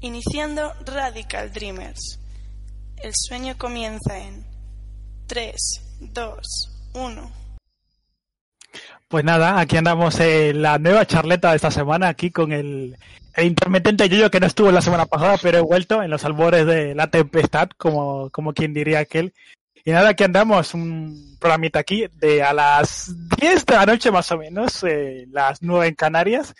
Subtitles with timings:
[0.00, 2.18] Iniciando Radical Dreamers.
[3.02, 4.44] El sueño comienza en
[5.26, 5.54] 3,
[6.00, 6.38] 2,
[6.94, 7.32] 1.
[9.08, 12.96] Pues nada, aquí andamos en la nueva charleta de esta semana, aquí con el,
[13.38, 16.94] intermitente Yoyo que no estuvo la semana pasada, pero he vuelto en los albores de
[16.94, 19.32] la tempestad, como, como quien diría aquel.
[19.84, 24.30] Y nada, aquí andamos, un programita aquí de a las 10 de la noche más
[24.32, 26.54] o menos, eh, las 9 en Canarias.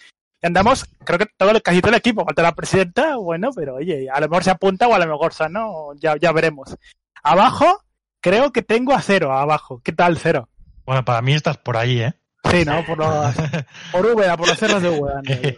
[0.47, 4.09] Andamos, creo que todo, el- casi todo el equipo, falta la presidenta, bueno, pero oye,
[4.11, 6.77] a lo mejor se apunta o a lo mejor se no, ya, ya veremos.
[7.23, 7.83] Abajo,
[8.21, 9.81] creo que tengo a cero, abajo.
[9.85, 10.49] ¿Qué tal cero?
[10.85, 12.15] Bueno, para mí estás por ahí, ¿eh?
[12.51, 12.85] Sí, ¿no?
[12.85, 13.35] Por, los,
[13.93, 15.19] por por los cerros de Úbeda.
[15.19, 15.51] ando yo.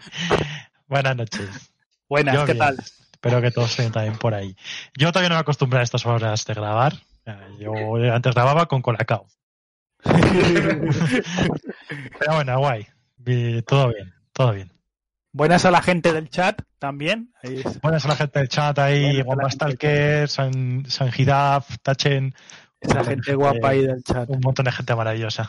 [0.87, 1.48] Buenas noches.
[2.09, 2.65] Buenas, Yo ¿qué bien.
[2.66, 2.79] tal?
[3.12, 4.57] Espero que todos estén también por ahí.
[4.96, 6.95] Yo todavía no me acostumbro a estas horas de grabar.
[7.27, 9.27] Eh, Yo antes grababa con Colacao.
[12.18, 12.87] Pero bueno, guay.
[13.66, 14.73] Todo bien, todo bien.
[15.38, 17.33] Buenas a la gente del chat también.
[17.45, 20.85] Ahí Buenas a la gente del chat ahí, Buenas a la Gomba gente Stalker, San,
[20.90, 22.35] San Giraf, Tachen,
[22.80, 24.29] esa gente guapa ahí del chat.
[24.29, 25.46] un montón de gente maravillosa.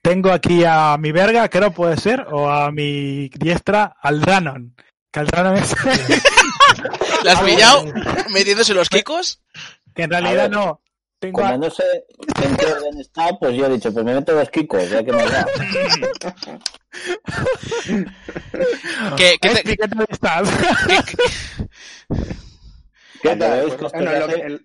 [0.00, 4.76] Tengo aquí a mi verga, no puede ser, o a mi diestra, al Dranon.
[5.10, 5.74] Que al Dranon es.
[7.24, 7.84] ¿La has pillado
[8.30, 9.42] metiéndose los kikos?
[9.92, 10.82] que en realidad no.
[11.18, 11.82] Tengo Como a- no sé
[12.44, 15.12] en qué orden está, pues yo he dicho, pues me meto los kikos, ya que
[15.12, 15.46] me da.
[19.16, 20.06] ¿Qué, qué te- Esti, ¿qué tal
[23.22, 23.38] en,
[24.20, 24.60] lo que,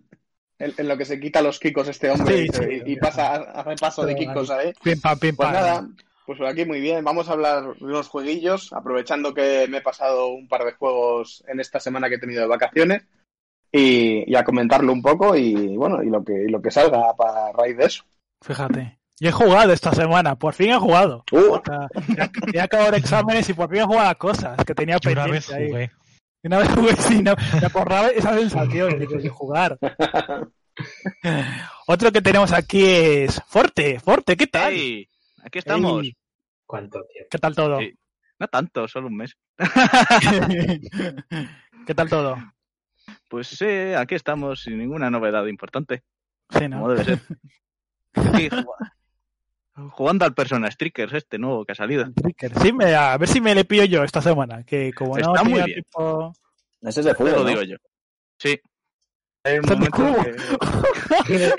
[0.59, 2.81] en- lo que se quita los kikos este hombre Sí, y, sí.
[2.86, 4.75] y pasa a de kikos, ¿sabes?
[4.83, 5.53] Pim pam, pim Pues pam.
[5.55, 5.88] nada,
[6.25, 7.03] pues por aquí muy bien.
[7.03, 11.43] Vamos a hablar de unos jueguillos, aprovechando que me he pasado un par de juegos
[11.47, 13.03] en esta semana que he tenido de vacaciones
[13.72, 17.14] y, y a comentarlo un poco y bueno, y lo que, y lo que salga
[17.16, 18.03] para raíz de eso.
[18.41, 18.97] Fíjate.
[19.19, 21.23] Y he jugado esta semana, por fin he jugado.
[21.31, 24.58] Uh, O sea, ya- He acabado de exámenes y por fin he jugado a cosas
[24.66, 25.69] que tenía Yo una vez pendiente ahí.
[25.89, 25.92] jugué.
[26.44, 29.77] Una vez jugué, sí, no, me acordaba esa sensación de jugar.
[31.88, 33.99] Otro que tenemos aquí es Forte.
[33.99, 34.73] Forte, ¿qué tal?
[34.73, 35.08] ¡Ey!
[35.43, 36.08] Aquí estamos.
[36.65, 37.27] ¿Cuánto tiempo?
[37.30, 37.80] ¿Qué tal todo?
[37.80, 37.93] Sí.
[38.39, 39.38] No tanto, solo un mes.
[41.86, 42.38] ¿Qué tal todo?
[43.31, 43.65] Pues sí,
[43.97, 46.03] aquí estamos sin ninguna novedad importante,
[46.49, 46.89] Sí, como ¿no?
[46.89, 47.19] debe ser.
[48.14, 48.49] Aquí,
[49.92, 52.08] jugando, al Persona Strikers este nuevo que ha salido.
[52.61, 54.65] Sí, me, a ver si me le pillo yo esta semana.
[54.65, 55.75] Que como no Está muy tenía bien.
[55.75, 56.33] tiempo-
[56.81, 57.47] Ese es de fútbol, lo ¿no?
[57.47, 57.77] digo yo.
[58.37, 58.59] Sí.
[59.45, 60.36] Hay un momento que-
[61.33, 61.53] He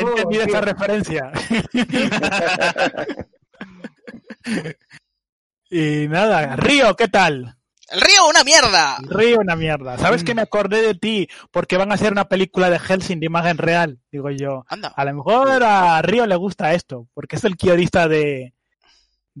[0.00, 1.32] entendido esa referencia.
[5.70, 7.56] y nada, Río, ¿qué tal?
[7.90, 8.98] ¡El río, una mierda!
[9.02, 9.98] Río, una mierda.
[9.98, 11.28] ¿Sabes que me acordé de ti?
[11.50, 14.64] Porque van a hacer una película de Helsing de imagen real, digo yo.
[14.68, 14.88] Anda.
[14.88, 18.54] A lo mejor a Río le gusta esto, porque es el guionista de,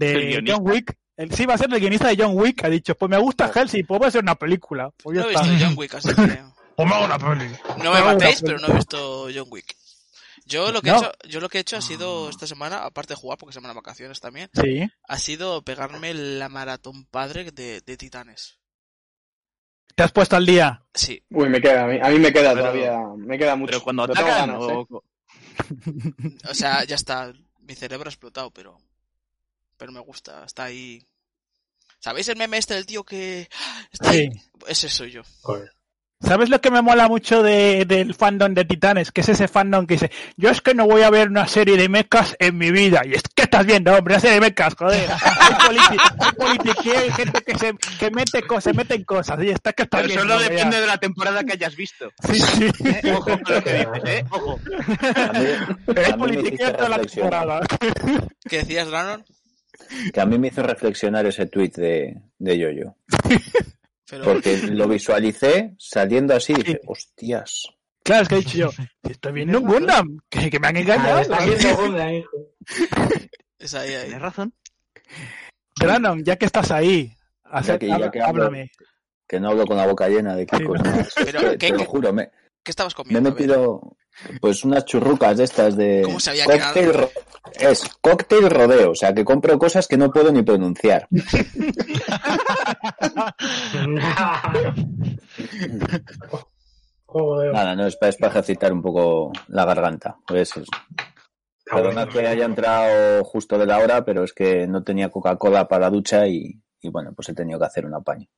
[0.00, 0.44] ¿El de?
[0.46, 0.96] John Wick.
[1.16, 2.64] El, sí, va a ser el guionista de John Wick.
[2.64, 4.90] Ha dicho, pues me gusta Helsing, pues voy a hacer una película.
[5.02, 6.42] Pues ya No he visto John Wick, así que...
[6.76, 7.50] O me hago una peli.
[7.84, 9.76] No me matéis, pero no he visto John Wick.
[10.50, 10.96] Yo lo que, No.
[10.96, 13.52] he hecho, yo lo que he hecho ha sido esta semana, aparte de jugar, porque
[13.54, 14.82] semana de vacaciones también, Sí.
[15.08, 18.58] ha sido pegarme la maratón padre de, de Titanes.
[19.94, 20.84] ¿Te has puesto al día?
[20.94, 21.22] Sí.
[21.30, 23.70] uy, me queda, a mí, a mí me queda Pero- todavía, me queda mucho.
[23.70, 24.84] Pero cuando atacan ganas, ¿eh?
[24.90, 25.04] o-
[26.50, 27.32] O sea, ya está.
[27.60, 28.78] Mi cerebro ha explotado, pero.
[29.76, 31.06] Pero me gusta, está ahí.
[32.00, 33.48] ¿Sabéis el meme este del tío que.
[33.92, 34.30] Está ahí?
[34.32, 34.40] Sí.
[34.66, 35.22] Ese soy yo.
[35.42, 35.70] Joder.
[36.22, 39.10] ¿Sabes lo que me mola mucho de, del fandom de Titanes?
[39.10, 41.76] Que es ese fandom que dice, yo es que no voy a ver una serie
[41.78, 43.00] de mechas en mi vida.
[43.06, 45.08] Y es que estás viendo, hombre, una serie de mechas, joder.
[45.40, 45.54] Hay
[46.58, 49.42] politi- hay gente que se que mete cosas, se mete en cosas.
[49.42, 50.34] Y está que estás Pero viendo.
[50.34, 50.80] solo depende ya.
[50.82, 52.10] de la temporada que hayas visto.
[52.30, 52.68] Sí, sí.
[52.84, 53.12] ¿eh?
[53.14, 54.24] Ojo con lo que dices, ¿eh?
[54.30, 54.60] Ojo.
[55.16, 55.46] A mí,
[55.86, 57.60] Pero hay a mí me hiciste politiqueo toda la temporada.
[58.48, 59.24] ¿Qué decías, Dranon?
[60.12, 62.94] Que a mí me hizo reflexionar ese tweet de, de Yoyo.
[64.10, 64.24] Pero.
[64.24, 66.62] Porque lo visualicé saliendo así y Sí.
[66.62, 67.62] dije, hostias.
[68.02, 68.70] Claro, es que he dicho yo,
[69.02, 71.18] estoy viendo un Gundam, que, que me han engañado.
[71.18, 72.30] Ah, está viendo Gundam, hijo.
[73.58, 74.02] Es ahí, ahí.
[74.04, 74.54] Tienes razón.
[75.78, 77.12] Granon, ya que estás ahí,
[77.44, 78.70] hace- Ya que- ya habla- que hablo- háblame.
[79.28, 80.80] Que no hablo con la boca llena de kikos.
[80.82, 81.00] Sí, ¿no?
[81.00, 82.30] Es Pero, ¿qué- te lo qué- juro, me,
[82.62, 83.28] ¿Qué estabas me he comiendo?
[83.30, 83.40] A ver.
[83.40, 83.96] metido
[84.40, 86.92] pues unas churrucas de estas de ¿Cómo se había cóctel quedado?
[86.92, 87.10] ro-
[87.58, 91.08] es cóctel rodeo, o sea que compro cosas que no puedo ni pronunciar.
[97.06, 97.52] Joder.
[97.52, 100.16] Nada, no es para, es para ejercitar un poco la garganta.
[100.26, 100.68] Pues es,
[101.58, 105.66] Está perdona que haya entrado justo de la hora, pero es que no tenía Coca-Cola
[105.68, 108.28] para la ducha y, y bueno, pues he tenido que hacer un apaño.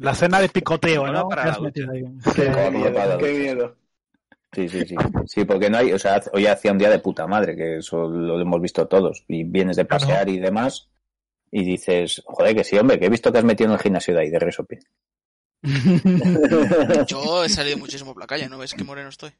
[0.00, 1.28] La cena de picoteo, ¿no?
[1.28, 1.72] para Que.
[2.34, 3.76] Qué miedo, qué miedo.
[4.52, 4.94] Sí, sí, sí.
[5.26, 8.08] Sí, porque no hay, o sea, hoy hacía un día de puta madre, que eso
[8.08, 9.24] lo hemos visto todos.
[9.28, 10.88] Y vienes de pasear y demás,
[11.50, 14.14] y dices, joder, que sí, hombre, que he visto que has metido en el gimnasio
[14.14, 14.80] de ahí, de Resopin.
[17.06, 19.32] Yo he salido muchísimo por la calle, ¿no ves qué moreno estoy?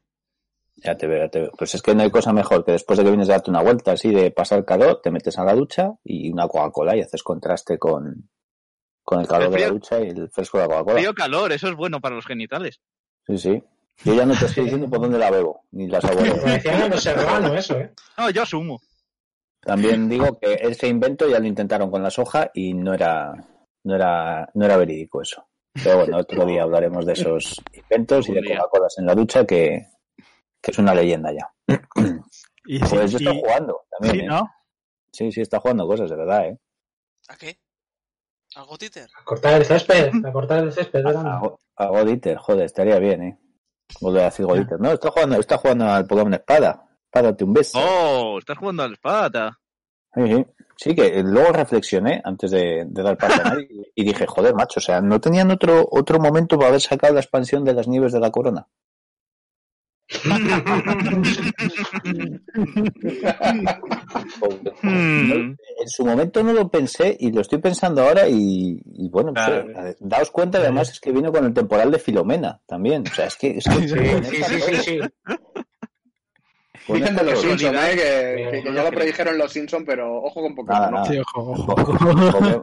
[0.75, 1.51] Ya te veo, ya te veo.
[1.57, 3.63] Pues es que no hay cosa mejor que después de que vienes a darte una
[3.63, 7.23] vuelta así de pasar calor, te metes a la ducha y una Coca-Cola y haces
[7.23, 8.29] contraste con,
[9.11, 10.95] con el calor El de la ducha y el fresco de la Coca-Cola.
[10.99, 12.79] Frío calor, eso es bueno para los genitales.
[13.27, 13.63] Sí, sí.
[14.05, 16.41] Yo ya no te estoy diciendo por dónde la bebo, ni las abuelas.
[16.45, 17.93] Me decían en los serranos eso, ¿eh?
[18.17, 18.79] No, yo asumo.
[19.59, 23.33] También digo que ese invento ya lo intentaron con la soja y no era,
[23.83, 25.45] no era, no era verídico eso.
[25.83, 28.43] Pero bueno, otro día hablaremos de esos inventos y de.
[28.45, 29.87] Coca-Colas en la ducha que,
[30.61, 31.53] que es una leyenda ya.
[32.65, 34.15] Y sí, Pues yo y- estoy jugando también.
[34.15, 34.27] sí, ¿eh?
[34.27, 34.49] ¿no?
[35.11, 36.57] Sí, sí, está jugando cosas, de verdad, ¿eh?
[37.27, 37.59] ¿A qué?
[38.55, 39.09] ¿Algo títer?
[39.17, 41.05] A cortar el césped, a cortar el césped.
[41.05, 41.41] A,
[41.77, 43.39] a Goditer, joder, estaría bien, ¿eh?
[43.99, 44.79] Volver a decir Goditer.
[44.79, 46.85] No, está jugando, está jugando al Pokémon Espada.
[47.09, 47.79] Párate un beso.
[47.79, 49.59] Oh, estás jugando a la espada.
[50.13, 50.45] Sí, sí.
[50.77, 54.79] Sí, que luego reflexioné antes de, de dar paso a nadie y dije, joder, macho,
[54.79, 58.11] o sea, ¿no tenían otro, otro momento para haber sacado la expansión de las nieves
[58.11, 58.67] de la corona?
[64.81, 65.31] Hmm.
[65.79, 69.67] En su momento no lo pensé y lo estoy pensando ahora y, y bueno, Claro.
[69.99, 73.03] daos cuenta además es que vino con el temporal de Filomena también.
[73.09, 73.57] O sea, es que...
[73.57, 74.99] Es que Sí, sí, sí, sí,
[76.93, 77.95] Dicen de los Simpsons, ¿eh?
[77.95, 80.91] Que, que- ya lo predijeron los Simpsons, pero ojo con Pokémon.
[80.91, 81.05] Nada, ¿no?
[81.05, 82.61] Sí, ojo, ojo.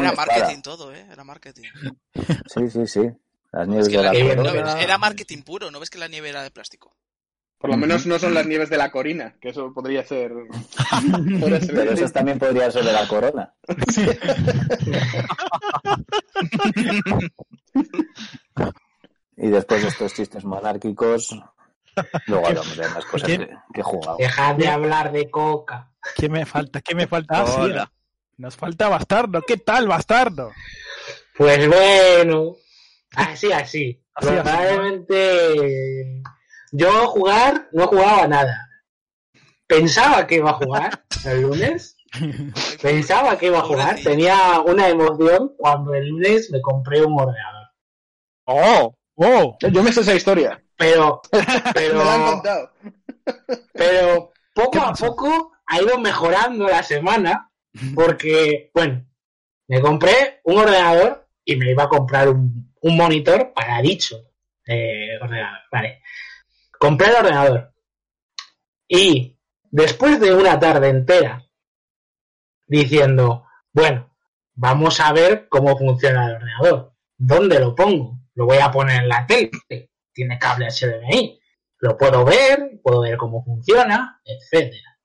[0.00, 1.04] Era marketing todo, ¿eh?
[1.12, 1.64] Era marketing.
[2.46, 3.00] Sí, sí, sí.
[3.52, 4.52] Las nieves Es que de la corona.
[4.52, 4.66] bien.
[4.78, 6.92] era marketing puro, ¿no ves que la nieve era de plástico?
[7.58, 10.32] Por lo menos no son las nieves de la Corina, que eso podría ser.
[11.40, 13.52] podría ser Pero esas también podrían ser de la corona.
[19.36, 21.38] y después de estos chistes monárquicos,
[22.28, 23.50] luego hablamos de más cosas ¿Quién?
[23.74, 24.16] que, he jugado.
[24.16, 25.90] Dejad de hablar de coca.
[26.16, 26.80] ¿Qué me falta?
[26.80, 27.42] ¿Qué me falta?
[27.42, 27.72] Ah, sí,
[28.38, 29.42] nos falta Bastardo.
[29.42, 30.50] ¿Qué tal, Bastardo?
[31.36, 32.56] Pues bueno,
[33.16, 34.02] así, así.
[34.14, 36.22] Así, así, Probablemente
[36.72, 38.68] yo jugar no jugaba nada.
[39.66, 41.96] Pensaba que iba a jugar el lunes.
[42.82, 43.98] Pensaba que iba a jugar.
[44.02, 47.68] Tenía una emoción cuando el lunes me compré un ordenador.
[48.46, 49.56] Oh, ¡Oh!
[49.60, 50.62] Yo me sé esa historia.
[50.76, 52.72] Pero, Me la han pero, contado.
[53.72, 57.50] pero ¿Qué poco a poco ha ido mejorando la semana
[57.94, 59.06] porque, bueno,
[59.68, 64.32] me compré un ordenador y me iba a comprar un, un monitor para dicho
[64.66, 65.60] eh, ordenador.
[65.70, 66.02] Vale.
[66.78, 67.74] Compré el ordenador
[68.88, 69.38] y
[69.70, 71.46] después de una tarde entera
[72.66, 74.16] diciendo, bueno,
[74.54, 76.94] vamos a ver cómo funciona el ordenador.
[77.16, 78.18] ¿Dónde lo pongo?
[78.34, 79.50] Lo voy a poner en la tele.
[80.12, 81.40] Tiene cable HDMI.
[81.78, 84.98] Lo puedo ver, puedo ver cómo funciona, etcétera.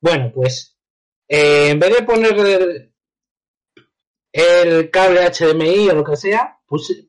[0.00, 0.76] Bueno, pues
[1.28, 2.92] eh, en vez de poner
[4.36, 7.08] el, cable HDMI o lo que sea, puse,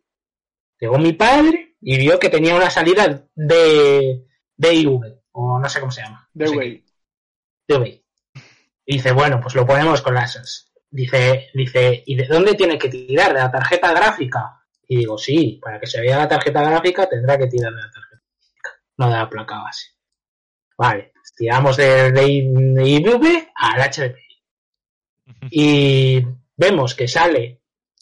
[0.80, 4.26] llegó mi padre y vio que tenía una salida de
[4.56, 5.02] DIV,
[5.34, 6.30] o no sé cómo se llama.
[6.34, 6.84] De
[7.68, 7.86] no.
[7.86, 10.72] Y dice, bueno, pues lo ponemos con las...
[10.90, 13.34] Dice, dice, ¿y de dónde tiene que tirar?
[13.34, 14.64] ¿De la tarjeta gráfica?
[14.88, 17.92] Y digo, sí, para que se vea la tarjeta gráfica tendrá que tirar de la
[17.92, 19.88] tarjeta gráfica, no de la placa base.
[20.78, 24.28] Vale, pues tiramos del DIV al HDMI.
[25.52, 26.26] Y
[26.57, 27.62] vemos que sale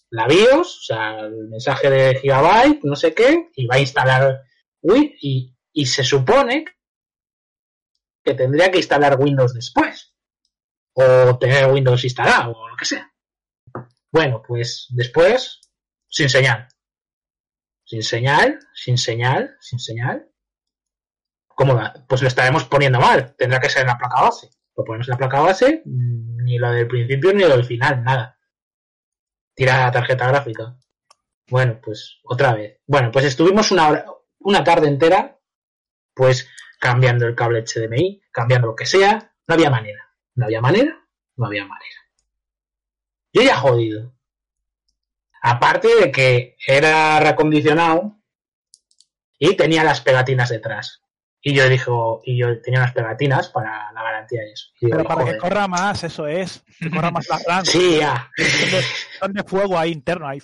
[0.09, 4.43] la BIOS, o sea, el mensaje de Gigabyte, no sé qué, y va a instalar
[4.81, 6.65] Win y, y se supone
[8.23, 10.15] que tendría que instalar Windows después.
[10.93, 13.13] O tener Windows instalado, o lo que sea.
[14.11, 15.59] Bueno, pues después,
[16.07, 16.69] sin señal.
[17.83, 20.31] Sin señal, sin señal, sin señal.
[21.47, 21.93] ¿Cómo va?
[22.07, 23.35] Pues lo estaremos poniendo mal.
[23.35, 24.49] Tendrá que ser en la placa base.
[24.75, 28.34] Lo ponemos en la placa base, ni lo del principio ni lo del final, nada.
[29.55, 30.77] Tira la tarjeta gráfica.
[31.49, 32.79] Bueno, pues otra vez.
[32.85, 34.05] Bueno, pues estuvimos una hora,
[34.39, 35.39] una tarde entera,
[36.13, 36.47] pues
[36.79, 39.33] cambiando el cable HDMI, cambiando lo que sea.
[39.47, 40.05] No había manera.
[40.35, 41.07] No había manera,
[41.37, 42.01] no había manera.
[43.31, 44.13] Yo ya jodido.
[45.41, 48.19] Aparte de que era reacondicionado
[49.37, 51.04] y tenía las pegatinas detrás.
[51.47, 54.69] Y yo dijo, y yo tenía unas pegatinas para la garantía y eso.
[54.81, 56.63] Y digo, Pero para que corra más, eso es.
[56.79, 57.63] Que corra más la RAM.
[57.63, 58.31] Sí, ya.
[59.19, 60.27] Son de, fuego ahí interno.
[60.27, 60.41] Ahí.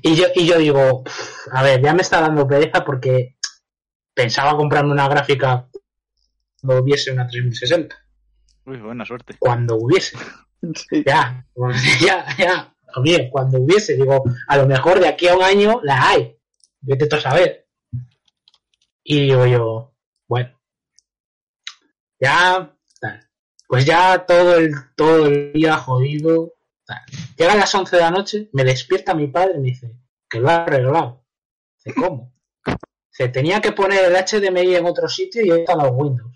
[0.00, 3.36] Y yo, y yo digo, "Pff, a ver, ya me está dando pereza porque
[4.14, 5.68] pensaba comprarme una gráfica
[6.62, 7.94] cuando hubiese una 3060.
[8.64, 9.36] uy, buena suerte.
[9.38, 10.16] Cuando hubiese.
[10.74, 11.04] Sí.
[11.04, 12.74] Ya, pues ya, ya.
[13.02, 16.38] Bien, cuando hubiese, digo, a lo mejor de aquí a un año la hay.
[16.80, 17.61] Vete tú a saber.
[19.04, 19.94] Y digo yo,
[20.28, 20.58] bueno.
[22.20, 22.76] Ya.
[23.66, 26.52] Pues ya todo el, todo el día jodido.
[27.38, 29.96] Llega a las 11 de la noche, me despierta mi padre y me dice
[30.28, 31.24] que lo ha arreglado.
[31.82, 32.34] Dice, ¿cómo?
[33.10, 36.30] Se tenía que poner el HDMI en otro sitio y están los Windows.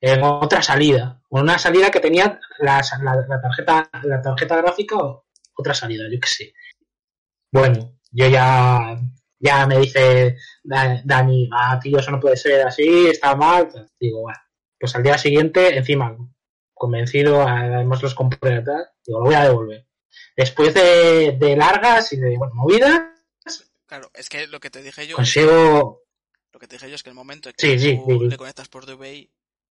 [0.00, 1.22] En otra salida.
[1.30, 6.18] Una salida que tenía la, la- la tarjeta, la tarjeta gráfica o otra salida, yo
[6.20, 6.54] qué sé.
[7.52, 8.98] Bueno, yo ya,
[9.44, 13.68] ya me dice Da- Dani, ah, tío, eso no puede ser así, está mal.
[14.00, 14.38] Digo, bueno,
[14.78, 16.16] pues al día siguiente, encima,
[16.72, 18.62] convencido, además los compré
[19.06, 19.86] digo, lo voy a devolver.
[20.36, 23.10] Después de, de largas y de bueno, movidas,
[23.86, 26.02] Claro, es que lo que te dije yo, consigo.
[26.52, 28.36] lo que te dije yo es que el momento en que sí, tú sí, le
[28.38, 29.30] conectas por DVI,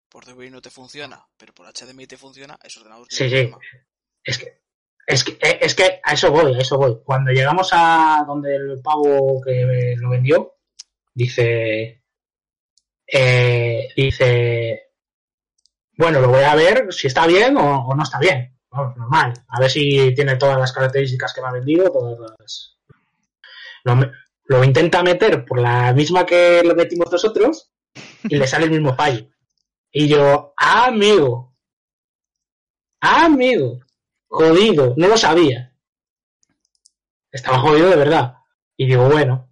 [0.09, 3.51] por DVI no te funciona, pero por HDMI te funciona, ese ordenador Sí, sí.
[4.23, 4.61] Es que,
[5.09, 6.99] es que, eh, es que a eso voy, a eso voy.
[7.03, 10.57] Cuando llegamos a donde el pavo que lo vendió,
[11.15, 12.03] dice,
[13.07, 14.91] eh, dice,
[15.97, 18.55] bueno, lo voy a ver si está bien o, no está bien.
[18.71, 19.33] Normal.
[19.47, 22.77] A ver si tiene todas las características que me ha vendido, todas las...
[23.85, 23.99] Lo,
[24.43, 27.71] lo intenta meter por la misma que lo metimos nosotros
[28.25, 29.27] y le sale el mismo fallo.
[29.91, 31.55] Y yo, amigo,
[33.01, 33.79] amigo,
[34.29, 35.73] jodido, no lo sabía.
[37.31, 38.35] Estaba jodido de verdad.
[38.77, 39.49] Y digo, bueno,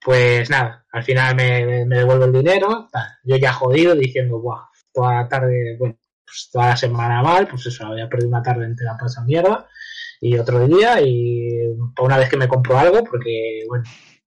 [0.00, 2.88] pues nada, al final me, devuelve el dinero,
[3.24, 4.60] yo ya jodido diciendo, guau,
[4.92, 8.66] toda la tarde, bueno, pues toda la semana mal, pues eso, había perdido una tarde
[8.66, 9.68] entera para esa mierda,
[10.20, 13.84] y otro día, y para una vez que me compro algo, porque, bueno,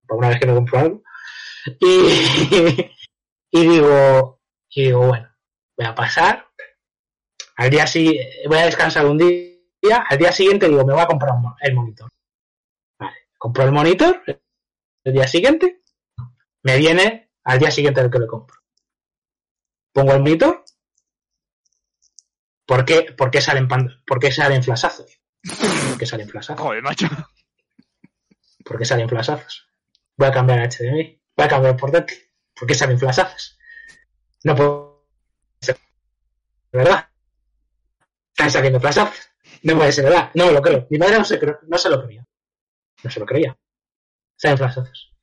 [0.08, 1.04] para una vez que me compro algo,
[1.80, 2.92] y,
[3.52, 5.30] y digo, y digo, bueno,
[5.78, 6.48] voy a pasar,
[7.58, 9.51] al día siguiente, voy a descansar un día,
[9.90, 12.10] al día siguiente digo, me voy a comprar un el monitor.
[13.00, 14.24] Vale, compro el monitor,
[15.04, 15.82] el día siguiente,
[16.64, 18.58] me viene al día siguiente del que lo compro.
[19.92, 20.64] Pongo el monitor,
[22.66, 25.20] ¿por qué, por qué salen, por qué salen flasazos?
[25.90, 26.62] ¿Por qué salen flasazos?
[26.62, 27.08] Joder, macho.
[28.64, 29.68] ¿Por qué salen flasazos?
[30.16, 32.16] Voy a cambiar a HDMI, voy a cambiar por dentro.
[32.54, 33.58] ¿Por qué salen flasazos?
[34.44, 34.92] No puedo
[36.72, 37.10] verdad.
[38.30, 39.31] Están saliendo flasazos.
[39.64, 40.32] No puede ser verdad.
[40.34, 40.88] No me lo creo.
[40.90, 42.26] Mi madre no se, no se lo creía.
[43.04, 43.58] No se lo creía.
[44.36, 45.16] Salen flasazos.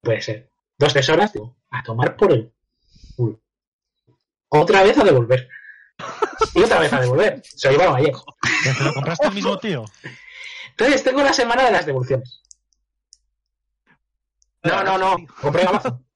[0.00, 0.50] Puede ser.
[0.78, 2.52] Dos, tres horas, digo, a tomar por el
[3.16, 3.40] culo.
[4.48, 5.48] Otra vez a devolver.
[6.54, 7.42] Y otra vez a devolver.
[7.44, 8.12] Se lo llevaron ayer.
[8.62, 9.84] ¿Pero ¿Te lo compraste el mismo tío?
[10.70, 12.42] Entonces tengo la semana de las devoluciones.
[14.62, 15.26] No, no, no.
[15.40, 16.06] Compré en Amazon.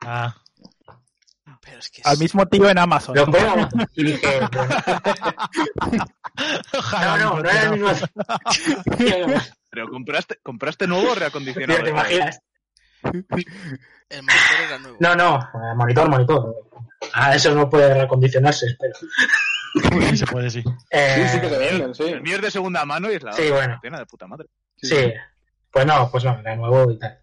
[0.00, 0.34] Ah,
[1.66, 3.14] Pero es que Al es- mismo tío en Amazon.
[3.16, 3.86] Lo compré en Amazon.
[3.96, 6.06] Y dije, bueno,
[6.92, 7.90] no, no, no era el mismo.
[9.70, 11.82] Pero compraste, compraste nuevo o reacondicionado.
[11.82, 12.40] ¿Te imaginas?
[13.02, 14.96] el monitor era nuevo.
[15.00, 16.54] No, no, eh, monitor, monitor.
[17.12, 18.94] Ah, eso no puede reacondicionarse, espero.
[20.10, 20.62] Sí, se puede, sí.
[20.90, 22.02] Eh, Sí, sí que se venden, sí.
[22.04, 23.78] El mío es de segunda mano y es la Sí, bueno.
[23.82, 24.46] de puta madre.
[24.76, 25.12] Sí,
[25.70, 27.18] pues no, pues no, era nuevo y tal.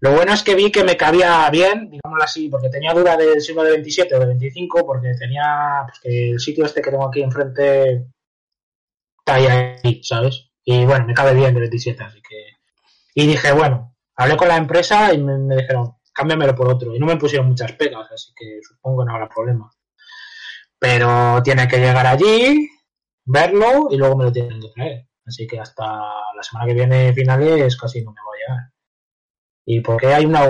[0.00, 3.40] Lo bueno es que vi que me cabía bien, digámoslo así, porque tenía duda de
[3.40, 6.90] si uno de 27 o de 25, porque tenía, pues que el sitio este que
[6.90, 8.06] tengo aquí enfrente
[9.18, 10.50] está ahí, ¿sabes?
[10.64, 12.36] Y bueno, me cabe bien de 27, así que...
[13.14, 16.94] Y dije, bueno, hablé con la empresa y me, me dijeron, cámbiamelo por otro.
[16.94, 19.70] Y no me pusieron muchas pegas, así que supongo que no habrá problema.
[20.78, 22.68] Pero tiene que llegar allí,
[23.24, 25.08] verlo y luego me lo tienen que traer.
[25.24, 28.37] Así que hasta la semana que viene finales casi no me voy.
[29.70, 30.48] ¿Y por qué hay una,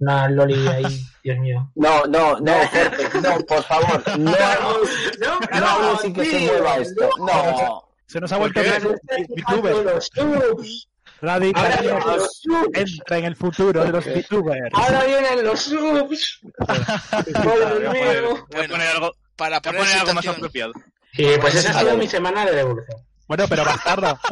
[0.00, 0.84] una loli ahí?
[1.22, 1.70] Dios mío.
[1.76, 6.40] No, no, no, Jorge, no, por favor, no hables, no, no hables sin que se
[6.40, 7.08] mueva esto.
[7.18, 9.84] No, Se nos ha vuelto Porque bien VTuber.
[9.94, 10.88] los subs.
[11.22, 12.68] Radical Ahora vienen Gamer los subs.
[12.98, 14.70] entra en el futuro de los VTubers.
[14.72, 16.40] Ahora vienen los subs.
[16.58, 16.84] Madre
[17.32, 17.40] mía.
[17.44, 18.20] Voy a
[18.50, 20.72] Bueno, poner algo, para poner algo más apropiado.
[21.14, 22.98] Y pues esa ha sido mi semana de devolución.
[23.28, 24.18] Bueno, pero bastardo.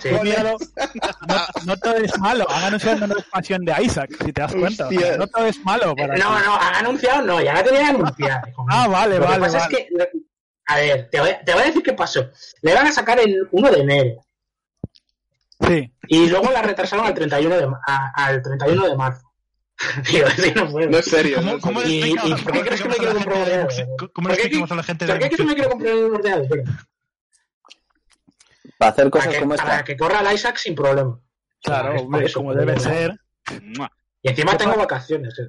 [0.00, 0.08] Sí.
[1.28, 1.36] No,
[1.66, 2.46] no todo es malo.
[2.50, 4.88] Han anunciado una nueva expansión de Isaac, si te das cuenta.
[4.88, 5.16] Hostia.
[5.18, 5.94] no todo es malo.
[5.94, 8.42] Para No, no, han anunciado, no, ya la tenía anunciada.
[8.48, 8.76] hijo mío.
[8.76, 9.76] Ah, vale, Lo que vale, pasa vale.
[9.78, 10.08] es que,
[10.66, 12.30] a ver, te voy, te voy a decir qué pasó.
[12.62, 14.24] Le van a sacar el 1 de enero
[15.66, 15.92] Sí.
[16.08, 19.30] y luego la retrasaron al 31 de, a- al 31 de marzo.
[20.06, 20.88] Tío, así no puedo.
[20.90, 21.36] No es serio.
[21.36, 21.82] ¿Cómo, cómo.
[21.82, 24.02] Y- explicamos, y ¿por qué crees que me explicamos a la quiero gente comprar un
[24.02, 24.12] ordenador?
[24.12, 25.70] ¿Cómo ¿Por qué explicamos que- a la gente ¿Por de qué crees que me quiero
[25.70, 26.64] comprar un ordenador?
[28.84, 29.84] Para hacer Para cosas que, como para esta.
[29.84, 31.20] que corra el Isaac sin problema.
[31.62, 33.12] Claro, Es hombre, eso, como debe ser.
[34.22, 35.38] Y encima ¿Qué tengo vacaciones.
[35.38, 35.42] eh.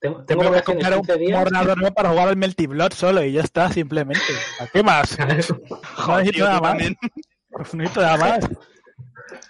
[0.00, 1.40] Tengo, tengo vacaciones comprar un, 15 un días.
[1.42, 4.22] ordenador nuevo para jugar al Melty Blood solo y ya está, simplemente.
[4.60, 5.18] ¿A ¿Qué más?
[5.18, 6.74] No Joder, necesito tío, nada más.
[6.78, 8.38] No necesito nada más.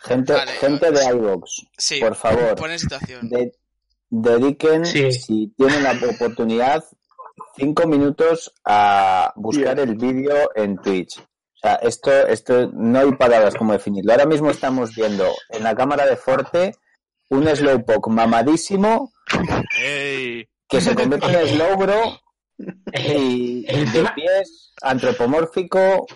[0.03, 3.29] Gente, Vale, gente de iVox, Sí, por favor, pon en situación.
[3.29, 3.53] de-
[4.09, 5.12] dediquen, Sí.
[5.12, 6.83] si tienen la oportunidad,
[7.57, 9.89] cinco minutos a buscar Bien.
[9.91, 11.23] el vídeo en Twitch.
[11.62, 14.12] O sea, esto, esto no hay palabras como definirlo.
[14.12, 16.75] Ahora mismo estamos viendo en la cámara de Forte
[17.29, 19.12] un Slowpoke mamadísimo
[19.79, 20.49] ¡Ey!
[20.67, 22.19] que se convierte en Slowbro
[22.95, 23.62] y
[23.93, 26.07] de pies antropomórfico.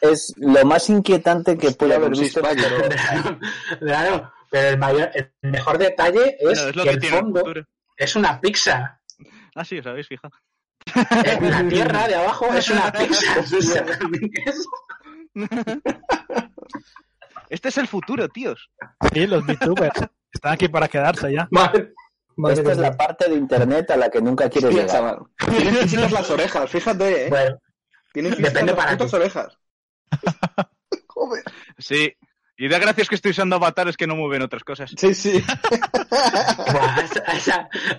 [0.00, 2.40] Es lo más inquietante que puede haber visto.
[2.48, 3.38] en todo.
[3.80, 7.44] Claro, pero el, mayor, el mejor detalle es, Bueno, es lo que que el fondo
[7.96, 9.00] es una pizza.
[9.54, 10.34] Ah, sí, os habéis fijado.
[11.40, 13.40] La tierra de abajo es una pizza.
[13.40, 14.66] Es-
[17.48, 18.70] Este es el futuro, tíos.
[19.12, 20.00] Sí, los VTubers
[20.32, 21.46] están aquí para quedarse ya.
[21.52, 21.92] Madre-
[22.36, 22.90] madre Esta es mía.
[22.90, 24.96] la parte de internet a la que nunca quieres Hostia, llegar.
[24.96, 25.18] chaval.
[25.56, 27.28] Tienen fisitas las orejas, fíjate, ¿eh?
[27.30, 27.56] Bueno,
[28.12, 29.16] Tienen depende las para qué.
[29.16, 29.58] orejas.
[31.08, 31.44] Joder.
[31.78, 32.12] Sí.
[32.58, 34.90] Y da gracias que estoy usando avatares que no mueven otras cosas.
[34.96, 35.44] Sí, sí.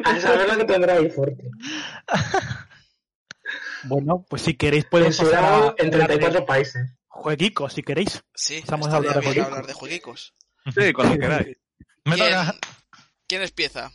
[0.04, 1.44] a saber lo que tendrá ahí fuerte.
[3.88, 6.92] Bueno, pues si queréis podemos pasar a en hablar 34 de países.
[7.08, 8.22] jueguicos, si queréis.
[8.36, 10.34] Sí, Estamos a hablar de hablar de jueguicos.
[10.76, 11.58] Sí, cuando queráis.
[12.06, 12.56] Me ¿Quién, toca.
[13.28, 13.92] quién empieza?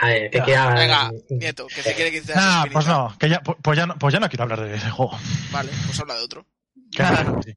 [0.00, 0.74] A ver, que queda.
[0.74, 3.98] Venga, Nieto, que se quiere que te Ah, pues no, que ya, pues, ya no,
[3.98, 5.18] pues ya no quiero hablar de ese juego.
[5.50, 6.46] Vale, pues habla de otro.
[7.44, 7.56] Sí.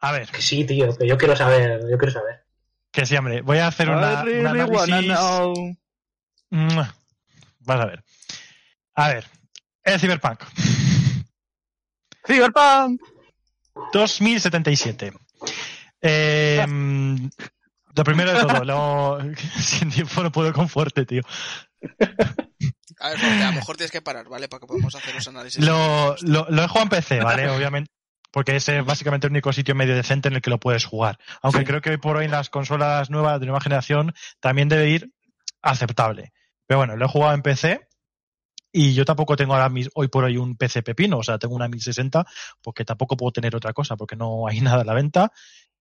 [0.00, 2.44] A ver, Que sí, tío, que yo quiero saber, yo quiero saber.
[2.90, 3.40] que sí, hombre.
[3.42, 5.76] Voy a hacer una, really un wanna análisis.
[6.50, 6.94] Mua.
[7.60, 8.04] Vas a ver.
[8.94, 9.26] A ver,
[9.86, 10.40] el Cyberpunk.
[12.26, 13.00] Cyberpunk.
[13.92, 15.12] 2077.
[16.00, 16.66] Eh,
[17.96, 19.18] lo primero de todo, lo...
[19.58, 21.22] sin tiempo no puedo con fuerte, tío.
[22.98, 24.48] A ver, Jorge, a lo mejor tienes que parar, ¿vale?
[24.48, 25.62] Para que podamos hacer los análisis.
[25.62, 27.50] Lo, lo, lo he jugado en PC, ¿vale?
[27.50, 27.90] Obviamente.
[28.30, 31.18] Porque es básicamente el único sitio medio decente en el que lo puedes jugar.
[31.42, 34.88] Aunque creo que hoy por hoy en las consolas nuevas de nueva generación también debe
[34.88, 35.10] ir
[35.60, 36.32] aceptable.
[36.66, 37.85] Pero bueno, lo he jugado en PC
[38.78, 41.54] y yo tampoco tengo ahora mis, hoy por hoy un PC pepino, o sea, tengo
[41.54, 42.26] una 1060
[42.60, 45.32] porque tampoco puedo tener otra cosa porque no hay nada a la venta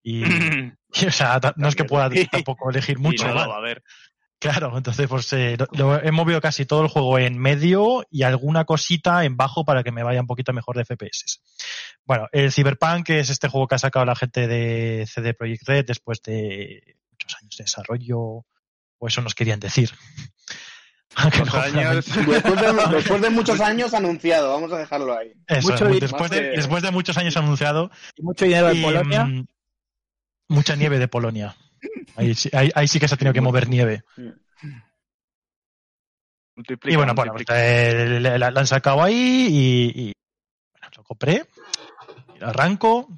[0.02, 3.28] y, y, o sea, no es que pueda tampoco elegir mucho.
[3.28, 3.84] A ver.
[4.40, 8.64] Claro, entonces pues eh, lo, he movido casi todo el juego en medio y alguna
[8.64, 11.42] cosita en bajo para que me vaya un poquito mejor de FPS.
[12.06, 15.86] Bueno, el Cyberpunk es este juego que ha sacado la gente de CD Projekt Red
[15.86, 19.92] después de muchos años de desarrollo, o eso nos querían decir.
[21.46, 25.34] No, años- Después de, después de muchos años anunciado, vamos a dejarlo ahí.
[25.48, 28.84] Eso, Mucho después, de, que- después de muchos años anunciado Y mucho dinero de y,
[28.84, 29.26] Polonia.
[29.26, 29.46] mm,
[30.50, 31.56] mucha nieve de Polonia.
[32.16, 34.04] Ahí, sí- ahí- ahí sí que se ha tenido que mover nieve.
[36.56, 40.14] Multiplica, Y bueno, bueno, pues, eh, la, la- la han sacado ahí y, y,
[40.74, 41.46] bueno, lo compré,
[42.36, 43.10] y lo arranco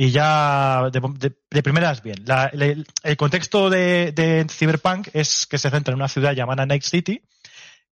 [0.00, 2.24] y ya de, de- de primeras bien.
[2.24, 6.64] La- la- el contexto de, de Cyberpunk es que se centra en una ciudad llamada
[6.64, 7.20] Night City.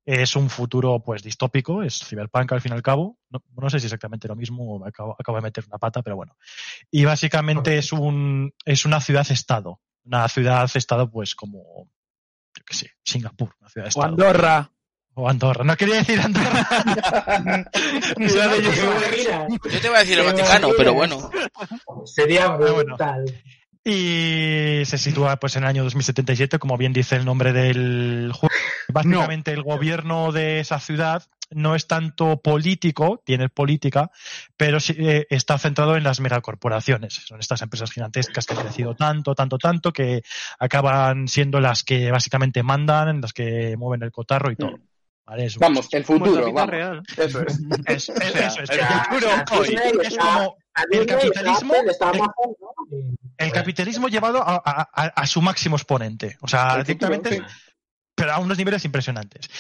[0.05, 3.19] Es un futuro pues distópico, es Cyberpunk al fin y al cabo.
[3.29, 6.01] No, no sé si exactamente lo mismo o me acabo, acabo de meter una pata,
[6.03, 6.37] pero bueno.
[6.93, 9.81] Y básicamente es un es una ciudad-estado.
[10.05, 11.91] Una ciudad-estado pues como,
[12.57, 14.07] yo qué sé, Singapur, una O ciudad-estado.
[14.07, 14.71] Andorra.
[15.19, 15.65] O Andorra.
[15.65, 16.69] No quería decir Andorra.
[18.19, 21.31] Yo te iba a decir el Qué Vaticano, pero bueno.
[22.05, 22.75] Sería Ah, bueno.
[22.85, 23.25] brutal.
[23.83, 28.53] Y se sitúa pues en el año 2077, como bien dice el nombre del juego.
[28.93, 34.11] Básicamente el gobierno de esa ciudad no es tanto político, tiene política,
[34.57, 37.15] pero sí, eh, está centrado en las megacorporaciones.
[37.15, 40.23] Son estas empresas gigantescas que han crecido tanto, tanto, tanto, que
[40.59, 44.79] acaban siendo las que básicamente mandan, las que mueven el cotarro y todo.
[45.27, 45.47] ¿Vale?
[45.47, 46.71] Es un- Vamos, el futuro, vida vamos.
[46.71, 47.03] real.
[47.17, 47.59] Eso es.
[47.87, 48.71] es- es- O sea, eso es.
[48.71, 48.79] el
[49.11, 49.79] futuro hoy.
[50.05, 50.57] Es como
[50.93, 51.75] el capitalismo-
[52.13, 56.37] el- el capitalismo llevado a, a- a- a su máximo exponente.
[56.43, 57.43] O sea, directamente
[58.15, 59.51] pero a unos niveles impresionantes.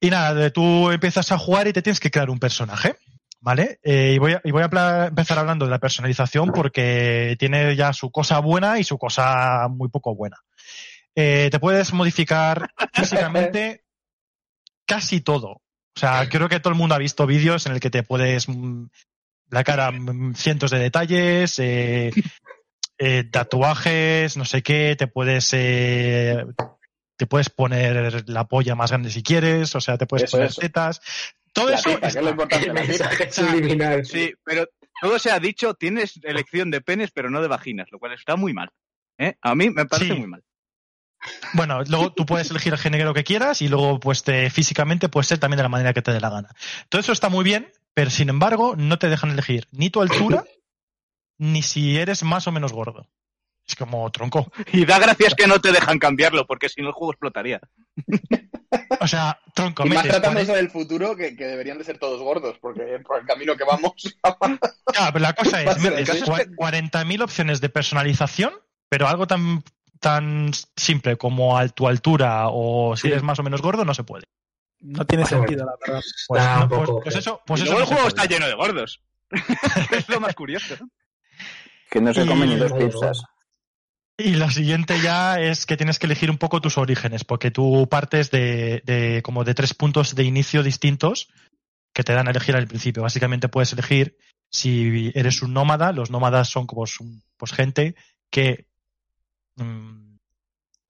[0.00, 2.96] Y nada, tú empiezas a jugar y te tienes que crear un personaje,
[3.40, 3.78] ¿vale?
[3.84, 7.76] Eh, y voy a, y voy a pla- empezar hablando de la personalización porque tiene
[7.76, 10.38] ya su cosa buena y su cosa muy poco buena.
[11.14, 13.84] Eh, te puedes modificar físicamente
[14.90, 15.48] casi todo.
[15.96, 18.48] O sea, creo que todo el mundo ha visto vídeos en el que te puedes
[18.48, 18.86] mm,
[19.50, 22.10] la cara mm, cientos de detalles, eh,
[22.98, 26.44] eh, tatuajes, no sé qué, te puedes eh,
[27.16, 30.48] te puedes poner la polla más grande si quieres, o sea, te puedes Eso, poner
[30.50, 30.60] eso.
[30.60, 31.00] tetas.
[31.52, 33.08] Todo La eso teta, que es lo importante, El la teta.
[33.08, 34.06] mensaje subliminal.
[34.06, 34.66] Sí, pero
[35.02, 38.36] todo se ha dicho, tienes elección de penes, pero no de vaginas, lo cual está
[38.36, 38.70] muy mal.
[39.18, 39.34] ¿eh?
[39.42, 40.18] A mí me parece Sí.
[40.18, 40.42] muy mal.
[41.54, 45.24] Bueno, luego tú puedes elegir el género que quieras y luego pues te, físicamente puede
[45.26, 46.48] ser también de la manera que te dé la gana.
[46.88, 50.44] Todo eso está muy bien, pero sin embargo no te dejan elegir ni tu altura
[51.38, 53.06] ni si eres más o menos gordo.
[53.66, 54.50] Es como tronco.
[54.72, 57.60] Y da gracias que no te dejan cambiarlo, porque si no el juego explotaría.
[59.00, 62.20] O sea, tronco, Y más metes tratándose del futuro, que, que deberían de ser todos
[62.20, 63.92] gordos, porque por el camino que vamos.
[64.92, 66.20] Claro, pero la cosa es, ser metes así.
[66.22, 68.52] cua- 40.000 opciones de personalización,
[68.88, 69.62] pero algo tan,
[70.00, 73.08] tan simple como a tu altura o si Sí.
[73.08, 74.24] eres más o menos gordo no se puede.
[74.80, 76.02] No tiene Bueno, sentido, la verdad.
[76.26, 78.54] Pues, no, pues- poco pues eso, pues y eso no el juego está lleno de
[78.54, 79.02] gordos.
[79.92, 80.76] es lo más curioso.
[81.90, 83.22] Que no se Y- comen ni dos pizzas.
[84.16, 87.88] Y lo siguiente ya es que tienes que elegir un poco tus orígenes, porque tú
[87.90, 91.28] partes de, de como de tres puntos de inicio distintos
[91.94, 93.02] que te dan a elegir al principio.
[93.02, 94.16] Básicamente puedes elegir
[94.50, 95.92] si eres un nómada.
[95.92, 96.84] Los nómadas son como
[97.38, 97.94] pues gente
[98.30, 98.66] que
[99.60, 100.18] mm,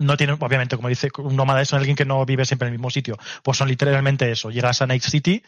[0.01, 2.79] no tienen, obviamente, como dice, un nómada es alguien que no vive siempre en el
[2.79, 3.17] mismo sitio.
[3.43, 4.51] Pues son literalmente eso.
[4.51, 5.43] Llegas a Night City.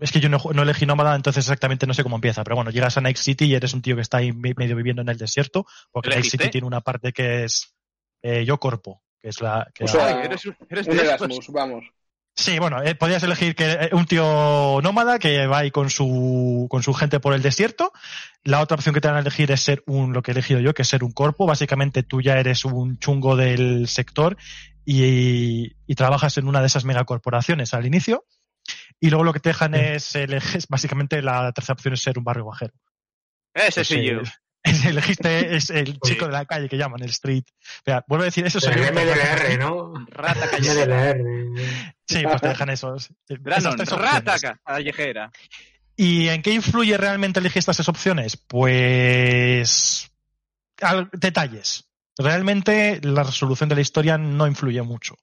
[0.00, 2.42] Es que yo no, no elegí nómada, entonces exactamente no sé cómo empieza.
[2.44, 4.74] Pero bueno, llegas a Night City y eres un tío que está ahí me- medio
[4.76, 5.66] viviendo en el desierto.
[5.90, 6.24] Porque Night.
[6.24, 7.74] City tiene una parte que es
[8.22, 10.98] eh, yo corpo, que es la que O sea, eres, eres Un.
[10.98, 11.84] Erasmus, vamos.
[12.38, 16.68] Sí, bueno, eh, podías elegir que eh, un tío nómada que va ahí con su,
[16.70, 17.92] con su gente por el desierto.
[18.44, 20.60] La otra opción que te dan a elegir es ser un, lo que he elegido
[20.60, 21.46] yo, que es ser un corpo.
[21.46, 24.36] Básicamente tú ya eres un chungo del sector
[24.84, 28.24] y, y trabajas en una de esas megacorporaciones al inicio.
[29.00, 32.24] Y luego lo que te dejan es, elegir, básicamente la tercera opción es ser un
[32.24, 32.74] barrio bajero.
[33.52, 34.22] Ese soy yo.
[34.86, 37.44] Elegiste, es el chico de la calle que llaman, el street.
[37.76, 38.60] Espera, vuelvo a decir eso.
[38.60, 40.06] soy El pero- MDLR, ¿no?
[40.10, 41.14] Rata callejera.
[41.14, 41.94] MDLR.
[42.06, 43.10] Sí, pues te dejan esos.
[43.26, 45.30] tres rata callejera.
[45.96, 48.36] ¿Y en qué influye realmente elegir estas tres opciones?
[48.36, 50.10] Pues
[50.80, 51.84] al- detalles.
[52.16, 55.16] Realmente la resolución de la historia no influye mucho.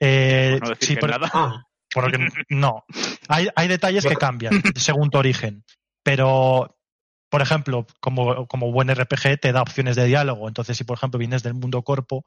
[0.00, 1.30] Eh, Por no decir sí, que por- nada.
[1.32, 2.18] Ah, porque
[2.50, 2.84] no.
[3.28, 5.64] Hay, hay detalles que cambian según tu origen.
[6.02, 6.75] Pero,
[7.28, 10.48] por ejemplo, como, como buen RPG te da opciones de diálogo.
[10.48, 12.24] Entonces, si por ejemplo vienes del mundo corpo,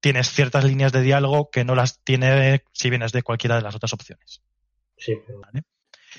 [0.00, 3.74] tienes ciertas líneas de diálogo que no las tiene si vienes de cualquiera de las
[3.74, 4.42] otras opciones.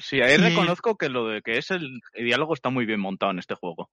[0.02, 3.00] sí, ahí Y- reconozco que lo de que es el, el diálogo está muy bien
[3.00, 3.90] montado en este juego.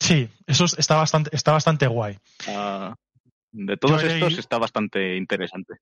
[0.00, 2.18] Sí, eso es- está bastante, está bastante guay.
[2.48, 2.94] Ah,
[3.52, 5.74] de todos Yo estos leí- está bastante interesante.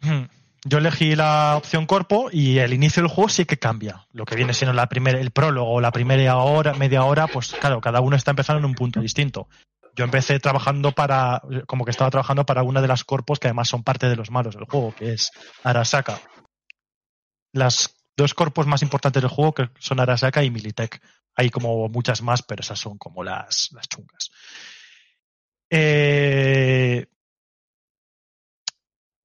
[0.00, 0.24] Hmm.
[0.66, 4.06] Yo elegí la opción corpo y el inicio del juego sí que cambia.
[4.12, 7.82] Lo que viene siendo la primera, el prólogo la primera hora, media hora, pues claro,
[7.82, 9.46] cada uno está empezando en un punto distinto.
[9.94, 13.68] Yo empecé trabajando para, como que estaba trabajando para una de las corpos que además
[13.68, 15.30] son parte de los malos del juego, que es
[15.62, 16.18] Arasaka.
[17.52, 21.00] Las dos corpos más importantes del juego que son Arasaka y Militech.
[21.36, 24.30] Hay como muchas más, pero esas son como las, las chungas.
[25.68, 27.06] Eh,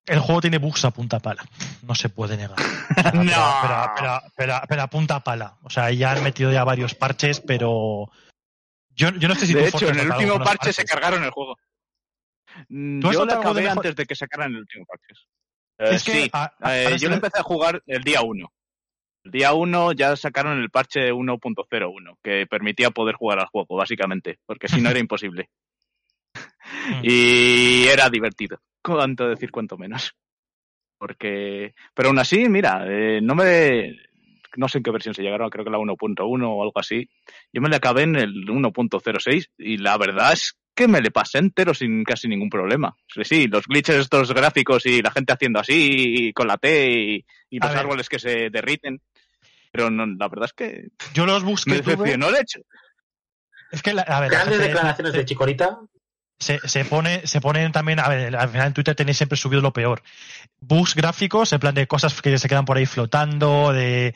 [0.09, 1.43] el juego tiene bugs a punta pala.
[1.83, 2.57] No se puede negar.
[2.59, 3.21] O sea, No.
[3.61, 5.57] Pero, pero- pero- pero a punta pala.
[5.63, 8.09] O sea, ya han metido ya varios parches, pero.
[8.95, 11.29] Yo, yo no sé si de tú, hecho, en el último parche se cargaron el
[11.31, 11.55] juego.
[12.67, 15.13] Mm, ¿Tú has Yo lo de acabé mejor- antes de que sacaran el último parche.
[15.77, 18.51] Es que sí, a- a- eh, yo lo empecé a jugar el día 1.
[19.23, 24.39] El día 1 ya sacaron el parche 1.01, que permitía poder jugar al juego, básicamente,
[24.45, 25.49] porque si no era imposible.
[26.87, 27.01] Mm.
[27.03, 30.13] Y era divertido, cuanto decir cuanto menos.
[30.97, 33.95] Porque, pero aún así, mira, eh, no me,
[34.57, 37.09] no sé en qué versión se llegaron, creo que la 1.1 o algo así.
[37.53, 41.37] Yo me le acabé en el 1.06 y la verdad es que me le pasé
[41.37, 42.95] entero sin casi ningún problema.
[43.07, 45.73] Sí, sí, los glitches estos gráficos y la gente haciendo así
[46.27, 47.79] y con la T y, y los ver.
[47.79, 49.01] árboles que se derriten.
[49.71, 51.91] Pero no, la verdad es que Yo los bugs me que tuve.
[51.95, 52.59] decepcionó el hecho.
[53.71, 55.79] Es que, la- a ver, la Grandes declaraciones de Chicorita.
[56.39, 59.61] Se, se pone se ponen también a ver al final en Twitter tenéis siempre subido
[59.61, 60.01] lo peor
[60.61, 64.15] bugs gráficos en plan de cosas que se quedan por ahí flotando de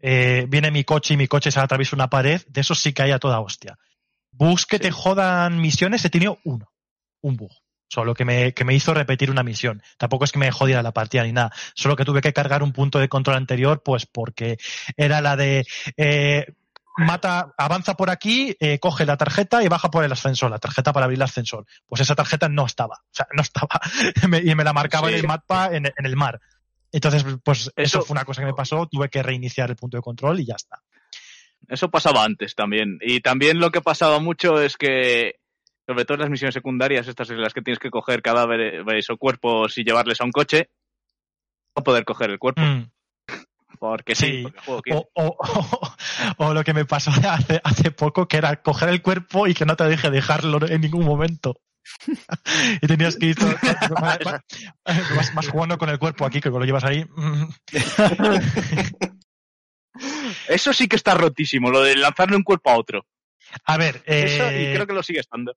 [0.00, 3.02] eh, viene mi coche y mi coche se atraviesa una pared de eso sí que
[3.02, 3.78] hay a toda hostia
[4.30, 4.82] bugs que Sí.
[4.82, 6.70] te jodan misiones he tenido uno
[7.20, 7.52] un bug
[7.88, 9.80] solo que me, que me hizo repetir una misión.
[9.98, 11.52] Tampoco es que me jodiera la partida ni nada.
[11.74, 14.58] Solo que tuve que cargar un punto de control anterior, pues porque
[14.96, 15.64] era la de
[15.96, 16.46] eh,
[16.96, 20.92] mata, avanza por aquí, eh, coge la tarjeta y baja por el ascensor, la tarjeta
[20.92, 21.66] para abrir el ascensor.
[21.86, 23.80] Pues esa tarjeta no estaba, o sea, no estaba.
[24.28, 25.14] Me- y me la marcaba Sí.
[25.14, 26.40] en el mapa en, en el mar.
[26.92, 29.96] Entonces, pues eso, Eso- fue una cosa que me pasó, tuve que reiniciar el punto
[29.96, 30.80] de control y ya está.
[31.66, 32.98] Eso pasaba antes también.
[33.00, 35.36] Y también lo que pasaba mucho es que,
[35.86, 39.16] sobre todo en las misiones secundarias, estas en las que tienes que coger cadáveres o
[39.16, 40.68] cuerpos y llevarles a un coche,
[41.74, 42.60] no poder coger el cuerpo.
[42.62, 42.90] Mm.
[43.80, 44.42] Porque sí, Sí.
[44.42, 44.98] porque el juego quiere.
[45.14, 45.36] O, o-
[45.80, 45.93] o-
[46.38, 49.64] o lo que me pasó hace, hace poco, que era coger el cuerpo y que
[49.64, 51.60] no te deje dejarlo en ningún momento.
[52.80, 53.54] y tenías que ir todo-
[55.34, 57.04] vas jugando con el cuerpo aquí, que lo llevas ahí.
[60.48, 63.06] Eso sí que está rotísimo, lo de lanzarle un cuerpo a otro.
[63.64, 65.56] A ver, Eso, eh, y creo que lo sigue estando.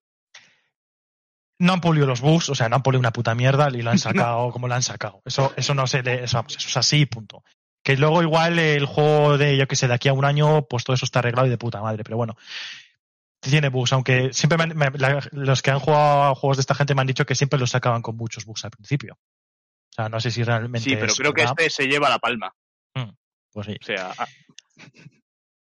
[1.59, 3.89] no han pulido los bugs, o sea, no han pulido una puta mierda y lo
[3.89, 5.21] han sacado como lo han sacado.
[5.25, 7.43] Eso, eso no se le, eso, vamos, eso es así, punto.
[7.87, 10.83] Que luego igual el juego de, yo que sé, de aquí a un año, pues
[10.83, 12.35] todo eso está arreglado y de puta madre, pero bueno.
[13.39, 16.61] Tiene bugs, aunque siempre me han- me- la- los que han jugado a juegos de
[16.61, 19.13] esta gente me han dicho que siempre los sacaban con muchos bugs al principio.
[19.13, 20.81] O sea, no sé si realmente.
[20.89, 21.55] Sí, pero es creo que verdad.
[21.59, 22.53] este se lleva la palma.
[23.53, 23.77] Pues sí.
[23.81, 24.27] O sea, ah,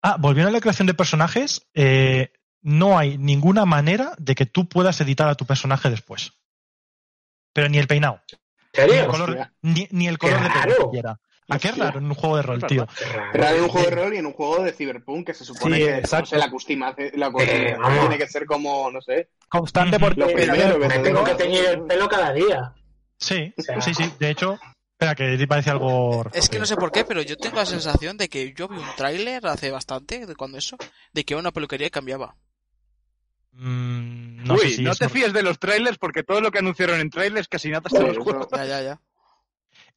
[0.03, 4.69] Ah, volviendo a la creación de personajes, eh, no hay ninguna manera de que tú
[4.69, 6.34] puedas editar a tu personaje después.
[7.51, 8.21] Pero ni el peinado,
[8.73, 10.84] ¿En ni el color, ni, ni el color de pelo raro.
[10.86, 11.19] siquiera.
[11.49, 12.88] ¿A qué raro en un juego de rol, tío?
[13.34, 13.58] Raro.
[13.58, 15.84] En un juego de rol y en un juego de Cyberpunk que se supone Sí,
[15.84, 16.25] que no exacto.
[16.27, 17.99] sé, la customización la vamos.
[17.99, 19.30] tiene que ser como, no sé.
[19.49, 22.73] Constante porque Lo primero Me te tengo que teñir el pelo cada día.
[23.17, 24.12] Sí, O sea- sí, sí.
[24.17, 24.58] De hecho,
[24.93, 26.23] espera, que te parece algo.
[26.34, 28.77] Es que no sé por qué, pero yo tengo la sensación de que yo vi
[28.77, 30.77] un tráiler hace bastante, de cuando eso,
[31.12, 32.36] de que iba a una peluquería y cambiaba.
[33.54, 36.60] Mm, no uy, sé si no te fíes de los trailers porque todo lo que
[36.60, 38.23] anunciaron en trailers casi nada te los Eso.
[38.23, 38.47] juegos.
[38.51, 39.01] Ya, ya, ya.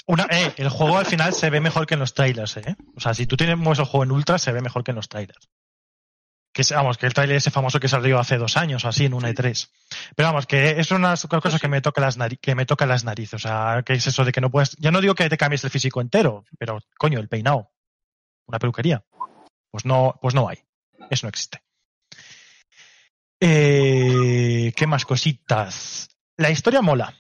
[0.07, 2.77] Una, eh, el juego al final se ve mejor que en los trailers, ¿eh?
[2.97, 5.09] O sea, si tú tienes el juego en ultra, se ve mejor que en los
[5.09, 5.49] trailers.
[6.53, 9.15] Que vamos, que el trailer ese famoso que salió hace dos años o así, en
[9.15, 9.73] una y tres.
[10.15, 13.03] Pero vamos, que es una cosa que me toca las nari- que me toca las
[13.03, 13.35] narices.
[13.35, 14.77] O sea, que es eso de que no puedes.
[14.77, 17.73] Ya no digo que te cambies el físico entero, pero coño, el peinado.
[18.47, 19.03] Una peluquería.
[19.71, 20.59] Pues no, pues no hay.
[21.11, 21.61] Eso no existe.
[23.41, 26.09] Eh, ¿Qué más cositas?
[26.37, 27.15] La historia mola.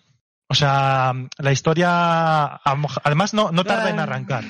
[0.49, 4.45] O sea, la historia, además, no, no tarda en arrancar.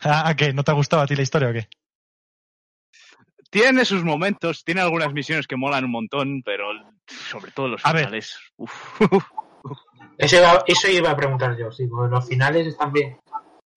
[0.00, 0.52] Ah, ¿a qué?
[0.52, 1.68] ¿No te ha gustado a ti la historia o qué?
[3.50, 6.66] Tiene sus momentos, tiene algunas misiones que molan un montón, pero
[7.06, 8.06] sobre todo los A ver.
[8.06, 8.38] finales.
[8.56, 8.72] uf.
[10.18, 11.72] Eso iba, eso iba a preguntar yo.
[11.72, 13.18] Sí, porque los finales están bien.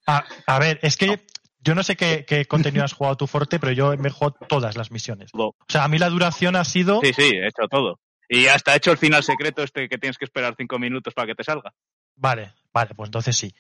[0.08, 1.26] A, a ver, es que
[1.60, 4.36] yo no sé qué, qué contenido has jugado tú fuerte, pero yo me he jugado
[4.48, 5.32] todas las misiones.
[5.34, 7.00] O sea, a mí la duración ha sido.
[7.02, 8.00] Sí, sí, he hecho todo.
[8.30, 11.28] Y hasta he hecho el final secreto este que tienes que esperar cinco minutos para
[11.28, 11.74] que te salga.
[12.16, 13.54] Vale, vale, pues entonces sí.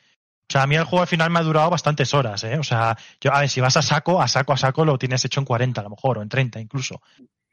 [0.49, 2.57] O sea, a mí el juego al final me ha durado bastantes horas, ¿eh?
[2.57, 5.23] O sea, yo, a ver, si vas a saco, a saco, a saco lo tienes
[5.25, 7.01] hecho en 40 a lo mejor, o en 30 incluso.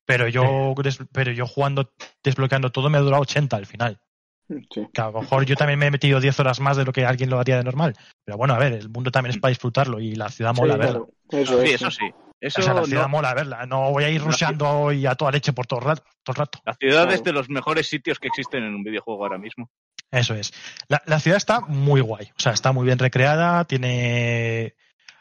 [0.06, 0.74] Pero yo,
[1.12, 4.00] pero yo jugando, desbloqueando todo me ha durado 80 al final.
[4.48, 4.86] Sí.
[4.92, 7.06] Que a lo mejor yo también me he metido 10 horas más de lo que
[7.06, 7.94] alguien lo haría de normal.
[8.24, 10.78] Pero bueno, a ver, el mundo también es para disfrutarlo y la ciudad mola Sí,
[10.80, 10.92] verla.
[10.92, 11.42] claro.
[11.42, 11.74] Eso Sí, es.
[11.76, 12.10] eso sí.
[12.46, 13.64] Eso O sea, la ciudad no- mola verla.
[13.66, 16.02] No voy a ir rusheando hoy a toda leche por todo el rato.
[16.22, 16.58] Todo el rato.
[16.66, 17.12] La ciudad Claro.
[17.12, 19.70] es de los mejores sitios que existen en un videojuego ahora mismo.
[20.10, 20.52] Eso es.
[20.88, 22.26] La, la ciudad está muy guay.
[22.36, 23.64] O sea, está muy bien recreada.
[23.64, 24.74] Tiene.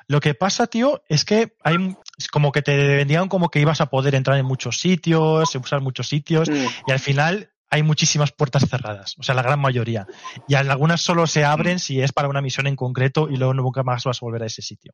[0.07, 3.79] Lo que pasa, tío, es que hay es como que te vendían como que ibas
[3.81, 6.65] a poder entrar en muchos sitios, usar muchos sitios, Mm.
[6.87, 9.15] y al final hay muchísimas puertas cerradas.
[9.17, 10.05] O sea, la gran mayoría.
[10.47, 13.81] Y algunas solo se abren si es para una misión en concreto y luego nunca
[13.81, 14.91] más vas a volver a ese sitio.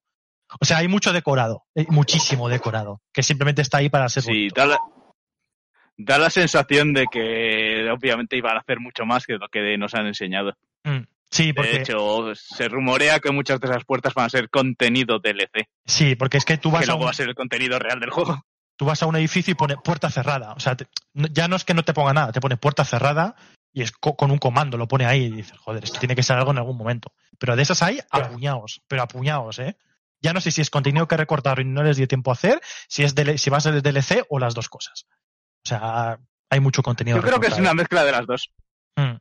[0.60, 4.48] O sea, hay mucho decorado, eh, muchísimo decorado, que simplemente está ahí para ser Sí,
[4.56, 4.80] da la,
[5.98, 9.94] da la sensación de que obviamente iban a hacer mucho más que lo que nos
[9.94, 10.54] han enseñado.
[10.84, 14.50] Mm, Sí, porque De hecho, se rumorea que muchas de esas puertas van a ser
[14.50, 17.30] contenido DLC, sí, porque es que tú que vas a luego un, va a ser
[17.30, 18.44] el contenido real del juego.
[18.76, 20.54] tú vas a un edificio y pone puerta cerrada.
[20.54, 23.36] O sea, te- ya no es que no te ponga nada, te pone puerta cerrada
[23.72, 26.24] y es co- con un comando, lo pone ahí y dices, joder, esto tiene que
[26.24, 27.12] ser algo en algún momento.
[27.38, 29.78] Pero de esas hay apuñados, pero apuñados, ¿eh?
[30.22, 32.62] Ya no sé si es contenido que recortar y no les dio tiempo a hacer,
[32.88, 35.06] si es DL si va a ser DLC o las dos cosas.
[35.66, 37.18] O sea, hay mucho contenido.
[37.18, 38.52] Yo creo que es una mezcla de las dos.
[38.96, 39.18] Mm.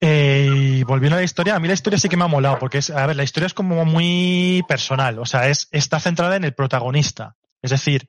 [0.00, 2.58] Eh, y volviendo a la historia, a mí la historia sí que me ha molado,
[2.58, 6.36] porque es, a ver, la historia es como muy personal, o sea, es, está centrada
[6.36, 7.36] en el protagonista.
[7.62, 8.06] Es decir,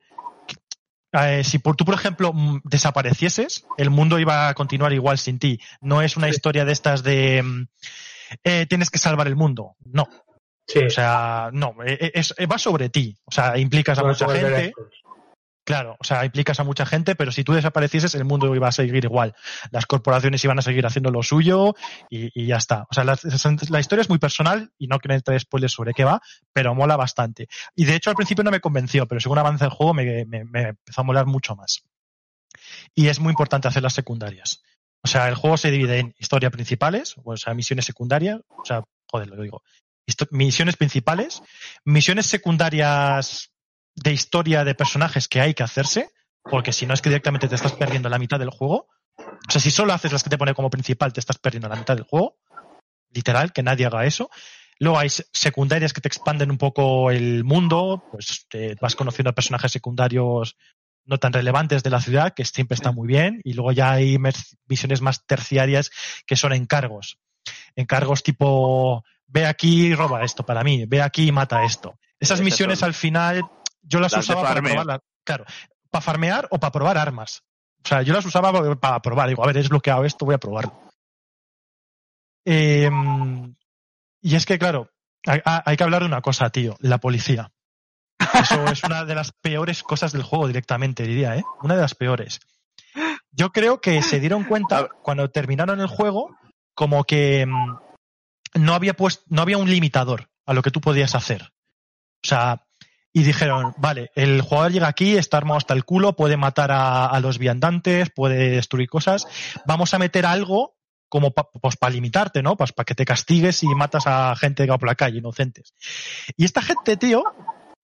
[1.12, 5.38] eh, si por, tú, por ejemplo, mm, desaparecieses, el mundo iba a continuar igual sin
[5.38, 5.58] ti.
[5.80, 7.66] No es una historia de estas de mm,
[8.44, 9.76] eh, tienes que salvar el mundo.
[9.84, 10.08] No.
[10.66, 10.80] Sí.
[10.80, 13.16] O sea, no, eh, es, eh, va sobre ti.
[13.24, 14.26] O sea, implicas a mucha
[14.56, 14.72] gente.
[15.64, 18.72] Claro, o sea, implicas a mucha gente, pero si tú desaparecieses, el mundo iba a
[18.72, 19.34] seguir igual.
[19.72, 21.74] Las corporaciones iban a seguir haciendo lo suyo
[22.08, 22.86] y, y ya está.
[22.88, 23.18] O sea, la,
[23.68, 26.20] la historia es muy personal y no quiero entrar en spoilers sobre qué va,
[26.52, 27.48] pero mola bastante.
[27.74, 30.44] Y de hecho, al principio no me convenció, pero según avanza el juego me, me-
[30.44, 31.82] me empezó a molar mucho más.
[32.94, 34.62] Y es muy importante hacer las secundarias.
[35.02, 38.82] O sea, el juego se divide en historia principales, o sea, misiones secundarias, o sea,
[39.10, 39.62] joder, lo digo.
[40.30, 41.42] Misiones principales,
[41.84, 43.50] misiones secundarias
[43.94, 46.10] de historia de personajes que hay que hacerse,
[46.48, 48.88] porque si no es que directamente te estás perdiendo la mitad del juego.
[49.18, 51.76] O sea, si solo haces las que te pone como principal, te estás perdiendo la
[51.76, 52.36] mitad del juego.
[53.10, 54.30] Literal, que nadie haga eso.
[54.78, 59.30] Luego hay se- secundarias que te expanden un poco el mundo, pues te vas conociendo
[59.30, 60.56] a personajes secundarios
[61.04, 63.40] no tan relevantes de la ciudad, que siempre está muy bien.
[63.44, 64.18] Y luego ya hay
[64.68, 65.90] misiones más terciarias
[66.26, 67.18] que son encargos.
[67.76, 71.98] Encargos tipo, ve aquí y roba esto para mí, ve aquí y mata esto.
[72.18, 73.42] Esas misiones al final
[73.82, 74.72] yo las usaba para farmeo.
[74.74, 75.44] probar, la- claro,
[75.90, 77.42] para farmear o para probar armas.
[77.84, 79.28] O sea, yo las usaba para probar.
[79.28, 80.80] Digo, a ver, he desbloqueado esto, voy a probarlo.
[82.44, 82.90] Eh,
[84.22, 84.90] y es que, claro,
[85.26, 86.76] hay, hay que hablar de una cosa, tío.
[86.80, 87.52] La policía.
[88.34, 91.44] Eso es una de las peores cosas del juego directamente, diría, ¿eh?
[91.62, 92.40] Una de las peores.
[93.30, 96.34] Yo creo que se dieron cuenta cuando terminaron el juego
[96.74, 97.76] como que mm,
[98.56, 98.96] no había
[99.28, 101.42] no había un limitador a lo que tú podías hacer.
[102.24, 102.62] O sea,
[103.12, 107.06] y dijeron, vale, el jugador llega aquí, está armado hasta el culo, puede matar a,
[107.06, 109.26] a los viandantes, puede destruir cosas.
[109.64, 110.76] Vamos a meter algo
[111.08, 112.56] como pa- pues para limitarte, ¿no?
[112.56, 115.74] Pues para que te castigues y matas a gente que va por la calle, inocentes.
[116.36, 117.22] Y esta gente, tío,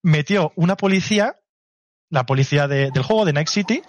[0.03, 1.37] metió una policía,
[2.11, 3.83] la policía de- del juego de Night City,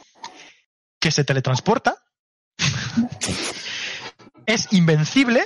[1.00, 1.96] que se teletransporta.
[4.46, 5.46] es invencible,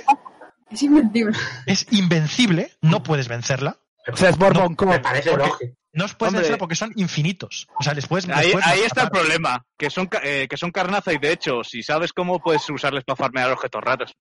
[0.70, 1.36] Es invencible.
[1.66, 3.78] es invencible, no puedes vencerla.
[4.12, 5.02] O sea, es Borbón Me Cop.
[5.02, 5.74] parece Porque- lógico.
[5.92, 6.40] No os puedes Hombre.
[6.42, 7.66] vencerla porque son infinitos.
[7.78, 8.26] O sea, les puedes.
[8.26, 11.32] les Ahí, puedes ahí está el problema, que son, eh, que son carnaza y de
[11.32, 14.14] hecho, si sabes cómo, puedes usarles para farmear objetos raros.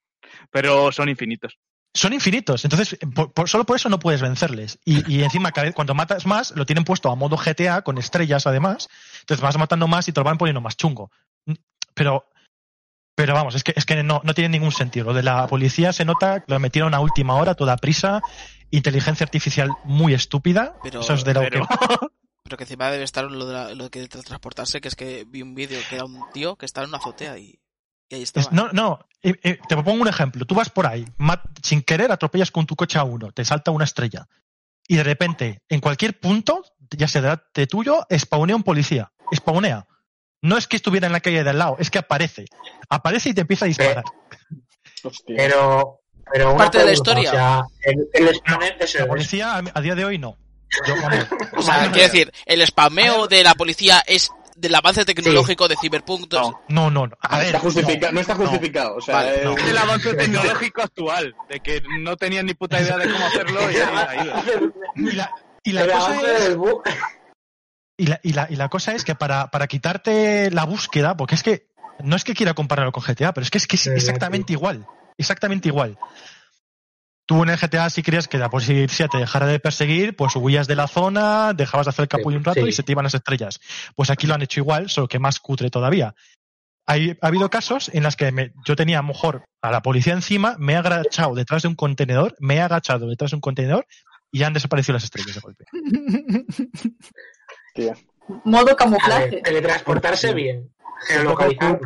[0.49, 1.57] Pero son infinitos.
[1.93, 2.63] Son infinitos.
[2.63, 4.79] Entonces, por- por- solo por eso no puedes vencerles.
[4.85, 7.97] Y, y encima, cada vez, cuando matas más, lo tienen puesto a modo GTA, con
[7.97, 8.87] estrellas además.
[9.21, 11.11] Entonces vas matando más y te lo van poniendo más chungo.
[11.93, 12.25] Pero.
[13.17, 15.07] Pero vamos, es que, es que no, no tiene ningún sentido.
[15.07, 18.21] Lo de la policía se nota que lo metieron a última hora, toda prisa,
[18.69, 20.75] inteligencia artificial muy estúpida.
[20.83, 21.75] Pero- eso es de lo Pero, que
[22.43, 25.41] Pero que encima debe estar lo de, la- lo de transportarse, que es que vi
[25.41, 27.59] un vídeo que era un tío que estaba en una azotea y,
[28.51, 30.45] no, no, eh, eh, te pongo un ejemplo.
[30.45, 31.03] Tú vas por ahí,
[31.63, 34.27] sin querer atropellas con tu coche a uno, te salta una estrella.
[34.87, 39.11] Y de repente, en cualquier punto, ya sea delante tuyo, spawnea un policía.
[39.35, 39.87] Spawnea.
[40.47, 42.45] No es que estuviera en la calle de al lado, es que aparece.
[42.89, 44.03] Aparece y te empieza a disparar.
[45.03, 45.35] Hostia.
[45.37, 45.99] Pero,
[46.31, 47.29] pero una Parte de la historia.
[47.29, 50.37] O sea, el, el es La el- policía a, a día de hoy no.
[50.85, 50.95] Yo,
[51.57, 56.33] O sea, quiero decir, el spameo de la policía es del avance tecnológico de Cyberpunk.
[56.33, 56.61] No.
[56.67, 57.17] no, no, no.
[57.21, 58.13] A No ver, está justifica- no.
[58.13, 58.95] no está justificado.
[58.95, 59.51] O sea, Vale, es- no.
[59.57, 63.71] Es el avance tecnológico actual, de que no tenían ni puta idea de cómo hacerlo
[63.71, 64.73] y ahí ha ido.
[64.95, 65.31] Y la,
[65.63, 66.55] y la el cosa es,
[67.97, 71.35] Y la, y la, y la cosa es que para, para quitarte la búsqueda, porque
[71.35, 71.67] es que
[72.03, 74.85] no es que quiera compararlo con GTA, pero es que es, que es exactamente igual.
[75.17, 75.97] Exactamente igual.
[77.25, 80.67] Tú en el GTA, si querías que la policía te dejara de perseguir, pues huías
[80.67, 82.69] de la zona, dejabas de hacer el capullo un rato Sí.
[82.69, 83.59] y se te iban las estrellas.
[83.95, 86.13] Pues aquí lo han hecho igual, solo que más cutre todavía.
[86.85, 89.81] Hay, ha habido casos en los que me- yo tenía a lo mejor a la
[89.81, 93.41] policía encima, me he agachado detrás de un contenedor, me he agachado detrás de un
[93.41, 93.85] contenedor
[94.31, 95.65] y han desaparecido las estrellas de golpe.
[97.77, 97.93] Tía.
[98.43, 99.41] Modo ver, camuflaje.
[99.41, 100.69] teletransportarse bien.
[101.07, 101.79] Geolocalizar.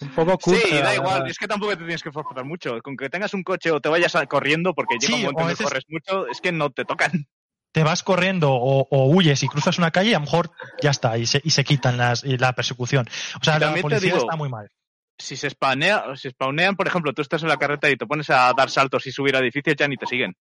[0.00, 0.60] Un poco cutre.
[0.60, 2.80] Sí, da igual, es que tampoco te tienes que esforzar mucho.
[2.82, 5.48] Con que tengas un coche o te vayas corriendo, porque llega Sí, un momento que
[5.48, 7.26] veces- corres mucho, es que no te tocan.
[7.72, 10.90] te vas corriendo o, o huyes y cruzas una calle y a lo mejor ya
[10.90, 13.08] está, y se, y se quitan las, y la persecución.
[13.40, 14.70] O sea, la policía digo- está muy mal.
[15.18, 18.28] Si se spawnean, si spawnean, por ejemplo, tú estás en la carretera y te pones
[18.30, 20.34] a dar saltos y subir a edificios, ya ni te siguen.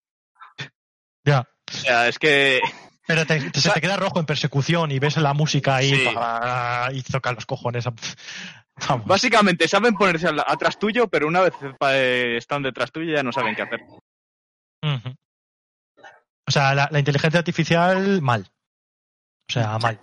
[1.23, 1.47] Ya.
[1.71, 2.59] O sea, es que
[3.05, 6.07] Pero te- te- se te queda rojo en persecución y ves la música ahí Sí.
[6.97, 7.85] y toca los cojones.
[8.89, 9.05] Vamos.
[9.05, 11.53] básicamente saben ponerse atrás tuyo, pero una vez
[11.89, 13.81] eh, están detrás tuyo ya no saben qué hacer.
[16.47, 18.47] O sea, la, la inteligencia artificial, mal.
[19.49, 19.99] O sea, mal.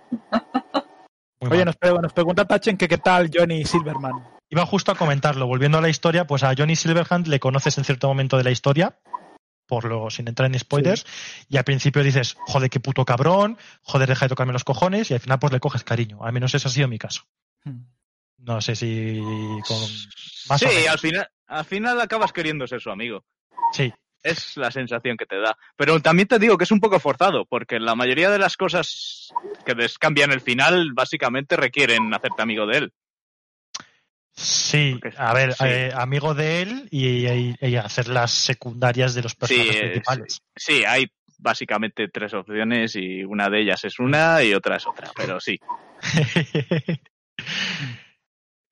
[1.41, 1.65] Muy Oye, mal.
[1.65, 4.13] nos, pre- nos pregunta Tachen que qué tal Johnny Silverman.
[4.49, 5.47] Iba justo a comentarlo.
[5.47, 8.51] Volviendo a la historia, pues a Johnny Silverhand le conoces en cierto momento de la
[8.51, 8.97] historia,
[9.71, 11.05] por lo sin entrar en spoilers,
[11.47, 15.13] y al principio dices, joder, qué puto cabrón, joder, deja de tocarme los cojones, y
[15.13, 16.25] al final pues le coges cariño.
[16.25, 17.23] Al menos ese ha sido mi caso.
[18.37, 19.17] No sé si
[19.65, 19.77] con
[20.49, 20.87] más sí, o menos.
[20.89, 23.23] al final, al final acabas queriendo ser su amigo.
[23.71, 23.93] Sí.
[24.21, 25.57] Es la sensación que te da.
[25.77, 29.29] Pero también te digo que es un poco forzado, porque la mayoría de las cosas
[29.65, 32.93] que descambian el final básicamente requieren hacerte amigo de él.
[34.41, 35.63] Sí, a ver, sí.
[35.65, 39.81] eh, amigo de él y, y- y hacer las secundarias de los personajes Sí, eh,
[39.89, 40.41] principales.
[40.55, 45.11] Sí, hay básicamente tres opciones y una de ellas es una y otra es otra,
[45.15, 45.59] pero sí.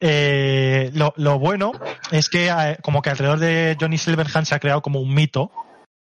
[0.01, 1.73] Eh, lo, lo bueno
[2.11, 5.51] es que eh, como que alrededor de Johnny Silverhand se ha creado como un mito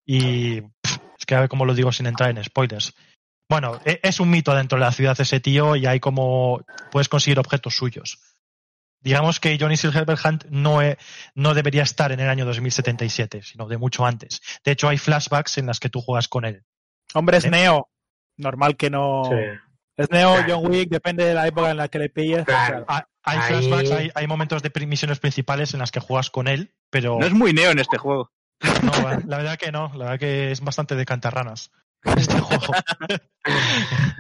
[0.07, 2.95] y pff, es que a ver cómo lo digo sin entrar en spoilers.
[3.49, 7.09] Bueno, e- es un mito dentro de la ciudad ese tío y hay como puedes
[7.09, 8.20] conseguir objetos suyos.
[9.03, 10.98] Digamos que Johnny Silverhand no, e-
[11.34, 14.40] no debería estar en el año 2077, sino de mucho antes.
[14.64, 16.64] De hecho, hay flashbacks en las que tú juegas con él.
[17.14, 17.51] Hombre, es.
[17.51, 17.88] Neo.
[18.36, 19.22] Normal que no.
[19.24, 19.36] Sí.
[19.96, 20.61] Es Neo, Claro.
[20.62, 22.44] John Wick, depende de la época en la que le pilles.
[22.44, 22.84] Claro.
[22.88, 26.48] Ah, Hay Ahí- flashbacks, hay, hay momentos de misiones principales en las que juegas con
[26.48, 28.30] él, pero No es muy neo en este juego.
[28.82, 31.70] No, la- la verdad que no, la verdad que es bastante de cantarranas
[32.16, 32.72] este juego.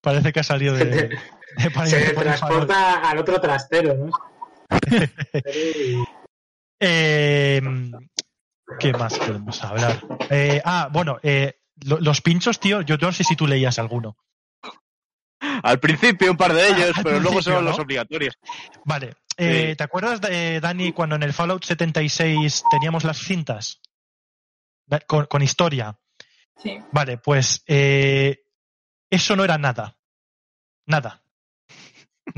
[0.00, 1.18] Parece que ha salido de,
[1.86, 4.10] Se transporta al otro trastero, ¿no?
[6.80, 7.60] Eh,
[8.78, 10.00] ¿Qué más podemos hablar?
[10.30, 14.16] Eh, ah, bueno, eh, lo- los pinchos, tío, yo no sé si tú leías alguno.
[15.40, 17.60] Al principio un par de ellos, Al pero luego son ¿no?
[17.62, 18.36] los obligatorios.
[18.84, 19.14] Vale.
[19.36, 19.76] Eh, Sí.
[19.76, 23.80] ¿Te acuerdas, de, Dani, cuando en el Fallout 76 teníamos las cintas?
[25.06, 25.96] Con, con historia.
[26.56, 26.78] Sí.
[26.92, 28.42] Vale, pues eh,
[29.10, 29.96] eso no era nada.
[30.86, 31.22] Nada.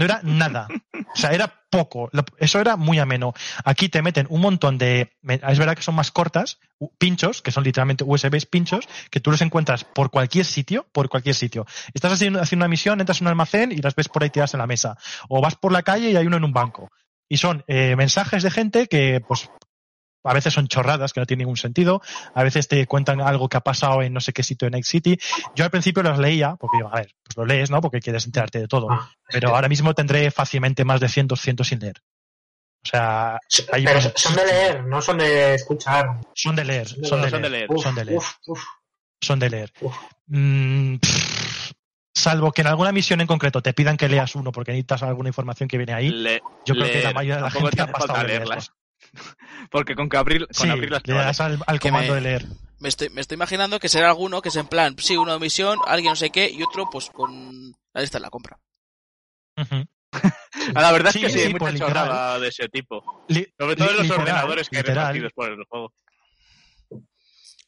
[0.00, 0.66] No era nada.
[1.12, 2.10] O sea, era poco.
[2.38, 3.34] Eso era muy ameno.
[3.66, 5.12] Aquí te meten un montón de.
[5.22, 6.58] Es verdad que son más cortas,
[6.96, 11.34] pinchos, que son literalmente USBs pinchos, que tú los encuentras por cualquier sitio, por cualquier
[11.34, 11.66] sitio.
[11.92, 14.54] Estás haciendo, haciendo una misión, entras en un almacén y las ves por ahí tiradas
[14.54, 14.96] en la mesa.
[15.28, 16.90] O vas por la calle y hay uno en un banco.
[17.28, 19.50] Y son eh, mensajes de gente que, pues,
[20.22, 22.02] a veces son chorradas que no tienen ningún sentido,
[22.34, 24.84] a veces te cuentan algo que ha pasado en no sé qué sitio en Night
[24.84, 25.18] City.
[25.54, 27.80] Yo al principio los leía, porque digo, a ver, pues lo lees, ¿no?
[27.80, 28.88] Porque quieres enterarte de todo.
[28.90, 32.02] Ah, Pero ahora mismo tendré fácilmente más de 100, 200 sin leer.
[32.82, 33.38] O sea,
[33.72, 36.20] hay- Pero son de leer, no son de escuchar.
[36.34, 38.62] son de leer, son de Son de leer, son de leer, Uf, uf.
[39.20, 39.72] son de leer.
[39.82, 39.94] Uf.
[40.28, 40.96] Mm,
[42.14, 45.28] salvo que en alguna misión en concreto te pidan que leas uno porque necesitas alguna
[45.28, 47.90] información que viene ahí, Le- yo creo que la mayoría de la Tampoco gente te
[47.90, 48.72] ha pasado de leerlas.
[49.70, 52.46] Porque con que abrir, con Sí, abrirlas te le das al, comando me- de leer.
[52.78, 55.38] Me estoy, me estoy imaginando que será alguno que es en plan, sí, uno de
[55.38, 58.58] misión, alguien no sé qué, y otro pues con la lista de la compra.
[60.74, 63.24] Ah, La verdad Sí, es que sí, sí, hay mucha pues chorrada de ese tipo.
[63.28, 65.04] Li- Sobre todo en los literal, ordenadores que hay literal.
[65.06, 65.92] repartidos por el juego.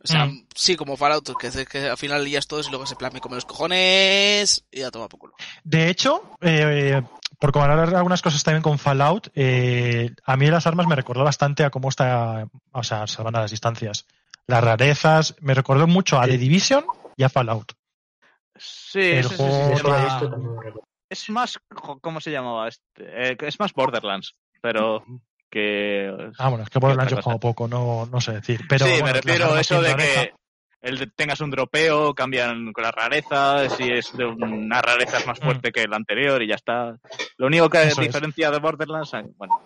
[0.04, 0.46] O sea, Mm.
[0.54, 3.20] sí, como Fallout, que, es que al final lías todos y luego se plan me
[3.20, 5.34] come los cojones y ya toma por culo.
[5.62, 7.02] De hecho, eh,
[7.38, 11.64] por comparar algunas cosas también con Fallout, eh, a mí las armas me recordó bastante
[11.64, 14.06] a cómo está, o sea, salvando las distancias.
[14.48, 16.84] Las rarezas, me recordó mucho a The Division
[17.16, 17.72] y a Fallout.
[18.56, 20.82] Sí, El sí, sí, juego.
[21.08, 21.58] Es más,
[22.00, 23.32] ¿cómo se llamaba este?
[23.32, 25.04] Eh, es más Borderlands, pero
[25.52, 26.10] que...
[26.38, 26.80] Ah, bueno, es que
[27.16, 27.22] cosa.
[27.24, 28.60] juego poco, no, no sé decir.
[28.68, 30.22] Pero, sí, bueno, me refiero a eso de rareza.
[30.22, 30.32] que
[30.80, 35.26] el de- tengas un dropeo, cambian con las rarezas, si es de una rareza es
[35.26, 36.96] más fuerte que el anterior y ya está.
[37.36, 37.88] Lo único que Mm.
[37.88, 38.06] Eso es.
[38.08, 39.60] diferencia de Borderlands, eh, bueno,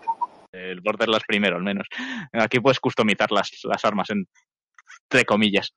[0.52, 1.86] el Borderlands primero al menos,
[2.32, 4.26] aquí puedes customizar las, las armas en-
[5.08, 5.72] entre comillas.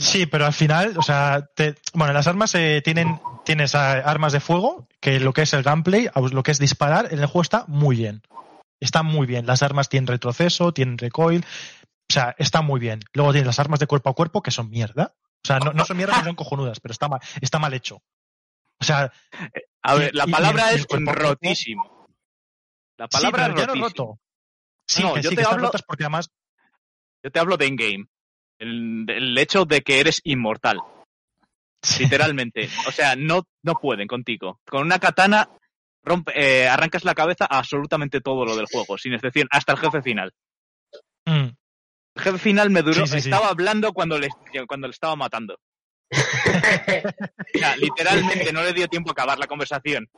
[0.00, 4.32] Sí, pero al final, o sea, te- bueno, las armas eh, tienen, tienes ah, armas
[4.32, 7.42] de fuego, que lo que es el gameplay, lo que es disparar, en el juego
[7.42, 8.22] está muy bien.
[8.80, 9.44] Está muy bien.
[9.46, 13.00] Las armas tienen retroceso, tienen recoil, o sea, está muy bien.
[13.12, 15.14] Luego tienes las armas de cuerpo a cuerpo, que son mierda.
[15.44, 17.96] O sea, no, no son mierda, pero son cojonudas, pero está mal, está mal hecho.
[18.80, 19.12] O sea,
[19.82, 22.06] A Y- ver, la y- palabra y es a rotísimo.
[22.96, 23.88] La sí, palabra pero ya no rotísimo.
[23.88, 24.20] roto.
[24.86, 26.30] Sí, No, que yo sí, te que hablo- porque además
[27.22, 28.06] Yo te hablo de in-game.
[28.60, 30.78] El, el hecho de que eres inmortal.
[31.98, 32.68] Literalmente.
[32.86, 34.60] O sea, no, no pueden contigo.
[34.68, 35.48] Con una katana
[36.04, 39.78] rompe, eh, arrancas la cabeza a absolutamente todo lo del juego, sin excepción, hasta el
[39.78, 40.32] jefe final.
[41.26, 41.48] Mm.
[42.16, 43.28] El jefe final me duró, Sí, sí, sí.
[43.30, 44.28] estaba hablando cuando le,
[44.66, 45.58] cuando le estaba matando.
[47.54, 50.08] O sea, literalmente no le dio tiempo a acabar la conversación.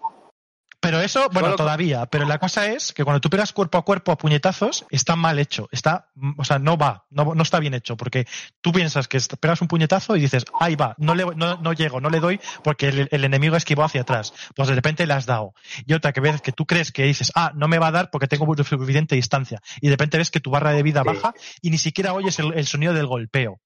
[0.83, 2.07] Pero eso, bueno, Solo con- todavía.
[2.07, 5.39] Pero la cosa es que cuando tú pegas cuerpo a cuerpo a puñetazos, está mal
[5.39, 5.69] hecho.
[5.71, 7.97] Está, mm, o sea, no va, no, no está bien hecho.
[7.97, 8.27] Porque
[8.61, 12.01] tú piensas que pegas un puñetazo y dices, ahí va, no, le, no, no llego,
[12.01, 14.33] no le doy porque el, el enemigo esquivó hacia atrás.
[14.57, 15.55] Pues de repente le has dado.
[15.87, 18.11] Y otra que ves que tú crees que dices, ah, no me va a dar
[18.11, 19.61] porque tengo suficiente distancia.
[19.81, 22.55] Y de repente ves que tu barra de vida baja y ni siquiera oyes el,
[22.55, 23.61] el sonido del golpeo.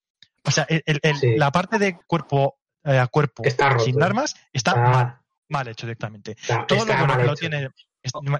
[0.45, 1.35] O sea, el- el- Sí.
[1.35, 3.83] la parte de cuerpo eh, a cuerpo Está roto.
[3.85, 5.17] sin armas está Está- mal,
[5.49, 7.69] mal hecho directamente Está, todo lo bueno mal que lo tiene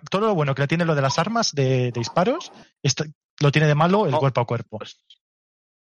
[0.10, 2.52] todo lo bueno que lo tiene lo de las armas de, de disparos
[2.82, 3.06] está-
[3.40, 4.20] lo tiene de malo el Oh.
[4.20, 4.98] cuerpo a cuerpo Pues,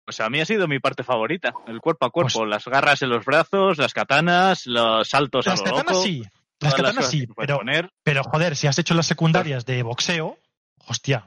[0.06, 1.52] o sea, a mí ha sido mi parte favorita.
[1.68, 5.60] El cuerpo a cuerpo, Pues- las garras en los brazos, las katanas, los saltos las
[5.60, 6.22] a lo katanas loco, sí
[6.58, 7.90] las katanas sí pero, poner.
[8.02, 10.36] pero joder si has hecho las secundarias de boxeo
[10.86, 11.26] hostia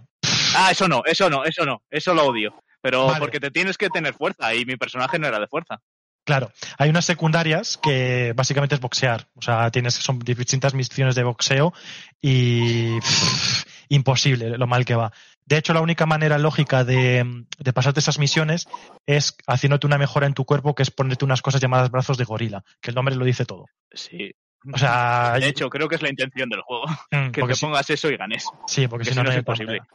[0.56, 2.54] Ah, eso no, eso no, eso no, eso lo odio.
[2.82, 3.20] Pero Vale.
[3.20, 5.80] porque te tienes que tener fuerza y mi personaje no era de fuerza.
[6.24, 11.24] Claro hay unas secundarias que básicamente es boxear o sea tienes son distintas misiones de
[11.24, 11.74] boxeo
[12.22, 15.12] y pff, imposible lo mal que va
[15.46, 18.68] de hecho la única manera lógica de, de pasarte esas misiones
[19.06, 22.24] es haciéndote una mejora en tu cuerpo que es ponerte unas cosas llamadas brazos de
[22.24, 24.34] gorila que el nombre lo dice todo Sí.
[24.74, 26.86] o sea De hecho, creo que es la intención del juego.
[27.12, 28.46] Mm, Que te pongas eso y ganes.
[28.66, 29.80] Sí, porque que si no, no no es imposible.
[29.80, 29.88] manera.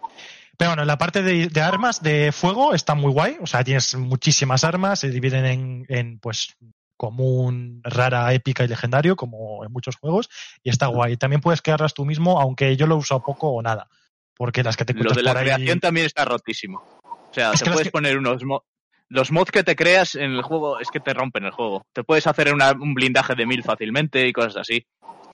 [0.59, 3.37] Pero bueno, la parte de, de armas de fuego está muy guay.
[3.41, 6.57] O sea, tienes muchísimas armas, se dividen en, en, pues
[6.97, 10.29] común, rara, épica y legendario, como en muchos juegos,
[10.65, 11.17] y está guay.
[11.17, 13.89] También puedes crearlas tú mismo, aunque yo lo he usado poco o nada.
[14.37, 16.83] Porque las que te Lo de la ahí- creación también está rotísimo.
[17.05, 18.65] O sea, Es te puedes que- poner unos mo-
[19.09, 21.87] los mods que te creas en el juego es que te rompen el juego.
[21.93, 24.85] Te puedes hacer una- un blindaje de mil fácilmente y cosas así.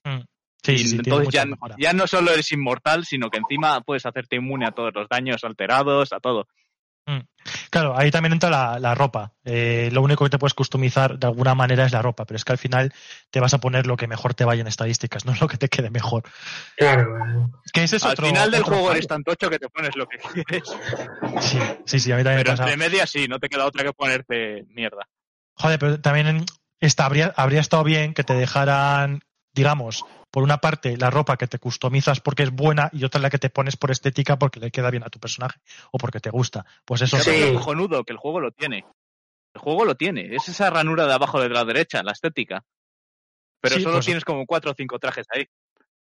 [0.05, 0.21] Mm.
[0.65, 1.45] Sí, entonces ya,
[1.79, 5.45] ya no solo eres inmortal, sino que encima puedes hacerte inmune a todos los daños
[5.45, 6.49] alterados, a todo.
[7.71, 9.33] Claro, ahí también entra la, la ropa.
[9.45, 12.45] Eh, lo único que te puedes customizar de alguna manera es la ropa, pero es
[12.45, 12.95] que al final
[13.31, 15.69] te vas a poner lo que mejor te vaya en estadísticas, no lo que te
[15.69, 16.23] quede mejor.
[16.79, 18.97] Claro, Que ese es Al otro- final del otro juego fallo.
[18.97, 20.69] eres tan tocho que te pones lo que quieres.
[21.41, 22.63] Sí, sí, sí, a mí también Pero me pasa.
[22.73, 25.07] entre medias sí, no te queda otra que ponerte mierda.
[25.57, 26.47] Joder, pero también
[26.99, 29.21] habría, habría estado bien que te dejaran,
[29.53, 30.05] digamos,
[30.35, 33.39] por una parte la ropa que te customizas porque es buena y otra la que
[33.39, 35.61] te pones por estética porque le queda bien a tu personaje
[35.93, 36.67] o porque te gusta.
[36.85, 37.37] Pues eso Eso Sí.
[37.41, 38.85] es cojonudo, que el juego lo tiene.
[39.55, 40.35] El juego lo tiene.
[40.35, 42.65] Es esa ranura de abajo de la derecha, la estética.
[43.61, 45.47] Pero Sí, solo pues- tienes como cuatro o cinco trajes ahí.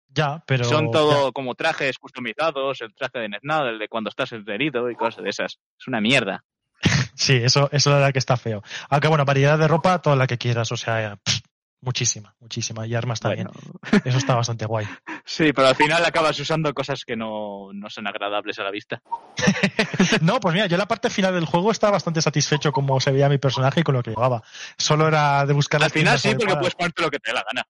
[0.07, 4.32] ya, pero Son todo como trajes customizados, el traje de Neznad, el de cuando estás
[4.32, 5.59] herido y cosas de esas.
[5.77, 6.45] Es una mierda.
[7.15, 8.63] Sí, eso, eso es la verdad que está feo.
[8.89, 11.39] Aunque bueno, variedad de ropa, toda la que quieras, o sea, pff,
[11.82, 12.86] muchísima, muchísima.
[12.88, 13.47] Y armas también.
[13.53, 14.88] Bueno, Eso está bastante guay.
[15.25, 19.01] sí, pero al final acabas usando cosas que no, no son agradables a la vista.
[20.21, 23.29] No, pues mira, yo la parte final del juego estaba bastante satisfecho como se veía
[23.29, 24.43] mi personaje y con lo que llevaba.
[24.77, 27.36] Solo era de buscar Al las final sí, porque puedes ponerte lo que te dé
[27.36, 27.65] la gana.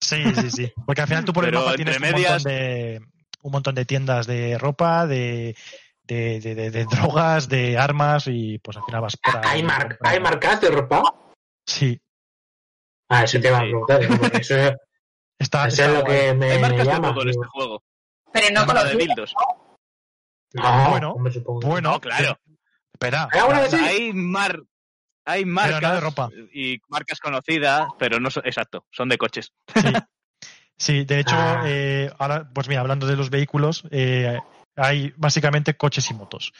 [0.00, 0.72] Sí, sí, sí.
[0.84, 3.00] Porque al final tú por el mapa tienes un medias- montón de
[3.42, 5.56] un montón de tiendas de ropa, de,
[6.04, 9.42] de, de, de- de drogas, de armas y pues al final vas por ahí.
[9.46, 11.02] ¿Hay, mar- ¿Hay marcas de ropa?
[11.66, 12.00] Sí,
[13.08, 14.00] Ah, eso te va a preguntar.
[14.18, 14.76] porque Eso, eso
[15.38, 16.18] está, es está lo guay.
[16.20, 17.08] que me Hay marcas llama.
[17.08, 17.82] de todo en este juego.
[18.32, 18.98] Pero no Nada de conocido.
[19.14, 19.34] dildos.
[20.54, 22.38] No, Bueno, hombre, supongo que Bueno, No, claro.
[22.92, 23.28] Espera.
[23.32, 23.76] ¿Hay alguna que sí?
[23.76, 24.62] Hay mar...
[25.28, 26.28] Hay marcas no de ropa.
[26.52, 29.52] y marcas conocidas, pero no son, exacto, son de coches.
[29.74, 29.92] Sí.
[30.78, 31.62] Sí, de hecho, Ah.
[31.66, 34.38] eh, ahora, pues mira, hablando de los vehículos, eh,
[34.76, 36.52] hay básicamente coches y motos.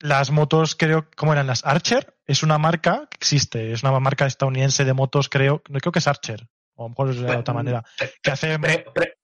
[0.00, 1.46] Las motos, creo, ¿cómo eran?
[1.46, 5.78] Las Archer, es una marca que existe, es una marca estadounidense de motos, creo, no
[5.80, 7.84] creo que es Archer, o a lo mejor es de otra manera,
[8.22, 8.58] que hace...
[8.58, 9.14] Pre- pre-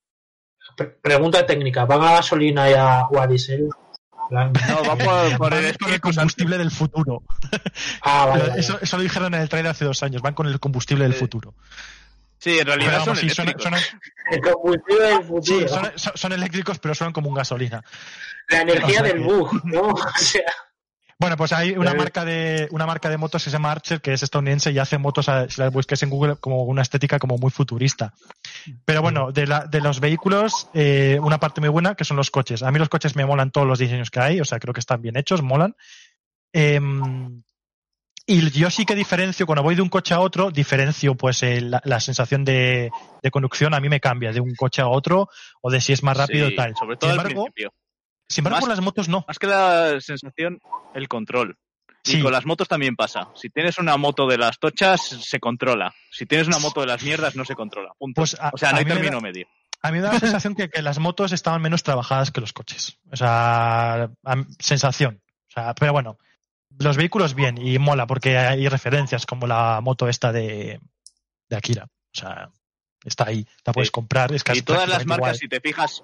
[0.76, 3.68] pre- pregunta técnica, ¿van a gasolina y a, o a diésel?
[4.30, 4.38] No,
[4.88, 6.20] va por, por el van con el Espíritu Santo.
[6.20, 7.22] combustible del futuro.
[8.02, 8.60] Ah, vale, vale.
[8.60, 11.14] Eso, eso lo dijeron en el trailer hace dos años, van con el combustible del
[11.14, 11.54] futuro.
[12.40, 13.80] Sí, en realidad Pero son vamos, sí, son, eléctricos.
[13.80, 14.00] son-
[14.32, 15.92] El combustible del futuro.
[15.96, 17.84] sí, son- eléctricos, pero suenan como un gasolina.
[18.48, 19.80] La energía o sea del bug, ¿no?
[19.92, 20.42] O sea,
[21.18, 21.94] Bueno, pues hay una Eh.
[21.96, 24.96] marca de una marca de motos que se llama Archer, que es estadounidense y hace
[24.96, 28.14] motos, a- si las busques en Google, como una estética como muy futurista.
[28.86, 32.30] Pero bueno, de, la- de los vehículos, eh, una parte muy buena que son los
[32.30, 32.62] coches.
[32.62, 34.80] A mí los coches me molan todos los diseños que hay, o sea, creo que
[34.80, 35.76] están bien hechos, molan.
[36.54, 37.42] Em,
[38.32, 41.60] y yo sí que diferencio, cuando voy de un coche a otro, diferencio pues eh,
[41.60, 42.90] la, la sensación de,
[43.22, 45.28] de conducción a mí me cambia de un coche a otro
[45.60, 46.74] o de si es más rápido Sí, y tal.
[46.78, 47.74] Sobre todo sin al embargo, principio.
[48.28, 49.24] sin embargo Más- con las motos no.
[49.26, 50.58] Más que la sensación,
[50.94, 51.56] el control.
[52.04, 52.22] Y Sí.
[52.22, 53.28] con las motos también pasa.
[53.34, 55.92] Si tienes una moto de las tochas, se controla.
[56.10, 57.92] Si tienes una moto de las mierdas, no se controla.
[57.98, 58.22] Punto.
[58.22, 59.46] Pues a- o sea, no hay me término da- medio.
[59.82, 62.52] A mí me da la sensación que, que las motos estaban menos trabajadas que los
[62.52, 62.98] coches.
[63.12, 64.10] O sea,
[64.58, 65.20] sensación.
[65.48, 66.16] O sea, pero bueno,
[66.80, 70.80] los vehículos bien y mola porque hay referencias como la moto esta de,
[71.48, 71.84] de Akira.
[71.84, 72.50] O sea,
[73.04, 73.92] está ahí, la puedes Sí.
[73.92, 74.32] comprar.
[74.32, 75.36] Es casi Y todas las marcas, igual.
[75.36, 76.02] si te fijas,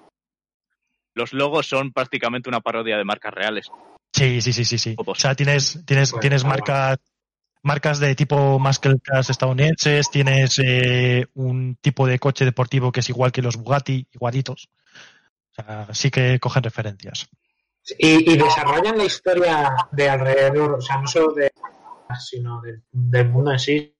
[1.15, 3.67] los logos son prácticamente una parodia de marcas reales.
[4.13, 4.95] Sí, sí, sí, sí, sí.
[4.97, 6.97] O sea, tienes, tienes, Bueno, tienes marcas,
[7.63, 13.01] marcas de tipo más que las estadounidenses, tienes eh, un tipo de coche deportivo que
[13.01, 14.69] es igual que los Bugatti, igualitos.
[15.51, 17.27] O sea, sí que cogen referencias.
[17.97, 21.51] Y, y desarrollan la historia de alrededor, o sea, no solo de
[22.19, 23.93] sino del, del mundo en sí.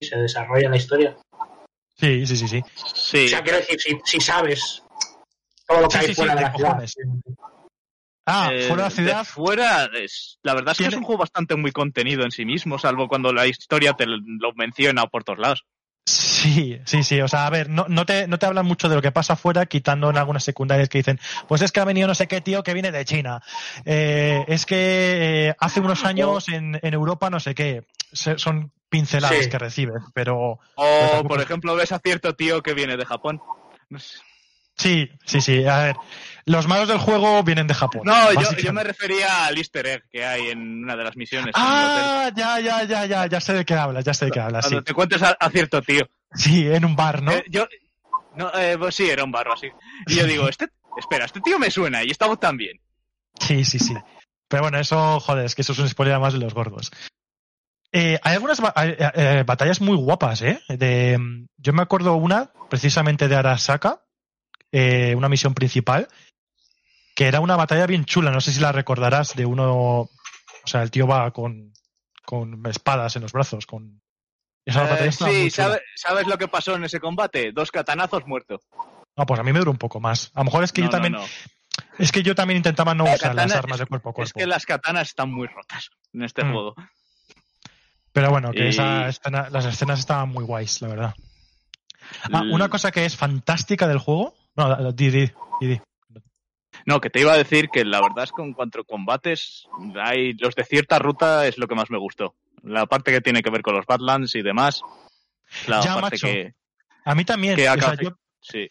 [0.00, 1.16] Se desarrolla la historia.
[1.96, 2.62] Sí, sí, sí, sí.
[2.94, 3.26] Sí.
[3.26, 4.82] O sea, quiero decir, si, si sabes
[5.66, 6.70] todo lo que Sí, hay sí, fuera sí, de de la ciudad.
[6.70, 6.94] cojones.
[8.26, 9.24] Ah, Eh, fuera de la ciudad.
[9.24, 12.44] fuera, es- la verdad es que Tiene- es un juego bastante muy contenido en sí
[12.44, 15.64] mismo, salvo cuando la historia te lo menciona por todos lados.
[16.10, 17.20] Sí, sí, sí.
[17.20, 19.34] O sea, a ver, no, no, te, no te hablan mucho de lo que pasa
[19.34, 22.40] afuera, quitando en algunas secundarias que dicen, pues es que ha venido no sé qué
[22.40, 23.42] tío que viene de China.
[23.84, 27.84] Eh, es que eh, hace unos años en, en Europa no sé qué.
[28.12, 29.48] Se- son pinceladas Sí.
[29.50, 33.40] que recibes, pero O, tampoco- por ejemplo, ves a cierto tío que viene de Japón.
[33.88, 34.18] No, sé.
[34.80, 35.64] Sí, sí, sí.
[35.66, 35.96] A ver,
[36.46, 38.02] los malos del juego vienen de Japón.
[38.04, 41.52] No, yo, yo me refería al easter egg que hay en una de las misiones.
[41.54, 44.64] Ah, ya, ya, ya, ya, ya sé de qué hablas, ya sé de qué hablas,
[44.64, 44.70] sí.
[44.70, 46.08] Cuando te encuentres a, a cierto tío.
[46.34, 47.32] Sí, en un bar, ¿no?
[47.32, 47.66] Eh, yo,
[48.36, 49.68] no, eh, pues sí, era un barro así.
[50.06, 50.68] Y yo digo, este,
[50.98, 52.80] espera, este tío me suena y esta voz también.
[53.38, 53.94] Sí, sí, sí.
[54.48, 56.90] Pero bueno, eso, joder, es que eso es un spoiler más de los gordos.
[57.92, 60.60] Eh, hay algunas ba- eh, eh, batallas muy guapas, ¿eh?
[60.68, 61.18] De,
[61.56, 64.02] yo me acuerdo una, precisamente de Arasaka,
[64.72, 66.08] eh, una misión principal,
[67.14, 70.10] que era una batalla bien chula, no sé si la recordarás, de uno, o
[70.66, 71.72] sea, el tío va con,
[72.24, 74.00] con espadas en los brazos, con...
[74.64, 75.64] Esa Eh, batalla estaba sí, muy chula.
[75.68, 77.50] ¿sabe- ¿sabes lo que pasó en ese combate?
[77.52, 78.60] Dos catanazos muerto.
[79.16, 80.30] No, pues a mí me duró un poco más.
[80.34, 81.24] A lo mejor es que No, yo también, no.
[81.98, 84.38] es que yo también intentaba no La usar las armas de cuerpo a Es cuerpo.
[84.38, 86.52] que las katanas están muy rotas en este Mm.
[86.52, 86.74] juego.
[88.12, 91.14] Pero bueno, que Y- esa escena- las escenas estaban muy guays, la verdad.
[92.32, 94.34] Ah, L- una cosa que es fantástica del juego.
[94.56, 95.30] No, di, di,
[95.60, 95.80] di.
[96.86, 99.68] No, que te iba a decir que la verdad es que en cuanto a combates,
[100.02, 102.34] hay los de cierta ruta es lo que más me gustó.
[102.62, 104.82] La parte que tiene que ver con los Badlands y demás.
[105.66, 106.26] La Ya, parte macho.
[106.26, 106.54] que,
[107.04, 107.56] A mí también.
[107.56, 108.68] que o acá- sea, yo, sí.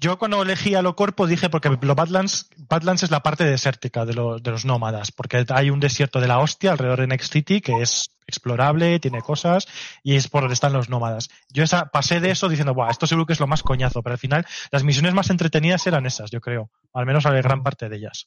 [0.00, 4.04] Yo cuando elegí a lo corpo dije porque lo Badlands, Badlands es la parte desértica
[4.04, 7.32] de, los de los nómadas, porque hay un desierto de la hostia alrededor de Next
[7.32, 9.66] City que es explorable, tiene cosas
[10.02, 11.28] y es por donde están los nómadas.
[11.52, 14.14] Yo esa, pasé de eso diciendo, Buah, esto seguro que es lo más coñazo, pero
[14.14, 17.88] al final las misiones más entretenidas eran esas, yo creo, al menos la gran parte
[17.88, 18.26] de ellas.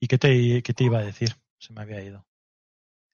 [0.00, 1.34] ¿Y qué te, qué te iba a decir?
[1.58, 2.26] Se me había ido.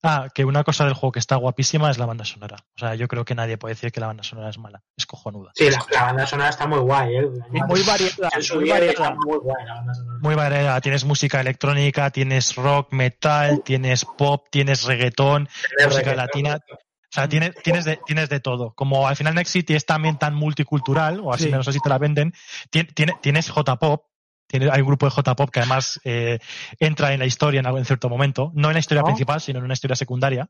[0.02, 2.56] Ah, que una cosa del juego que está guapísima es la banda sonora.
[2.74, 4.82] O sea, yo creo que nadie puede decir que la banda sonora es mala.
[4.96, 5.52] Es cojonuda.
[5.54, 7.28] Sí, la, la banda sonora está muy guay, ¿eh?
[7.68, 9.14] Muy variada, En su muy día variada.
[9.26, 10.18] muy guay la banda sonora.
[10.22, 10.80] Muy variada.
[10.80, 15.48] Tienes música electrónica, tienes rock, metal, tienes pop, tienes reggaetón,
[15.84, 16.58] música latina.
[16.70, 18.72] O sea, tienes, tienes, de, tienes de todo.
[18.74, 21.50] Como al final Next City es también tan multicultural, o así Sí.
[21.50, 22.32] menos así te la venden,
[22.70, 24.04] tien- tiene- tienes J-Pop,
[24.50, 26.38] tiene- hay un grupo de J-Pop que además eh,
[26.78, 29.06] entra en la historia en, algo- en cierto momento, no en la historia ¿No?
[29.06, 30.48] principal, sino en una historia secundaria.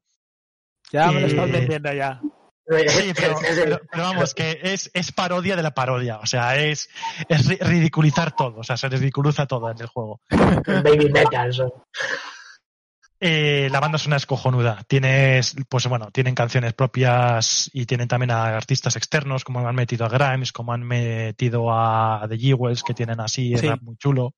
[0.92, 2.20] Ya me lo estás Eh, vendiendo ya.
[2.88, 6.18] Sí, pero, pero- pero vamos, que es, es parodia de la parodia.
[6.18, 6.88] O sea, es,
[7.28, 8.58] es ri- ridiculizar todo.
[8.60, 10.20] O sea, se ridiculiza todo en el juego.
[10.30, 11.52] Baby metal.
[13.22, 14.82] Eh, la banda sonora es cojonuda.
[14.88, 20.06] Tienes, pues bueno, tienen canciones propias y tienen también a artistas externos, como han metido
[20.06, 23.68] a Grimes, como han metido a The Jewels, que tienen así Sí.
[23.68, 24.34] rap muy chulo.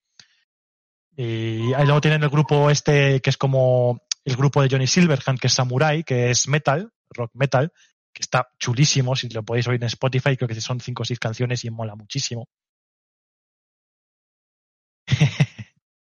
[1.16, 5.38] Y ahí luego tienen el grupo este, que es como el grupo de Johnny Silverhand,
[5.38, 7.72] que es Samurai, que es metal, rock metal,
[8.12, 11.20] que está chulísimo, si lo podéis oír en Spotify, creo que son cinco o seis
[11.20, 12.48] canciones y mola muchísimo.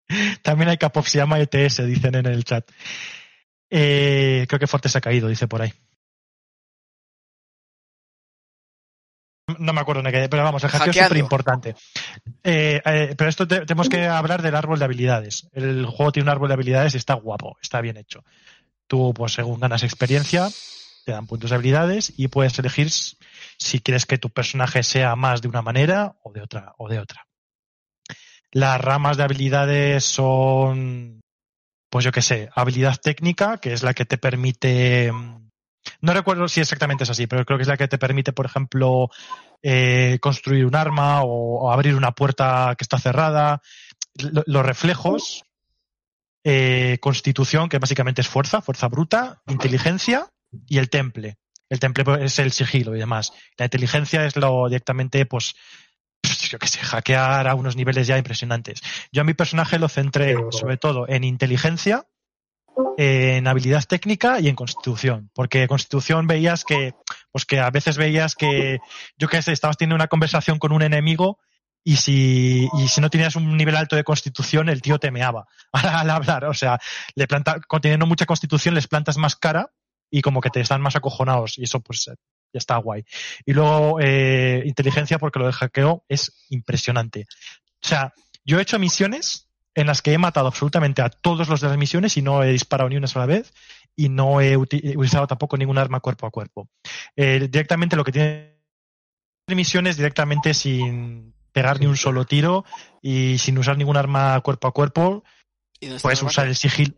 [0.42, 2.70] También hay K-pop, se llama ETS, dicen en el chat.
[3.70, 5.74] Eh, creo que Forte se ha caído, dice por ahí.
[9.60, 11.76] No me acuerdo pero vamos, el hackeo es súper importante.
[12.44, 15.48] pero esto te- tenemos que hablar del árbol de habilidades.
[15.54, 18.26] El juego tiene un árbol de habilidades y está guapo, está bien hecho.
[18.88, 20.50] Tú, pues según ganas experiencia,
[21.06, 25.42] te dan puntos de habilidades y puedes elegir si quieres que tu personaje sea más
[25.42, 27.27] de una manera o de otra, o de otra.
[28.52, 31.22] Las ramas de habilidades son,
[31.90, 35.50] pues yo qué sé, habilidad técnica, que es la que te permite, mm,
[36.02, 38.46] no recuerdo si exactamente es así, pero creo que es la que te permite, por
[38.46, 39.10] ejemplo,
[39.62, 43.62] eh, construir un arma o, abrir una puerta que está cerrada.
[44.16, 45.44] Lo- los reflejos,
[46.44, 50.28] eh, constitución, que básicamente es fuerza, fuerza bruta, inteligencia
[50.68, 51.38] y el temple.
[51.70, 53.34] El temple pues, es el sigilo y demás.
[53.58, 55.56] La inteligencia es lo directamente, pues,
[56.50, 58.82] yo qué sé, hackear a unos niveles ya impresionantes.
[59.12, 62.06] Yo a mi personaje lo centré sobre todo en inteligencia,
[62.98, 65.30] en habilidad técnica y en constitución.
[65.34, 66.94] Porque constitución veías que,
[67.32, 68.80] pues que a veces veías que,
[69.18, 71.40] yo qué sé, estabas teniendo una conversación con un enemigo
[71.84, 75.48] y si, y si no tenías un nivel alto de constitución, el tío te meaba
[75.72, 76.46] al hablar.
[76.46, 76.80] O sea,
[77.16, 79.72] le planta, teniendo mucha constitución, les plantas más cara
[80.10, 82.10] y como que te están más acojonados y eso pues
[82.54, 83.06] está guay.
[83.46, 87.26] Y luego eh, inteligencia porque lo del hackeo es impresionante.
[87.84, 88.14] O sea,
[88.46, 91.78] yo he hecho misiones en las que he matado absolutamente a todos los de las
[91.78, 93.54] misiones y no he disparado ni una sola vez
[93.96, 96.70] y no he uti- he utilizado tampoco ningún arma cuerpo a cuerpo.
[97.16, 98.58] Eh, directamente lo que tiene
[99.48, 102.66] misiones directamente sin pegar ni un solo tiro
[103.02, 105.24] y sin usar ningún arma cuerpo a cuerpo
[105.80, 106.98] ¿Y dónde está puedes usar el sigil.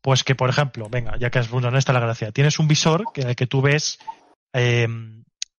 [0.00, 2.68] Pues que, por ejemplo, venga, ya que es bueno, no está la gracia, tienes un
[2.68, 3.98] visor en el que tú ves
[4.52, 4.86] eh,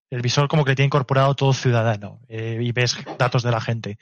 [0.09, 3.59] el visor como que le tiene incorporado todo ciudadano eh, y ves datos de la
[3.59, 3.97] gente.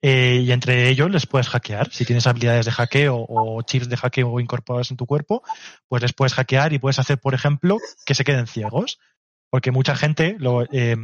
[0.00, 1.90] Eh, y entre ellos les puedes hackear.
[1.90, 5.42] Si tienes habilidades de hackeo o chips de hackeo incorporados en tu cuerpo,
[5.88, 8.98] pues les puedes hackear y puedes hacer, por ejemplo, que se queden ciegos.
[9.50, 10.96] Porque mucha gente lo, eh,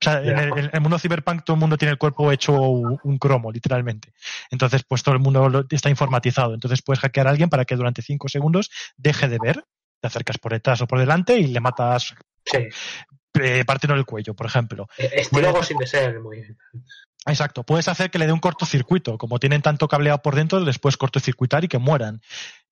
[0.00, 2.52] o sea, en el, en el mundo cyberpunk todo el mundo tiene el cuerpo hecho
[2.52, 4.12] un, cromo, literalmente.
[4.50, 6.52] Entonces, pues todo el mundo está informatizado.
[6.52, 9.64] Entonces puedes hackear a alguien para que durante cinco segundos deje de ver,
[10.06, 12.58] te acercas por detrás o por delante y le matas Sí.
[13.42, 14.88] eh, partiendo el cuello, por ejemplo.
[14.98, 16.58] Eh, Estilo Ghost in the Shell, muy bien.
[17.26, 17.64] Exacto.
[17.64, 19.18] Puedes hacer que le dé un cortocircuito.
[19.18, 22.20] Como tienen tanto cableado por dentro, les puedes cortocircuitar y que mueran.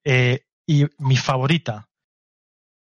[0.04, 1.88] Eh, y mi favorita,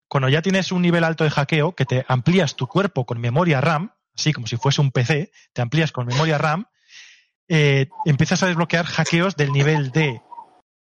[0.08, 3.60] cuando ya tienes un nivel alto de hackeo, que te amplías tu cuerpo con memoria
[3.60, 6.66] RAM, así como si fuese un PC, te amplías con memoria RAM,
[7.48, 10.22] eh, empiezas a desbloquear hackeos del nivel de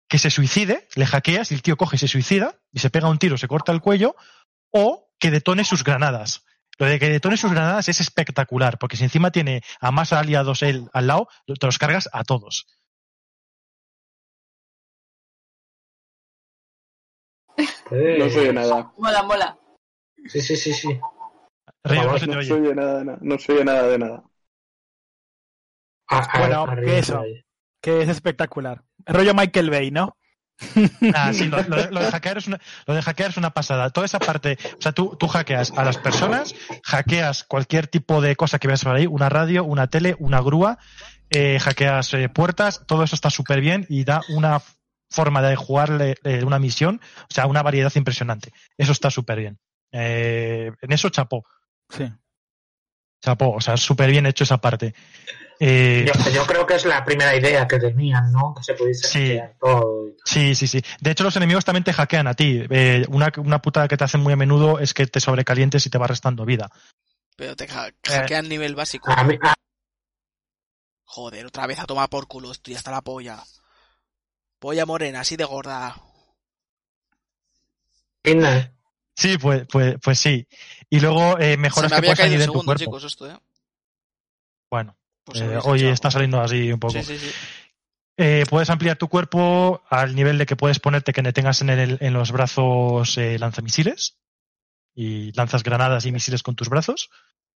[0.08, 3.08] que se suicide, le hackeas y el tío coge y se suicida y se pega
[3.10, 4.16] un tiro, se corta el cuello,
[4.70, 6.44] o que detone sus granadas.
[6.78, 10.62] Lo de que detone sus granadas es espectacular, porque si encima tiene a más aliados
[10.62, 12.66] él al lado, te los cargas a todos.
[17.90, 18.92] No soy nada.
[18.96, 19.58] Mola, mola.
[20.26, 21.00] Sí, sí, sí, sí.
[21.84, 22.74] Río, no se te No oye.
[22.74, 23.18] nada, de nada.
[23.20, 24.24] No soy de nada de nada.
[26.08, 27.20] A- a- Bueno, arriba, que eso.
[27.20, 27.42] ahí.
[27.82, 28.84] Que es espectacular.
[29.06, 30.16] Rollo Michael Bay, ¿no?
[31.14, 33.90] Ah, sí, lo, lo- lo de hackear es una, lo de hackear es una pasada.
[33.90, 38.34] Toda esa parte, o sea, tú, tú hackeas a las personas, hackeas cualquier tipo de
[38.36, 40.78] cosa que veas por ahí, una radio, una tele, una grúa,
[41.30, 44.60] eh, hackeas eh, puertas, todo eso está súper bien y da una
[45.10, 48.52] forma de jugarle eh, una misión, o sea, una variedad impresionante.
[48.76, 49.58] Eso está súper bien.
[49.92, 51.44] En eso chapó,
[51.88, 52.04] Sí.
[53.22, 54.94] chapó, o sea, súper bien hecho esa parte.
[55.60, 58.54] Eh, Yo, yo creo que es la primera idea que tenían, ¿no?
[58.54, 59.18] Que se pudiese Sí.
[59.28, 60.08] hackear todo.
[60.08, 60.16] y.
[60.24, 60.82] Sí, sí, sí.
[61.00, 62.64] De hecho, los enemigos también te hackean a ti.
[62.70, 65.90] Eh, una, una putada que te hacen muy a menudo es que te sobrecalientes y
[65.90, 66.70] te va restando vida.
[67.36, 67.92] Pero te ha- Eh.
[68.04, 69.10] hackean nivel básico.
[69.10, 69.54] A mí, a-
[71.04, 72.52] Joder, otra vez a tomar por culo.
[72.52, 73.42] Estoy hasta la polla.
[74.58, 75.96] Polla morena, así de gorda.
[78.22, 78.72] Pinda,
[79.16, 80.46] Sí, pues, pues, pues sí.
[80.90, 82.84] Y luego eh, mejoras me que puedes añadir en tu cuerpo.
[82.84, 83.36] chicos, esto, ¿eh?
[84.70, 84.96] Bueno,
[85.28, 85.92] Pues eh, hoy echado.
[85.94, 86.94] está saliendo así un poco.
[86.94, 87.30] Sí, sí, sí.
[88.16, 91.98] Eh, puedes ampliar tu cuerpo al nivel de que puedes ponerte que tengas en, el-
[92.00, 94.18] en los brazos eh, lanzamisiles
[94.94, 97.10] y lanzas granadas y misiles con tus brazos.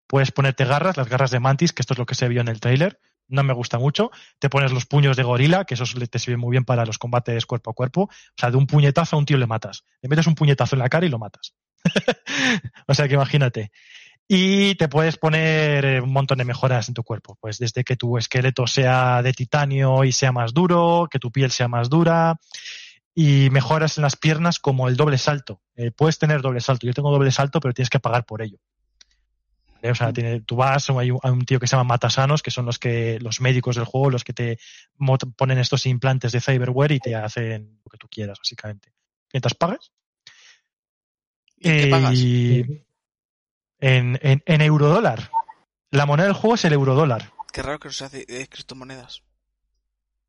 [0.07, 2.47] Puedes ponerte garras, las garras de mantis, que esto es lo que se vio en
[2.49, 2.99] el tráiler.
[3.27, 4.11] No me gusta mucho.
[4.39, 7.45] Te pones los puños de gorila, que eso te sirve muy bien para los combates
[7.45, 8.01] cuerpo a cuerpo.
[8.03, 9.85] O sea, de un puñetazo a un tío le matas.
[10.01, 11.55] Le metes un puñetazo en la cara y lo matas.
[12.87, 13.71] o sea que imagínate.
[14.33, 17.37] Y te puedes poner eh, un montón de mejoras en tu cuerpo.
[17.41, 21.51] Pues desde que tu esqueleto sea de titanio y sea más duro, que tu piel
[21.51, 22.37] sea más dura.
[23.13, 25.61] Y mejoras en las piernas como el doble salto.
[25.75, 26.87] Eh, puedes tener doble salto.
[26.87, 28.57] Yo tengo doble salto, pero tienes que pagar por ello.
[29.75, 29.91] ¿Vale?
[29.91, 32.51] O sea, tiene, tú vas, hay un, hay un tío que se llama Matasanos, que
[32.51, 34.59] son los que los médicos del juego, los que te
[35.35, 38.93] ponen estos implantes de cyberware y te hacen lo que tú quieras, básicamente.
[39.33, 39.91] Mientras pagues.
[41.57, 42.13] ¿Y qué Eh, pagas?
[42.15, 42.85] y-
[43.81, 45.29] en, en, en eurodólar.
[45.89, 47.31] La moneda del juego es el eurodólar.
[47.51, 49.23] Qué raro que no se hace de criptomonedas.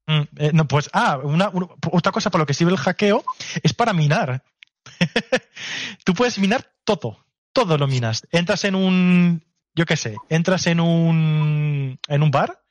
[0.09, 3.25] Mm, eh, no, pues, ah, una, una- otra cosa para lo que sirve el hackeo
[3.63, 4.43] es para minar.
[6.05, 8.27] Tú puedes minar todo, todo lo minas.
[8.33, 9.45] Entras en un,
[9.75, 12.63] yo qué sé, entras en un, en un bar,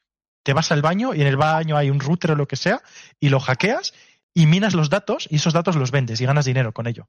[0.44, 2.82] te vas al baño y en el baño hay un router o lo que sea
[3.20, 3.94] y lo hackeas
[4.34, 7.08] y minas los datos y esos datos los vendes y ganas dinero con ello.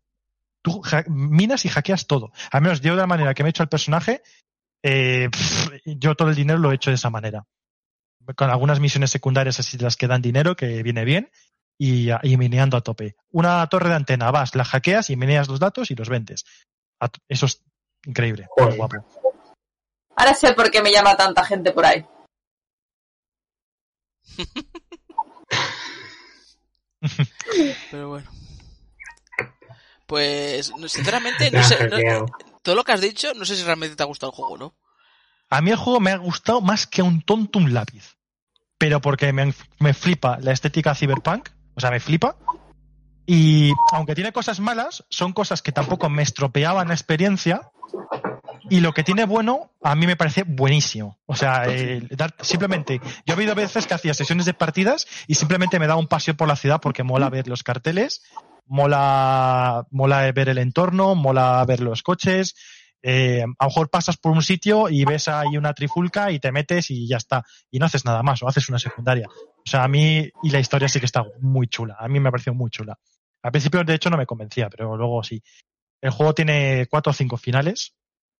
[0.62, 2.32] Tú minas y hackeas todo.
[2.50, 4.22] Al menos yo de la manera que me he hecho al personaje,
[4.82, 7.44] eh, pff, yo todo el dinero lo he hecho de esa manera
[8.36, 11.30] con algunas misiones secundarias así de las que dan dinero, que viene bien,
[11.78, 13.16] y, y mineando a tope.
[13.30, 16.44] Una torre de antena, vas, la hackeas y mineas los datos y los vendes.
[17.28, 17.62] Eso es
[18.06, 18.78] increíble, muy Joder.
[18.78, 19.06] guapo.
[20.16, 22.04] Ahora sé por qué me llama tanta gente por ahí.
[27.90, 28.30] Pero bueno.
[30.06, 31.76] Pues, no, sinceramente, no sé.
[31.88, 32.26] no- hackeado.
[32.62, 34.74] todo lo que has dicho, no sé si realmente te ha gustado el juego, ¿no?
[35.50, 38.16] A mí el juego me ha gustado más que a un tonto un lápiz.
[38.78, 42.36] Pero porque me, me flipa la estética cyberpunk, o sea, me flipa.
[43.26, 47.70] Y aunque tiene cosas malas, son cosas que tampoco me estropeaban la experiencia.
[48.70, 51.18] Y lo que tiene bueno, a mí me parece buenísimo.
[51.26, 51.64] O sea,
[52.10, 56.00] dar- simplemente, yo he habido veces que hacía sesiones de partidas y simplemente me daba
[56.00, 58.22] un paseo por la ciudad porque mola ver los carteles,
[58.72, 62.54] mola, mola ver el entorno, mola ver los coches.
[63.02, 66.52] Eh, a lo mejor pasas por un sitio y ves ahí una trifulca y te
[66.52, 67.44] metes y ya está.
[67.70, 69.28] Y no haces nada más, o haces una secundaria.
[69.28, 71.96] O sea, a mí, y la historia sí que está muy chula.
[71.98, 72.98] A mí me ha parecido muy chula.
[73.42, 75.42] Al principio, de hecho, no me convencía, pero luego sí.
[76.00, 77.94] El juego tiene cuatro o cinco finales.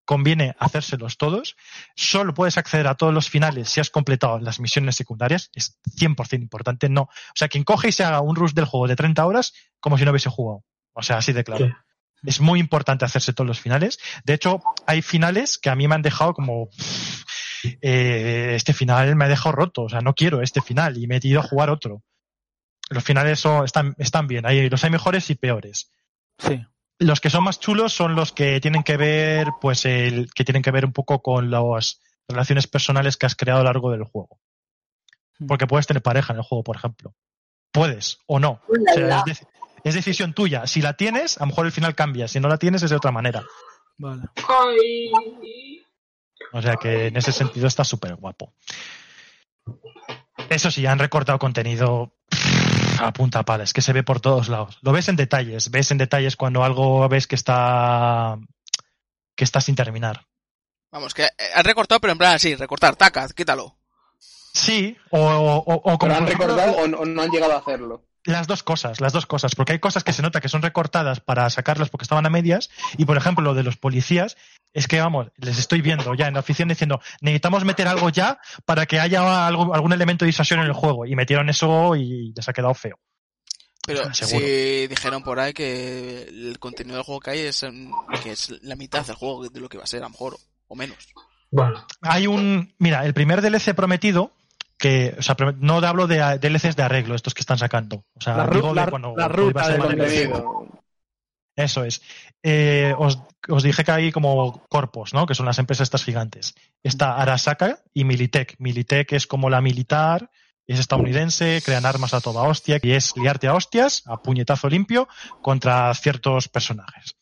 [0.04, 1.56] Conviene hacérselos todos.
[1.94, 5.50] Solo puedes acceder a todos los finales si has completado las misiones secundarias.
[5.54, 6.88] Es 100% importante.
[6.88, 7.02] No.
[7.02, 9.98] O sea, quien coge y se haga un rush del juego de 30 horas como
[9.98, 10.64] si no hubiese jugado.
[10.92, 11.66] O sea, así de claro.
[11.66, 11.72] Sí.
[12.24, 13.98] Es muy importante hacerse todos los finales.
[14.24, 16.68] De hecho, hay finales que a mí me han dejado como.
[17.80, 19.82] eh, este final me ha dejado roto.
[19.82, 22.02] O sea, no quiero este final y me he ido a jugar otro.
[22.90, 24.46] Los finales son, están, están bien.
[24.46, 25.90] Hay, los hay mejores y peores.
[26.38, 26.64] Sí.
[26.98, 30.62] Los que son más chulos son los que tienen que ver, pues, el, que tienen
[30.62, 34.04] que ver un poco con las relaciones personales que has creado a lo largo del
[34.04, 34.38] juego.
[35.46, 37.14] Porque puedes tener pareja en el juego, por ejemplo.
[37.72, 38.60] Puedes o no.
[38.68, 39.44] O sea, es,
[39.82, 40.66] es decisión tuya.
[40.66, 42.28] Si la tienes, a lo mejor el final cambia.
[42.28, 43.44] Si no la tienes, es de otra manera.
[43.98, 44.22] Vale.
[46.52, 48.52] O sea que en ese sentido está súper guapo.
[50.48, 52.12] Eso sí, han recortado contenido
[53.06, 54.78] a punta pala, es que se ve por todos lados.
[54.82, 58.38] Lo ves en detalles, ves en detalles cuando algo ves que está
[59.34, 60.26] que está sin terminar.
[60.90, 63.76] Vamos, que eh, han recortado, pero en plan así, recortar, taca, quítalo.
[64.18, 67.30] Sí, o, o- o- o como ¿Pero han ejemplo, recordado o no, o no han
[67.30, 68.04] llegado a hacerlo?
[68.24, 71.20] Las dos cosas, las dos cosas, porque hay cosas que se nota que son recortadas
[71.20, 74.36] para sacarlas porque estaban a medias, y por ejemplo lo de los policías,
[74.72, 78.38] es que vamos, les estoy viendo ya en la oficina diciendo, necesitamos meter algo ya
[78.64, 82.32] para que haya algo, algún elemento de disuasión en el juego, y metieron eso y
[82.34, 82.98] les ha quedado feo.
[83.84, 87.66] Pero si dijeron por ahí que el contenido del juego que hay es,
[88.22, 90.36] que es la mitad del juego de lo que va a ser, a lo mejor,
[90.68, 91.08] o menos.
[91.50, 94.32] Bueno, Hay un, mira, el primer DLC prometido,
[94.82, 98.04] que, o sea, no hablo de DLCs de arreglo, estos que están sacando.
[98.14, 99.78] O sea, La de cuando- la ruta de.
[99.78, 100.66] Contenido.
[101.54, 102.02] Eso es.
[102.42, 105.24] Eh, os, os dije que hay como corpos, ¿no?
[105.26, 106.54] Que son las empresas estas gigantes.
[106.82, 108.56] Está Arasaka y Militech.
[108.58, 110.30] Militech es como la militar,
[110.66, 115.06] es estadounidense, crean armas a toda hostia y es liarte a hostias, a puñetazo limpio,
[115.42, 117.14] contra ciertos personajes.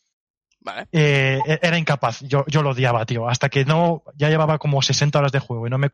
[0.61, 0.87] Vale.
[0.93, 3.29] Eh, era incapaz, yo, yo lo odiaba, tío.
[3.29, 5.91] Hasta que no, ya llevaba como 60 horas de juego y no me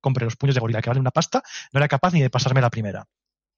[0.00, 1.42] compré los puños de gorila que valen una pasta,
[1.72, 3.06] no era capaz ni de pasarme la primera.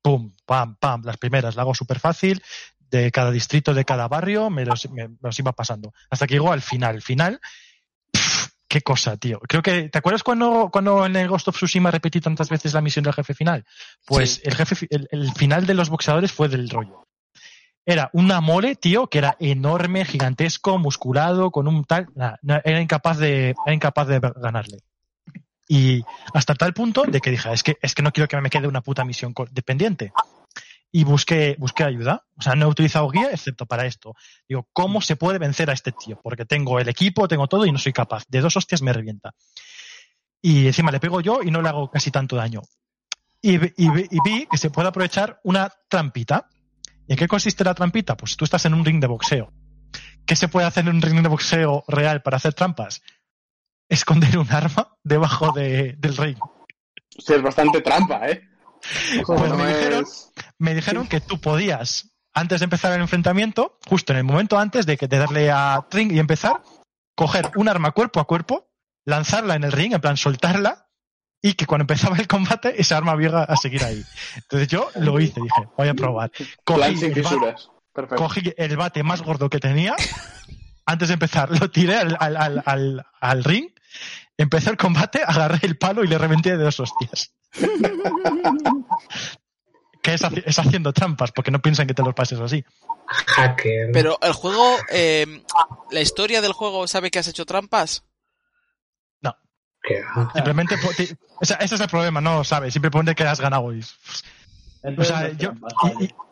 [0.02, 2.42] Pum, pam, pam, las primeras, la hago súper fácil,
[2.78, 5.92] de cada distrito, de cada barrio, me los, me- me los iba pasando.
[6.10, 7.00] Hasta que llegó al final.
[7.02, 7.40] Final,
[8.10, 9.38] pff, qué cosa, tío.
[9.40, 12.80] Creo que, ¿te acuerdas cuando, cuando en el Ghost of Tsushima repetí tantas veces la
[12.82, 13.64] misión del jefe final?
[14.04, 14.40] Pues Sí.
[14.44, 17.06] el jefe, el, el final de los boxeadores fue del rollo.
[17.84, 22.06] Era una mole, tío, que era enorme, gigantesco, musculado, con un tal,
[22.64, 24.78] era incapaz de, era incapaz de ganarle.
[25.72, 26.04] Y
[26.34, 28.68] hasta tal punto de que dije, es que, es que no quiero que me quede
[28.68, 30.12] una puta misión dependiente.
[30.90, 32.26] Y busqué, busqué ayuda.
[32.36, 34.14] O sea, no he utilizado guía excepto para esto.
[34.46, 36.20] Digo, ¿cómo se puede vencer a este tío?
[36.22, 38.24] Porque tengo el equipo, tengo todo y no soy capaz.
[38.28, 39.34] De dos hostias me revienta.
[40.42, 42.60] Y encima le pego yo y no le hago casi tanto daño.
[43.40, 46.50] Y, y vi que se puede aprovechar una trampita.
[47.08, 48.14] ¿Y en qué consiste la trampita?
[48.14, 49.50] Pues tú estás en un ring de boxeo.
[50.26, 53.00] ¿Qué se puede hacer en un ring de boxeo real para hacer trampas?
[53.92, 56.38] Esconder un arma debajo de- del ring.
[56.40, 58.42] O sea, es bastante trampa, ¿eh?
[59.26, 60.04] Pues No me dijeron,
[60.58, 64.86] me dijeron que tú podías, antes de empezar el enfrentamiento, justo en el momento antes
[64.86, 66.62] de, que, de darle a ring y empezar,
[67.14, 68.70] coger un arma cuerpo a cuerpo,
[69.04, 70.88] lanzarla en el ring, en plan soltarla,
[71.42, 74.02] y que cuando empezaba el combate esa arma iba a seguir ahí.
[74.36, 76.30] Entonces yo lo hice, dije, voy a probar.
[76.64, 77.54] Plan Cogí sin el, bate,
[78.16, 79.94] cogí el bate más gordo que tenía,
[80.86, 83.68] antes de empezar, lo tiré al, al- al- al- al ring,
[84.36, 87.32] empezó el combate, agarré el palo y le reventé de dos hostias.
[90.02, 92.64] que es, haci- es haciendo trampas, porque no piensan que te los pases así.
[93.06, 93.90] hacker.
[93.92, 95.42] Pero el juego, eh,
[95.90, 98.04] la historia del juego sabe que has hecho trampas.
[99.24, 99.38] Va.
[100.34, 101.08] Simplemente, ti-
[101.40, 103.72] esa- ese es el problema, no sabes, siempre pone que has ganado.
[103.74, 103.84] y-
[104.98, 105.52] O sea, no yo,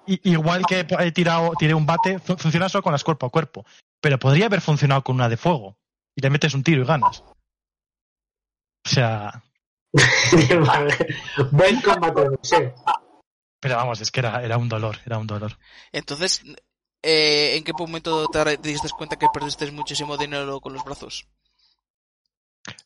[0.06, 3.64] igual que he tirado, tiré un bate, fu- funciona solo con las cuerpo a cuerpo,
[4.00, 5.78] pero podría haber funcionado con una de fuego
[6.16, 7.22] y le metes un tiro y ganas.
[8.86, 9.42] O sea,
[10.66, 10.96] Vale.
[11.50, 12.74] Buen combate boxeo.
[13.60, 15.58] pero vamos, es que era, era un dolor, era un dolor.
[15.92, 16.42] Entonces,
[17.02, 21.26] eh, ¿en qué momento te diste cuenta que perdiste muchísimo dinero con los brazos?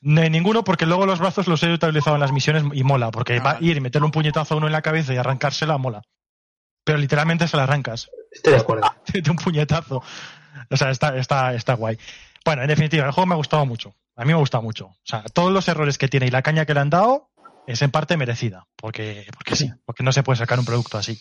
[0.01, 3.37] De ninguno, porque luego los brazos los he utilizado en las misiones y mola, porque
[3.37, 3.67] Ah, va a vale.
[3.67, 6.03] ir y meterle un puñetazo a uno en la cabeza y arrancársela mola.
[6.85, 8.95] Pero literalmente se la arrancas Estoy de acuerdo.
[9.13, 10.03] de un puñetazo.
[10.71, 11.99] O sea, está, está, está guay.
[12.45, 13.95] Bueno, en definitiva, el juego me ha gustado mucho.
[14.17, 14.87] A mí me ha gustado mucho.
[14.87, 17.31] O sea, todos los errores que tiene y la caña que le han dado
[17.67, 21.21] es en parte merecida, porque, porque sí, porque no se puede sacar un producto así.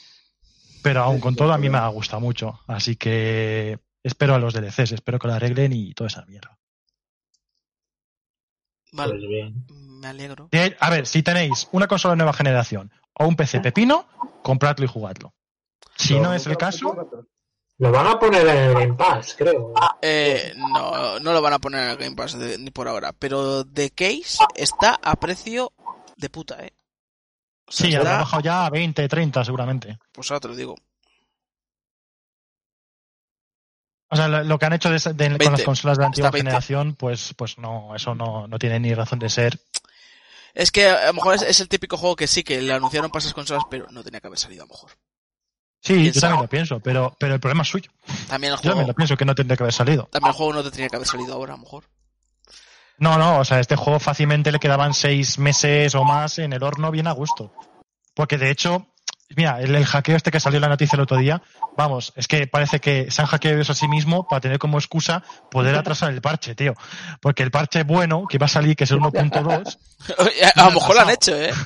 [0.84, 2.60] Pero aún con todo, a mí me ha gustado mucho.
[2.68, 6.58] Así que espero a los DLCs, espero que lo arreglen y toda esa mierda.
[8.92, 9.66] Vale, Pues bien.
[10.00, 10.50] me alegro.
[10.80, 14.08] A ver, si tenéis una consola de nueva generación o un PC pepino,
[14.44, 15.34] compradlo y jugadlo.
[15.96, 16.96] Si no es el caso,
[17.84, 19.74] Lo van a poner en el Game Pass, creo.
[20.02, 23.12] Eh, no, no lo van a poner en el Game Pass de- ni por ahora.
[23.12, 25.74] Pero The Case está a precio
[26.16, 26.72] de puta, ¿eh?
[27.68, 29.98] O sea, sí, está- ha bajado ya a 20, 30 seguramente.
[30.14, 30.76] Pues ahora te lo digo.
[34.10, 35.52] O sea, lo, lo que han hecho de esa- de- con 20.
[35.58, 36.50] las consolas de la antigua Está 20.
[36.52, 39.60] generación, pues, pues no, eso no, no tiene ni razón de ser.
[40.54, 43.12] Es que a lo mejor es, es el típico juego que sí, que le anunciaron
[43.12, 44.92] para esas consolas, pero no tenía que haber salido a lo mejor.
[45.84, 47.92] Sí, ¿Quién yo también lo pienso, pero, pero el problema es suyo.
[48.30, 50.08] También el Yo juego, también lo pienso que no tendría que haber salido.
[50.12, 51.84] también el juego no tendría que haber salido ahora, a lo mejor.
[53.00, 56.64] No, no, o sea, este juego fácilmente le quedaban seis meses o más en el
[56.64, 57.52] horno bien a gusto.
[58.14, 58.88] Porque de hecho,
[59.36, 61.42] mira, el, el hackeo este que salió en la noticia el otro día,
[61.76, 64.78] vamos, es que parece que se han hackeado ellos a sí mismo para tener como
[64.78, 65.22] excusa
[65.52, 66.76] poder atrasar el parche, tío.
[67.20, 69.78] Porque el parche bueno que va a salir, que es el 1.2,
[70.20, 71.52] Oye, a lo mejor lo han hecho, ¿eh?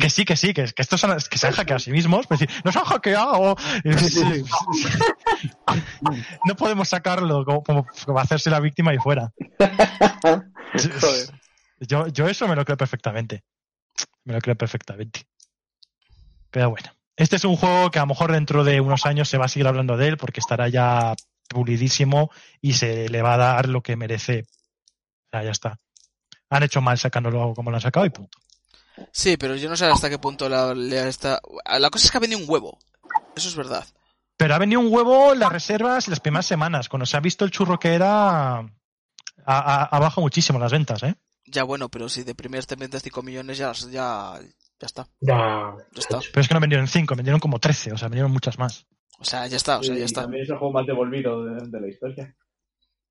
[0.00, 2.26] Que sí, que sí, que, que estos son, que se han hackeado a sí mismos.
[2.26, 3.56] Pues decir, nos han hackeado.
[6.46, 9.32] No podemos sacarlo como, como- como hacerse la víctima y fuera.
[11.00, 11.40] Joder.
[11.80, 13.42] Yo, yo eso me lo creo perfectamente.
[14.24, 15.22] Me lo creo perfectamente.
[16.50, 16.90] Pero bueno.
[17.16, 19.48] Este es un juego que a lo mejor dentro de unos años se va a
[19.48, 21.14] seguir hablando de él porque estará ya
[21.48, 22.30] pulidísimo
[22.60, 24.40] y se le va a dar lo que merece.
[24.40, 25.78] O sea, ya está.
[26.50, 28.38] Han hecho mal sacándolo como lo han sacado y punto.
[29.12, 31.40] Sí, pero yo no sé hasta qué punto la, le está...
[31.78, 32.78] La cosa es que ha venido un huevo.
[33.36, 33.84] Eso es verdad.
[34.36, 36.88] Pero ha venido un huevo en las reservas y las primeras semanas.
[36.88, 38.66] Cuando se ha visto el churro que era, ha,
[39.46, 41.14] ha- ha bajado muchísimo las ventas, ¿eh?
[41.46, 45.06] Ya bueno, pero si de primeras te vendes 5 millones ya, ya, ya está.
[45.20, 46.18] Ya, Ya está.
[46.32, 48.86] Pero es que no vendieron 5, vendieron como 13, o sea, vendieron muchas más.
[49.18, 50.22] O sea, ya está, o sea, ya está.
[50.22, 52.34] También es el juego más devolvido de, de la historia.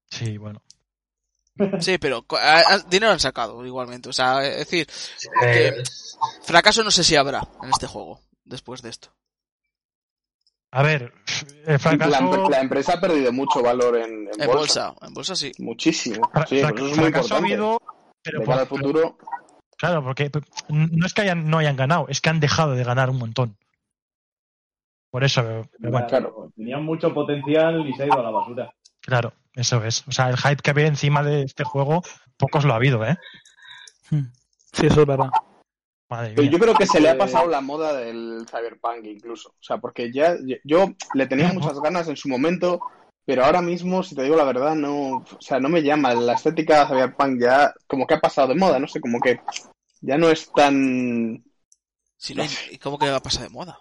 [0.09, 0.61] Sí, bueno.
[1.79, 4.09] Sí, pero co- a- a- dinero han sacado igualmente.
[4.09, 4.87] O sea, es decir,
[5.45, 5.83] eh,
[6.43, 9.09] fracaso no sé si habrá en este juego después de esto.
[10.71, 11.13] A ver,
[11.67, 14.89] el La, fracaso, la empresa ha perdido mucho valor en, en En bolsa.
[14.89, 15.51] bolsa, en bolsa sí.
[15.59, 16.15] Muchísimo.
[16.47, 17.79] Sí, fra- eso es muy fracaso ha habido,
[18.23, 19.17] pero De por- cara al futuro,
[19.77, 20.31] claro, porque
[20.69, 23.55] no es que hayan, no hayan ganado, es que han dejado de ganar un montón.
[25.11, 25.43] Por eso,
[25.79, 26.51] pero bueno, claro.
[26.55, 28.73] Tenían mucho potencial y se ha ido a la basura.
[29.01, 30.07] claro, eso es.
[30.07, 32.01] O sea, el hype que había encima de este juego,
[32.37, 33.17] pocos lo ha habido, ¿eh?
[34.71, 35.29] Sí, eso es verdad.
[36.09, 36.51] Madre Pero mía.
[36.51, 39.49] yo creo que se le ha Eh, pasado la moda del cyberpunk incluso.
[39.49, 42.81] O sea, porque ya yo, le tenía muchas ganas en su momento,
[43.25, 46.13] pero ahora mismo, si te digo la verdad, no, o sea, no me llama.
[46.13, 49.39] La estética cyberpunk ya como que ha pasado de moda, no sé, como que
[50.01, 51.43] ya no es tan...
[52.17, 53.79] Si no, ¿y cómo que va a pasar de moda?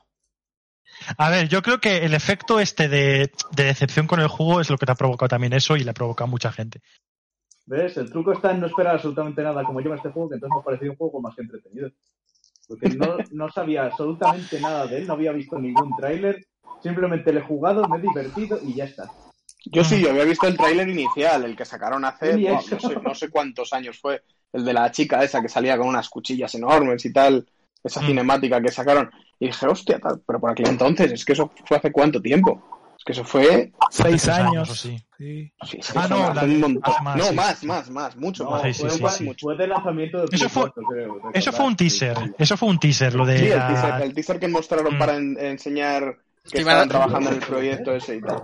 [1.19, 4.71] A ver, yo creo que el efecto este de, de decepción con el juego es
[4.71, 6.81] lo que te ha provocado también eso y le ha provocado a mucha gente.
[7.67, 7.97] ¿Ves?
[7.97, 10.61] El truco está en no esperar absolutamente nada como en este juego, que entonces me
[10.61, 11.91] ha parecido un juego más que entretenido.
[12.67, 16.47] Porque no, no sabía absolutamente nada de él, no había visto ningún tráiler,
[16.83, 19.11] simplemente le he jugado, me he divertido y ya está.
[19.65, 23.31] Yo sí, yo había visto el tráiler inicial, el que sacaron hace, sé, no sé
[23.31, 24.23] cuántos años fue,
[24.53, 27.47] el de la chica esa que salía con unas cuchillas enormes y tal,
[27.83, 28.07] esa Mm.
[28.07, 29.11] cinemática que sacaron.
[29.43, 32.63] Y dije, hostia, tal, pero por aquel entonces, es que eso fue hace cuánto tiempo.
[32.97, 34.71] Es que eso fue Seis años.
[34.71, 34.97] o sí.
[35.19, 35.53] Sí.
[35.69, 36.95] Sí, sí, Ah, no, la un montón.
[37.03, 37.67] más, no, sí, más, sí.
[37.67, 38.63] más, más, mucho No, más.
[38.63, 42.17] sí, sí, fue, del lanzamiento de Eso fue- Play 4, creo, Eso fue un teaser,
[42.39, 44.99] eso fue un teaser, lo de Sí, el la- teaser, el teaser que mostraron Mm.
[45.01, 46.19] para en- enseñar
[46.49, 48.43] que estaban trabajando en el proyecto ese y tal.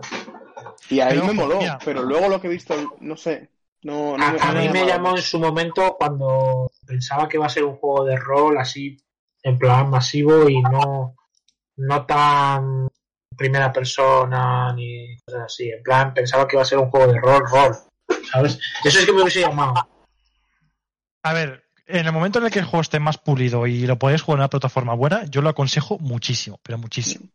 [0.91, 1.79] Y ahí Pero, me moló, mira.
[1.85, 3.51] pero luego lo que he visto, no sé,
[3.85, 7.37] no, no A, me- a no mí me llamó en su momento cuando pensaba que
[7.37, 8.97] iba a ser un juego de rol así
[9.49, 11.15] en plan masivo y no,
[11.77, 12.89] no tan
[13.37, 15.71] primera persona ni cosas así.
[15.71, 17.77] En plan pensaba que iba a ser un juego de rol, rol.
[18.31, 18.59] ¿Sabes?
[18.85, 19.89] Eso es que me hubiese llamado.
[21.23, 23.99] A ver, en el momento en el que el juego esté más pulido y lo
[23.99, 27.27] podéis jugar en una plataforma buena, yo lo aconsejo muchísimo, pero muchísimo.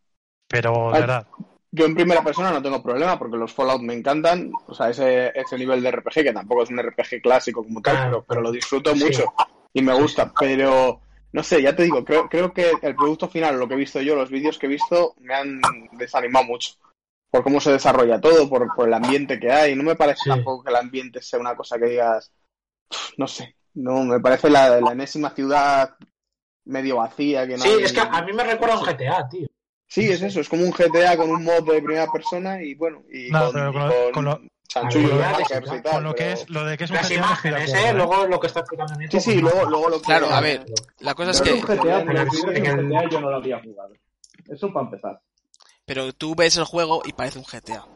[0.48, 1.26] Pero, de verdad,
[1.72, 5.32] Yo en primera persona no tengo problema porque los Fallout me encantan, o sea, ese,
[5.34, 8.10] ese nivel de RPG, que tampoco es un RPG clásico como tal, Claro.
[8.10, 9.04] pero, pero lo disfruto Sí.
[9.04, 9.32] mucho
[9.72, 11.00] y me gusta, pero
[11.34, 14.00] no sé, ya te digo, creo, creo que el producto final, lo que he visto
[14.00, 15.60] yo, los vídeos que he visto, me han
[15.98, 16.74] desanimado mucho
[17.28, 20.30] por cómo se desarrolla todo, por, por el ambiente que hay, no me parece Sí.
[20.30, 22.32] tampoco que el ambiente sea una cosa que digas,
[22.88, 25.96] "Pff, no sé, no, me parece la, la enésima ciudad
[26.66, 29.28] medio vacía que no Sí, hay- es que a mí me recuerda a un GTA,
[29.28, 29.48] tío.
[29.88, 33.02] Sí, es eso, es como un GTA con un mod de primera persona y bueno,
[33.12, 35.82] y No, con, pero con y lo- con lo- y tal.
[35.82, 37.92] con lo que es, lo de que es un GTA, imágenes, ¿eh?
[37.94, 38.94] Luego lo que está explicando.
[39.10, 40.04] Sí, sí, luego, luego lo que...
[40.06, 40.64] Claro, a ver,
[41.00, 41.52] La cosa es que...
[41.52, 43.94] un GTA, en el- un el- GTA yo no lo habría jugado.
[44.48, 45.20] Eso para empezar.
[45.84, 47.86] Pero tú ves el juego y parece un GTA.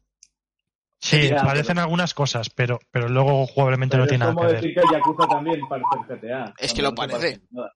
[1.00, 4.34] Sí, Ya, parecen pero- algunas cosas, pero, pero luego jugablemente Pero no tiene es nada
[4.34, 4.62] como que ver.
[4.62, 6.54] decir que Yakuza también parece el GTA.
[6.58, 7.40] Es que lo parece.
[7.50, 7.72] nada.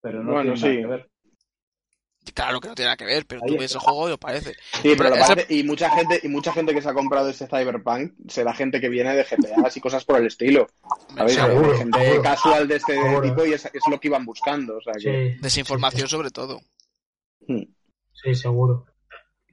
[0.00, 0.64] Pero no Bueno, tiene sí.
[0.66, 1.10] nada que ver.
[2.34, 3.78] Claro que no tiene nada que ver, pero tú Ahí ves está.
[3.78, 4.54] el juego y lo parece.
[4.80, 8.12] Sí, pero parece- y mucha gente y mucha gente que se ha comprado ese Cyberpunk
[8.28, 10.68] será gente que viene de GTA y cosas por el estilo.
[11.16, 11.36] ¿Sabéis?
[11.36, 12.22] Seguro, gente seguro.
[12.22, 13.22] casual de este Seguro.
[13.22, 14.76] tipo y es, es lo que iban buscando.
[14.76, 15.34] O sea que...
[15.34, 16.60] Sí, Desinformación sobre todo.
[17.48, 17.62] Hmm.
[18.12, 18.86] sí, seguro.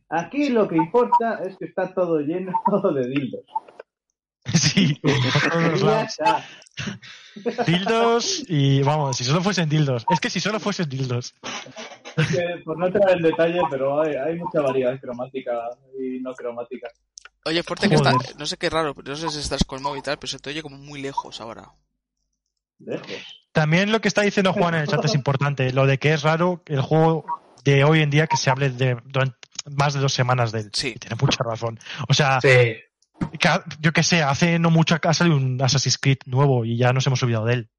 [0.10, 2.54] Aquí lo que importa es que está todo lleno
[2.96, 3.42] de dildos.
[4.54, 5.00] Sí,
[5.84, 6.46] ya está.
[7.66, 10.06] Dildos y vamos, si solo fuesen dildos.
[10.10, 11.36] Es que si solo fuesen dildos.
[12.16, 15.52] Es que, por no entrar en detalle, pero hay, hay mucha variedad cromática
[15.98, 16.90] y no cromática.
[17.46, 18.14] Oye, fuerte que está...
[18.38, 20.40] No sé qué raro, no sé si estás con el móvil y tal, pero se
[20.40, 21.72] te oye como muy lejos ahora.
[22.80, 23.40] Lejos.
[23.52, 25.72] También lo que está diciendo Juan en el chat es importante.
[25.74, 27.26] Lo de que es raro el juego
[27.64, 29.36] de hoy en día que se hable de durante
[29.72, 30.70] más de dos semanas de él.
[30.74, 30.94] Sí.
[30.96, 31.80] Y tiene mucha razón.
[32.08, 32.76] O sea, Sí.
[33.80, 37.06] Yo que sé, hace no mucho acá salió un Assassin's Creed nuevo y ya nos
[37.08, 37.70] hemos olvidado de él.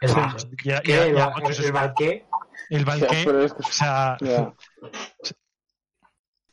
[0.00, 0.10] El,
[0.56, 1.72] ¿Qué?
[1.72, 2.26] Valqué.
[3.58, 4.16] O sea.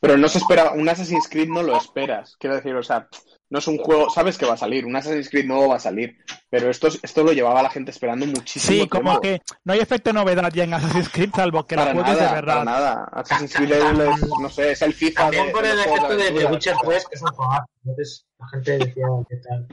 [0.02, 2.36] Pero no se espera, un Assassin's Creed no lo esperas.
[2.40, 3.08] Quiero decir, o sea,
[3.50, 5.80] no es un juego, sabes que va a salir, un Assassin's Creed nuevo va a
[5.80, 6.18] salir,
[6.50, 9.22] pero esto, esto lo llevaba la gente esperando muchísimo Sí, como tiempo.
[9.48, 12.28] que no hay efecto novedad ya en Assassin's Creed, salvo que la Para juegues nada,
[12.30, 12.54] de verdad.
[12.54, 13.10] para nada.
[13.12, 16.00] Assassin's Creed es, no sé, es el FIFA de, También por de el los juegos
[16.06, 16.52] efecto de aventura.
[16.52, 17.54] Witcher 3, que es un juego.
[17.86, 19.68] Entonces la gente decía qué tal.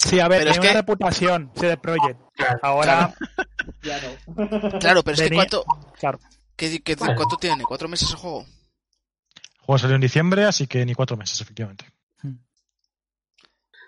[0.00, 2.20] Sí, a ver, Pero es tiene una que- reputación, CD Projekt.
[2.34, 2.58] Claro.
[2.62, 3.14] Ahora,
[3.82, 4.78] Ya no.
[4.80, 5.64] Claro, pero es que ¿cuánto,
[5.98, 6.18] claro.
[6.56, 7.14] qué- qué- Bueno.
[7.16, 7.62] ¿cuánto tiene?
[7.64, 8.40] ¿Cuatro meses el juego?
[8.40, 11.84] el juego salió en diciembre, así que ni cuatro meses, efectivamente.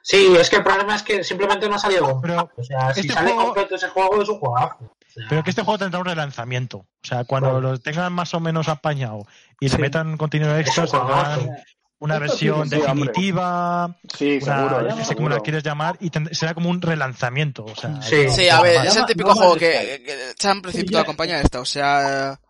[0.03, 2.51] Sí, es que el problema es que simplemente no ha salido completo.
[2.55, 4.77] Pero, O sea, si este sale juego- completo ese juego es un juegazo.
[4.81, 6.79] O sea, pero que este juego tendrá un relanzamiento.
[6.79, 9.27] O sea, cuando lo tengan más o menos apañado
[9.61, 9.77] y Sí.
[9.77, 11.51] le metan contenido extra, tendrán
[11.99, 16.11] una Esto versión sí, definitiva, Sí, una, seguro, no sé cómo la quieres llamar, y
[16.11, 17.65] tend- será como un relanzamiento.
[17.65, 18.29] O sea, Sí.
[18.31, 21.45] Sí, a ver, es el típico no juego que, que se han precipitado a acompañar
[21.45, 22.41] esta, o sea,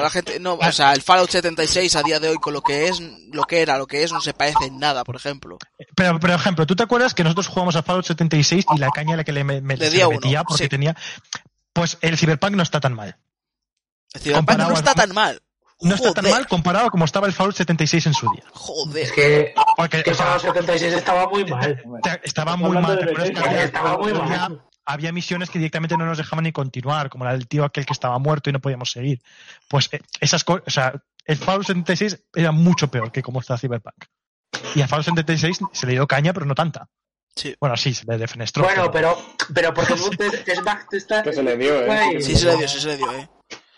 [0.00, 2.88] la gente, no, o sea, el Fallout 76 a día de hoy con lo que
[2.88, 3.00] es,
[3.32, 5.58] lo que era, lo que es, no se parece en nada, por ejemplo.
[5.94, 9.14] Pero, por ejemplo, ¿tú te acuerdas que nosotros jugamos a Fallout 76 y la caña
[9.14, 10.68] a la que le, me- me- Le metía porque sí.
[10.68, 10.96] tenía...
[11.74, 13.16] Pues el Cyberpunk no está tan mal.
[14.14, 15.42] Decir, Comparado no está tan mal.
[15.80, 18.44] No está tan Joder, mal comparado a como estaba el Fallout 76 en su día.
[18.52, 19.02] Joder.
[19.04, 21.82] Es que, Porque es que o sea, Fallout 76 estaba muy mal.
[22.22, 22.96] estaba muy mal.
[22.96, 24.62] de ¿te acuerdas que Bethesda, había- Estaba muy mal.
[24.84, 27.92] Había misiones que directamente no nos dejaban ni continuar, como la del tío aquel que
[27.92, 29.20] estaba muerto y no podíamos seguir.
[29.68, 33.56] Pues eh, esas cosas, o sea, el Fallout 76 era mucho peor que como está
[33.58, 34.04] Cyberpunk.
[34.74, 36.88] Y a Fallout 76 se le dio caña, pero no tanta.
[37.34, 37.54] Sí.
[37.60, 38.64] Bueno, sí, se le defenestró.
[38.64, 39.16] Bueno, pero,
[39.54, 41.22] pero porque es Bethesda- es Bethesda.
[41.22, 42.20] Que se le dio, ¿eh?
[42.20, 43.28] Sí, se le dio, sí se le dio, eh.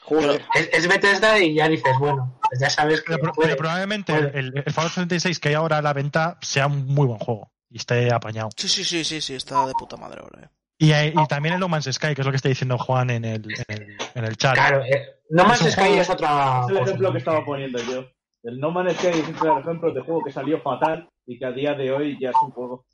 [0.00, 0.44] Joder.
[0.54, 4.38] Es, es Bethesda y ya dices, bueno, pues ya sabes que Pero, pero probablemente puede.
[4.38, 7.52] el, el Fallout 76 que hay ahora a la venta sea un muy buen juego
[7.70, 8.50] y esté apañado.
[8.56, 10.48] Sí, sí, sí, sí, sí, está de puta madre ahora, eh.
[10.78, 13.10] Y, hay- y también el No Man's Sky, que es lo que está diciendo Juan
[13.10, 14.54] en el, en el, en el chat.
[14.54, 16.60] Claro, eh, No Man's Sky juego- es otra.
[16.64, 18.04] Es el ejemplo que estaba poniendo yo.
[18.42, 21.46] El No Man's Sky es un claro ejemplo de juego que salió fatal y que
[21.46, 22.84] a día de hoy ya es un juego.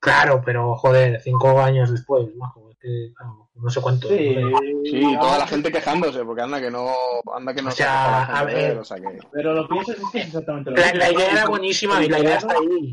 [0.00, 3.12] Claro, pero joder, cinco años después, majo, es que,
[3.54, 4.08] no sé cuánto.
[4.08, 4.36] Sí,
[4.84, 6.88] Sí, toda la gente quejándose, porque anda que no,
[7.36, 8.78] anda que no O se sea, para a ver.
[8.78, 9.16] o sea que...
[9.32, 10.98] Pero lo piensas es que es exactamente lo La, mismo.
[10.98, 12.92] la idea era buenísima y la idea está ahí.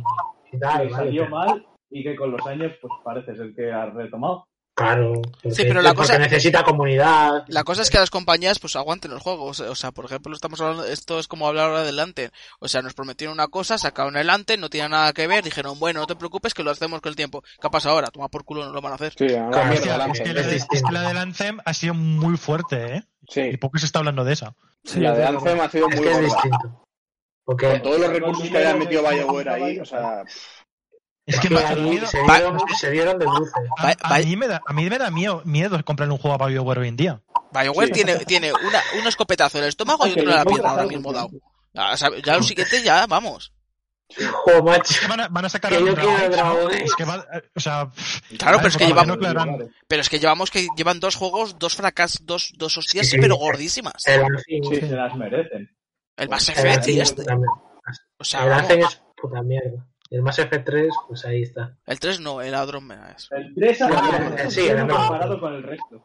[0.52, 3.54] Y tal, que vale, salió pero- mal y que con los años pues parece ser
[3.56, 4.46] que ha retomado.
[4.76, 5.12] Claro.
[5.22, 7.44] porque- Sí, pero la porque cosa- necesita comunidad.
[7.50, 9.60] La cosa es que las compañías pues aguanten los juegos.
[9.60, 12.00] O sea, por ejemplo, estamos hablando, esto es como hablar ahora del.
[12.60, 16.00] O sea, nos prometieron una cosa, sacaron el no tiene nada que ver, dijeron, bueno,
[16.00, 17.42] no te preocupes que lo hacemos con el tiempo.
[17.42, 18.08] ¿Qué ha pasado ahora?
[18.08, 19.12] Toma por culo, no lo van a hacer.
[19.18, 20.92] Sí, Claro, la es, que la de, es es que distinto.
[20.92, 23.04] la del Anthem ha sido muy fuerte, ¿eh?
[23.28, 24.56] Sí, Y poco se está hablando de esa.
[24.86, 26.34] Sí, la de Anthem ha sido Es muy que es gorda.
[26.34, 26.86] distinto.
[27.44, 30.24] Porque Con todos los recursos que haya metido BioWare ahí, o sea...
[31.30, 31.76] es que miedo- se
[32.22, 33.54] dieron, se dieron de luces.
[33.78, 36.82] a, mí me da, a mí me da miedo, miedo comprar un juego a BioWare
[36.82, 37.22] hoy en día.
[37.52, 37.94] BioWare Sí.
[37.94, 40.86] tiene, tiene una, un escopetazo en el estómago y Ah, otro en la pierna ahora
[40.86, 41.16] mismo sí.
[41.16, 41.30] dado.
[41.74, 43.54] Ya, sabe- ya lo siguiente ya, vamos.
[44.18, 44.92] Jo, macho.
[44.92, 45.92] Es que van a, van a sacar Que yo.
[46.72, 47.24] Es que va,
[47.56, 47.92] o sea,
[48.40, 51.76] Claro, pero es que llevamos, no pero es que llevamos que llevan dos juegos, dos
[51.76, 53.22] fracasos, dos, dos hostias, Sí, sí.
[53.22, 53.94] pero gordísimas.
[54.08, 55.70] El Anthem Sí, se las merecen.
[56.18, 57.24] El Mass Effect y este.
[58.18, 59.86] O sea, El vamos, es puta mierda.
[60.12, 61.78] Y el Mass Effect 3, pues ahí está.
[61.86, 63.28] el 3 no, el Andromeda es.
[63.32, 66.04] El 3 Ah, ha sí, comparado con el resto.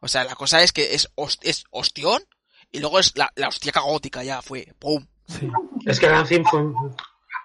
[0.00, 2.22] O sea, la cosa es que es, host- es ostión
[2.70, 4.66] y luego es la, la hostia gótica ya fue.
[4.78, 5.06] ¡Pum!
[5.26, 5.48] sí.
[5.86, 6.60] Es que el Anthem fue.
[6.60, 6.96] un-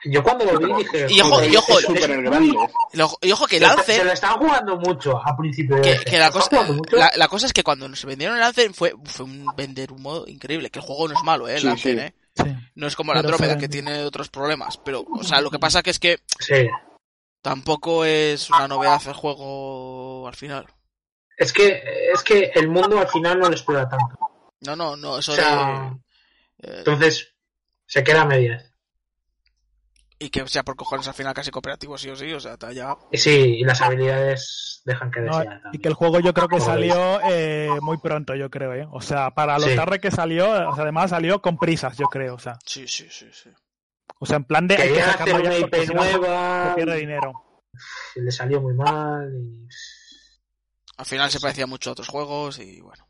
[0.06, 1.08] Yo cuando lo vi dije.
[1.10, 1.74] Y ojo, y ojo.
[1.80, 6.12] Y, y ojo que el se, lo estaban jugando mucho a principio de que, este.
[6.12, 9.26] que la cosa, la, la cosa es que cuando nos vendieron el Anthem fue, fue
[9.26, 11.90] un vender humo increíble, que el juego no es malo, eh, el sí.
[11.90, 12.14] eh.
[12.36, 12.56] Sí.
[12.76, 15.82] No es como Pero Andrómeda que tiene otros problemas, pero, o sea, lo que pasa
[15.84, 16.68] que es que Sí.
[17.41, 20.66] tampoco es una novedad el juego al final.
[21.38, 21.84] Es que,
[22.14, 24.18] es que el mundo al final no lo explora tanto.
[24.62, 25.94] No, no, no, eso O sea,
[26.60, 26.70] de...
[26.70, 27.34] eh, entonces
[27.86, 28.72] se queda a medias.
[30.17, 32.67] Y que sea por cojones al final casi cooperativo sí o sí, o sea, te
[32.67, 33.07] ha llegado.
[33.11, 36.47] Y sí, y las habilidades dejan que No, desear y que el juego yo creo
[36.47, 38.87] que salió eh, muy pronto, yo creo, ¿eh?
[38.91, 39.75] O sea, para lo Sí.
[39.75, 42.57] tarde que salió, o sea, además salió con prisas, yo creo, o sea.
[42.65, 43.49] Sí, sí, sí, sí.
[44.19, 47.33] O sea, en plan de hay que hacer ya una IP no, nueva, pierde dinero.
[48.15, 49.29] le salió muy mal.
[49.33, 49.67] Y...
[50.97, 53.05] Al final se parecía mucho a otros juegos y bueno.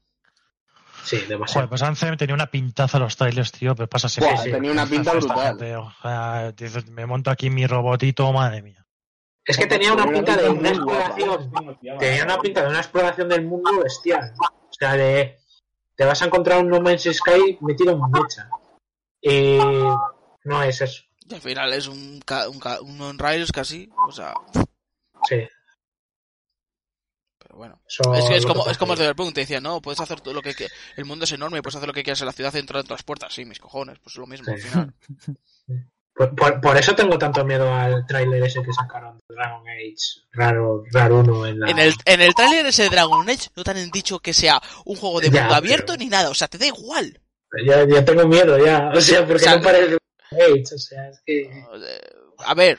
[1.06, 1.70] Sí, Joder, demasiado.
[1.70, 4.52] pues Anthem tenía una pintaza los trailers, tío, pero pasa Buah, sí.
[4.52, 5.58] tenía una pinta brutal.
[5.78, 8.86] O sea, dices, me monto aquí mi robotito, madre mía.
[9.46, 11.52] Es que tenía una pinta de una exploración.
[12.00, 14.34] Tenía una pinta de una exploración del mundo bestial.
[14.42, 15.38] O sea, de.
[15.96, 18.50] Te vas a encontrar un No Man's Sky metido en mecha.
[19.22, 19.60] Y.
[20.46, 21.04] No es eso.
[21.30, 24.34] Y al final es un, ca- un, ca- un on-rails casi, o sea,
[25.30, 25.48] Sí.
[27.56, 27.82] Bueno.
[27.88, 29.00] Es, que es como, es como el.
[29.00, 30.68] Cyberpunk, te decía, no, puedes hacer todo lo que que
[30.98, 33.00] El mundo es enorme, puedes hacer lo que quieras en la ciudad, entrar en todas
[33.00, 33.34] las puertas.
[33.34, 34.68] Sí, mis cojones, pues es lo mismo al Sí.
[34.68, 34.94] final.
[36.18, 39.96] Por, por- por eso tengo tanto miedo al tráiler ese que sacaron de Dragon Age,
[40.32, 41.70] raro, raro uno en la...
[41.70, 44.62] En el, en el tráiler ese de Dragon Age no te han dicho que sea
[44.86, 47.20] un juego de Ya, mundo abierto pero- ni nada, o sea, te da igual.
[47.68, 50.00] Ya, ya tengo miedo ya, o sea, porque O sea, no parece Dragon
[50.32, 51.42] Age, o sea, es que...
[51.42, 51.66] Eh,
[52.46, 52.78] A ver,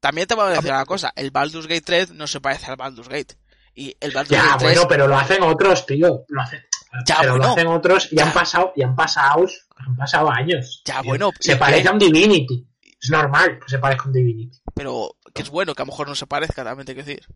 [0.00, 2.76] también te voy a decir una cosa, el Baldur's Gate 3 no se parece al
[2.76, 3.38] Baldur's Gate.
[3.74, 4.72] Y el Baldur's Ya, Gate 3...
[4.74, 6.60] bueno, pero lo hacen otros, tío, lo hacen...
[7.06, 7.46] Ya, pero bueno.
[7.46, 8.26] lo hacen otros y Ya.
[8.26, 9.46] han pasado, y han pasado,
[9.76, 10.82] han pasado años.
[10.84, 11.10] Ya, tío.
[11.10, 12.66] bueno, Se ¿y parece a un Divinity.
[13.02, 14.60] Es normal que se parezca a un Divinity.
[14.74, 17.26] Pero que es bueno, que a lo mejor no se parezca, también te que decir.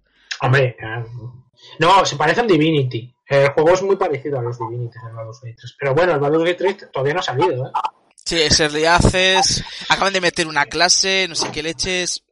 [0.40, 1.06] Hombre, claro.
[1.80, 3.12] no, se parece a un Divinity.
[3.26, 5.76] El juego es muy parecido a los Divinity del Baldur's Gate 3.
[5.78, 7.70] Pero bueno, el Baldur's Gate 3 todavía no ha salido, ¿eh?
[8.24, 12.22] Sí, es Early Access, acaban de meter una clase, no sé qué leches.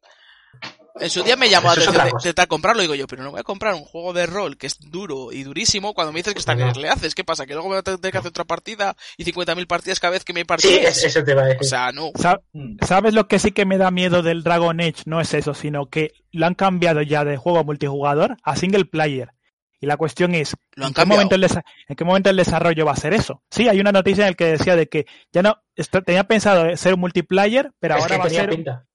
[0.98, 3.44] En su día me llamó la atención intentar comprarlo, digo yo, pero no voy a
[3.44, 6.55] comprar un juego de rol que es duro y durísimo cuando me dices que está
[6.55, 6.66] No.
[6.66, 7.14] Early Access.
[7.14, 7.44] ¿Qué pasa?
[7.47, 10.24] ¿Que luego me voy a tener que hacer otra partida y 50.000 partidas cada vez
[10.24, 10.97] que me hay Sí, partidas?
[10.98, 11.60] es- eso te va a decir.
[11.60, 12.10] O sea, no.
[12.52, 12.77] Mm.
[12.86, 15.02] ¿Sabes lo que sí que me da miedo del Dragon Age?
[15.05, 19.31] No es eso, sino que lo han cambiado ya de juego multijugador a single player.
[19.78, 22.36] Y la cuestión es, Lo han ¿en qué, momento el desa- ¿en qué momento el
[22.36, 23.43] desarrollo va a ser eso?
[23.51, 25.62] Sí, hay una noticia en la que decía de que ya no,
[26.06, 28.85] tenía pensado ser un multiplayer, pero Es ahora que va a tenía ser pinta.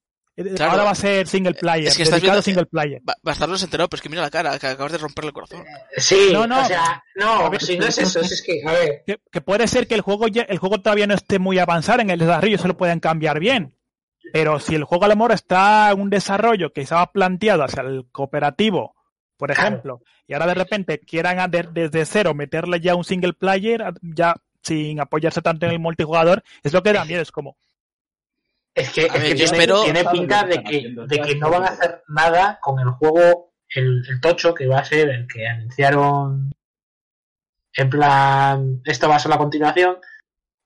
[0.47, 0.72] Eh, Claro.
[0.72, 2.99] ahora va a ser single player, Es que estás viendo- a single player.
[3.03, 5.63] Ba- Bastardos enterado, pero es que mira la cara, que acabas de romperle el corazón.
[5.97, 6.61] Sí, No, no.
[6.61, 9.41] o sea, no, A ver, si no es eso, es que, a ver, Que, que
[9.41, 12.19] puede ser que el juego ya- el juego todavía no esté muy avanzado en el
[12.19, 13.76] desarrollo, se lo pueden cambiar bien.
[14.34, 17.81] Pero si el juego a lo mejor está en un desarrollo que estaba planteado hacia
[17.81, 18.95] el cooperativo,
[19.35, 19.68] por Claro.
[19.69, 23.81] ejemplo, y ahora de repente quieran a- de- desde cero meterle ya un single player,
[23.81, 27.57] a- ya sin apoyarse tanto en el multijugador, es lo que da miedo, es como,
[28.76, 29.64] es que, A es ver, que yo tiene,
[29.99, 34.03] espero- pinta de que, de que no van a hacer nada con el juego, el,
[34.10, 36.52] el tocho, que va a ser el que anunciaron
[37.73, 39.98] en plan, esto va a ser la continuación,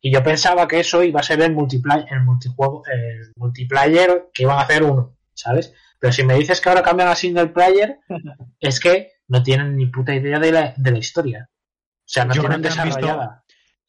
[0.02, 4.44] y yo pensaba que eso iba a ser el multiplayer, el multijuego, el multiplayer que
[4.44, 5.74] iban a hacer uno, ¿sabes?
[6.00, 8.00] Pero si me dices que ahora cambian a single player,
[8.60, 11.50] es que no tienen ni puta idea de la, de la historia.
[11.52, 13.44] O sea, no Yo tienen desarrollada.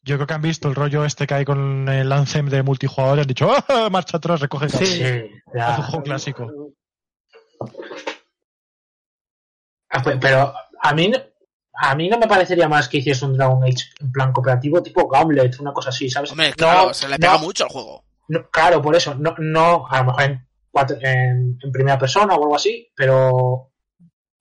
[0.07, 3.17] Yo creo que han visto el rollo este que hay con el Anthem de multijugador
[3.17, 4.77] y han dicho, ¡Ah, marcha atrás, recoge Sí.
[4.77, 4.87] cable".
[5.29, 5.67] Sí, ya.
[5.67, 6.47] Haz un juego clásico.
[9.89, 11.19] Ah, pe- Pero a mí, no-
[11.81, 15.07] a mí no me parecería más que hiciese un Dragon Age en plan cooperativo tipo
[15.09, 16.31] Gauntlet, una cosa así, ¿sabes?
[16.31, 18.03] Hombre, No, claro, se le pega no, mucho al juego.
[18.29, 22.33] no, claro, por eso, no, no a lo mejor en, cuatro- en, en primera persona
[22.35, 23.71] o algo así, pero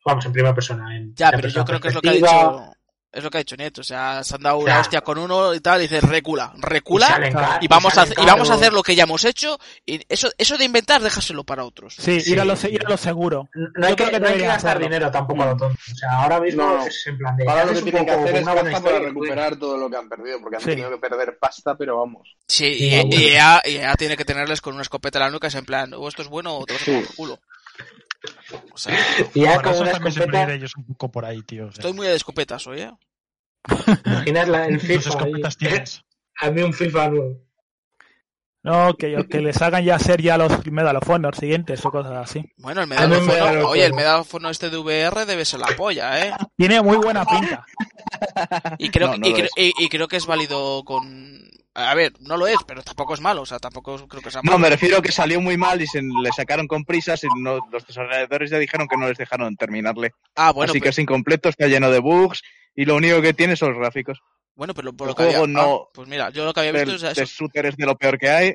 [0.05, 0.97] vamos, en primera persona.
[0.97, 2.72] En Ya, pero yo creo que es lo que ha dicho.
[3.16, 3.80] Es lo que ha dicho Nieto.
[3.80, 4.80] O sea, se han dado una Ya.
[4.80, 7.06] hostia con uno y tal, y dices recula, y recula.
[7.32, 9.59] ca- Y vamos, a, hacer- y vamos a hacer lo que ya hemos hecho.
[9.86, 11.94] Y eso, eso de inventar, déjaselo para otros.
[11.98, 12.32] sí, Sí.
[12.32, 13.48] ir, a lo, se- ir a lo seguro.
[13.55, 14.86] No hay, Yo que, creo que no hay que gastar hacerlo.
[14.88, 15.78] dinero tampoco a lo tonto.
[15.93, 16.86] O sea, ahora mismo No.
[16.86, 17.48] es en plan de.
[17.48, 20.09] Ahora lo que un tienen que poco hacer es para recuperar todo lo que han
[20.09, 20.68] perdido, porque han Sí.
[20.68, 22.36] tenido que perder pasta, pero vamos.
[22.47, 23.10] Sí, y, bueno.
[23.16, 25.94] y y EA tiene que tenerles con una escopeta en la nuca, es en plan,
[25.94, 27.05] o esto es bueno o te vas a Sí.
[27.16, 27.38] culo.
[28.73, 28.97] O sea,
[29.35, 31.66] Y ya Bueno, con eso una escopeta, ellos un poco por ahí, tío.
[31.66, 31.81] o sea.
[31.81, 32.93] estoy muy de escopetas hoy, ¿eh?
[34.05, 35.09] imaginas la, el FIFA.
[35.11, 35.69] escopetas ahí.
[35.69, 36.03] tienes.
[36.40, 37.43] A mí un FIFA nuevo.
[38.62, 42.12] No, que, que les hagan ya ser ya los Medal of Honor siguientes o cosas
[42.16, 42.53] así.
[42.57, 45.44] Bueno, el A mí me da medáfono, lo oye, el medáfono este de VR debe
[45.44, 46.32] ser la polla, ¿eh?
[46.57, 47.65] Tiene muy buena pinta.
[48.78, 49.51] Y creo, No, que- no y, lo cre- es.
[49.57, 51.48] y- y creo que es válido con...
[51.78, 54.40] A ver, no lo es, pero tampoco es malo, o sea, tampoco creo que sea
[54.43, 54.61] No, malo.
[54.61, 57.86] me refiero que salió muy mal y se le sacaron con prisas y no- los
[57.86, 60.12] desarrolladores ya dijeron que no les dejaron terminarle.
[60.36, 62.43] Ah, bueno, Así que es incompleto, está lleno de bugs
[62.74, 64.19] y lo único que tiene son los gráficos.
[64.55, 65.36] bueno, pero por el lo que había...
[65.39, 67.24] juego no- ah, pues mira, yo lo que había visto El, es eso.
[67.44, 68.55] shooter es de lo peor que hay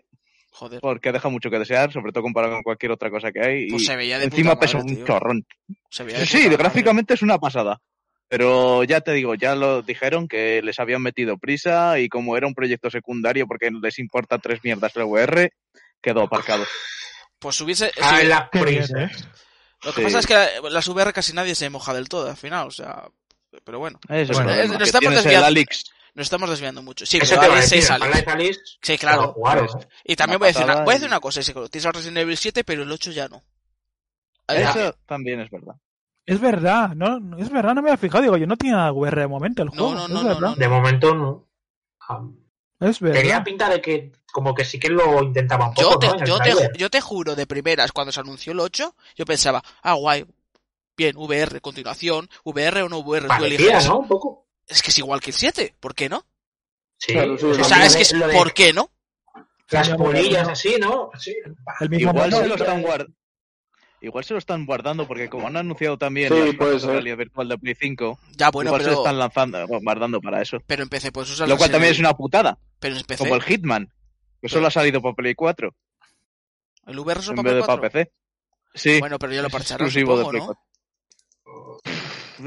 [0.54, 3.70] Joder, porque deja mucho que desear, sobre todo comparado con cualquier otra cosa que hay.
[3.70, 5.06] pues y se veía de encima puta pesa un tío.
[5.06, 5.46] chorrón.
[5.92, 6.58] Se veía de Sí, puta madre.
[6.58, 7.80] gráficamente es una pasada.
[8.32, 12.48] Pero ya te digo, ya lo dijeron que les habían metido prisa y como era
[12.48, 15.52] un proyecto secundario porque les importa tres mierdas el VR,
[16.02, 16.64] quedó aparcado.
[17.40, 17.92] Pues hubiese...
[18.02, 19.04] Ah, sí, la prisa.
[19.04, 19.12] ¿eh?
[19.84, 20.04] Lo que Sí.
[20.06, 23.04] pasa es que las VR casi nadie se moja del todo al final, o sea...
[23.66, 25.62] Pero bueno, Ese es Bueno, el es- nos estamos desviando.
[26.14, 27.06] Nos estamos desviando mucho.
[27.06, 27.84] Sí, Eso pero decir,
[28.82, 29.34] Sí, claro.
[29.36, 29.88] Pues, ¿eh?
[30.06, 32.18] Y también voy a decir, una, voy a decir una cosa, sí, tienes el Resident
[32.20, 33.44] Evil 7, pero el 8 ya no.
[34.48, 35.76] Eso también es verdad.
[36.32, 38.92] Es verdad, no, no- es verdad, no me había fijado, digo, yo no tiene nada
[38.94, 40.08] VR de momento el No, juego.
[40.08, 40.56] no, no, no, no.
[40.56, 41.48] De momento no.
[42.80, 43.44] Es Tenía verdad.
[43.44, 46.26] pinta de que como que sí que lo intentaba un Yo poco, te, ¿no?
[46.26, 49.62] Yo, te, ju- yo te juro de primeras, cuando se anunció el 8, yo pensaba,
[49.84, 50.26] ah, guay,
[50.98, 53.88] bien, VR, continuación, VR o no VR, tú Parecía, eliges.
[53.88, 54.00] ¿no?
[54.00, 54.48] Un poco.
[54.68, 56.24] Es que es igual que el 7, ¿por qué no?
[56.98, 57.12] Sí.
[57.14, 58.90] Claro, sí, O sea, de- es que es, de ¿por qué no?
[59.70, 60.54] Las polillas no.
[60.54, 61.10] así, ¿no?
[61.20, 61.36] Sí.
[61.82, 62.48] El mismo Igual se mono.
[62.48, 63.14] lo están guardando.
[64.04, 66.90] Igual se lo están guardando porque como han anunciado también Sí, ser.
[66.90, 70.58] realidad virtual de Play 5, Ya, bueno, igual se pero, están lanzando, guardando para eso.
[70.66, 73.20] pero en PC puedes usar Lo la cual también es una putada, Pero en PC,
[73.24, 73.92] como el Hitman,
[74.42, 75.74] que solo ha salido para Play 4
[76.88, 77.92] el VR solo en para vez de Play para 4.
[77.92, 78.12] PC.
[78.74, 80.46] Sí, Bueno, pero ya lo es parcharán, exclusivo de Play ¿no?
[80.48, 80.62] 4.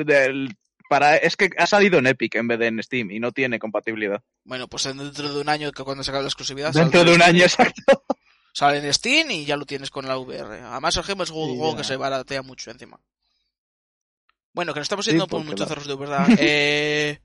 [0.04, 0.56] Del-
[0.90, 3.58] para, es que ha salido en Epic en vez de en Steam y no tiene
[3.58, 4.22] compatibilidad.
[4.44, 7.22] Bueno, pues dentro de un año, que cuando se acabe la exclusividad, Dentro de un
[7.22, 8.02] año, exacto.
[8.56, 10.60] Sale en Steam y ya lo tienes con la VR.
[10.62, 13.00] Además, el Gem es un juego que se baratea mucho encima.
[14.52, 16.24] Bueno, que nos estamos Sí, yendo por muchos cerros de verdad.
[16.38, 17.18] Eh,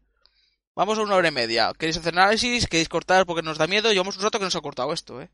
[0.76, 1.72] vamos a una hora y media.
[1.77, 2.65] ¿Queréis hacer análisis?
[2.65, 3.91] ¿Queréis cortar porque nos da miedo?
[3.91, 5.30] Llevamos un rato que nos ha cortado esto, ¿eh?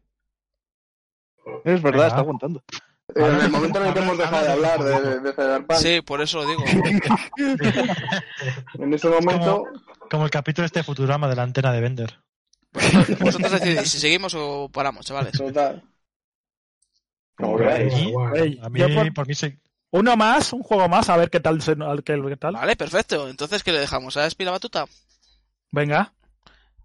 [1.63, 2.07] Es verdad, Venga.
[2.07, 2.61] está aguantando.
[3.15, 6.19] En el momento en el que hemos dejado de hablar de, de Cyberpunk, Sí, por
[6.21, 6.63] eso lo digo.
[8.79, 9.63] en ese momento,
[10.09, 12.19] Como el capítulo este de Futurama de la antena de Bender.
[13.19, 15.33] Vosotros decidís si seguimos o paramos, chavales.
[15.33, 15.83] total.
[18.35, 19.59] Ey, A mí, yo por- por mí se...
[19.91, 21.61] uno más, un juego más, a ver qué tal.
[21.61, 21.75] se-
[22.05, 22.53] qué, qué tal.
[22.53, 23.27] Vale, perfecto.
[23.29, 24.17] Entonces, ¿qué le dejamos?
[24.17, 24.85] ¿A Espi la batuta?
[25.71, 26.13] Venga.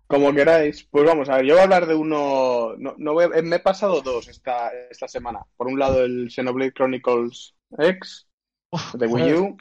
[0.07, 0.85] Como queráis.
[0.91, 2.75] Pues vamos a ver, yo voy a hablar de uno.
[2.79, 5.41] No, no voy a- eh, Me he pasado dos esta, esta semana.
[5.57, 8.27] Por un lado, el Xenoblade Chronicles X
[8.95, 9.57] de Wii U.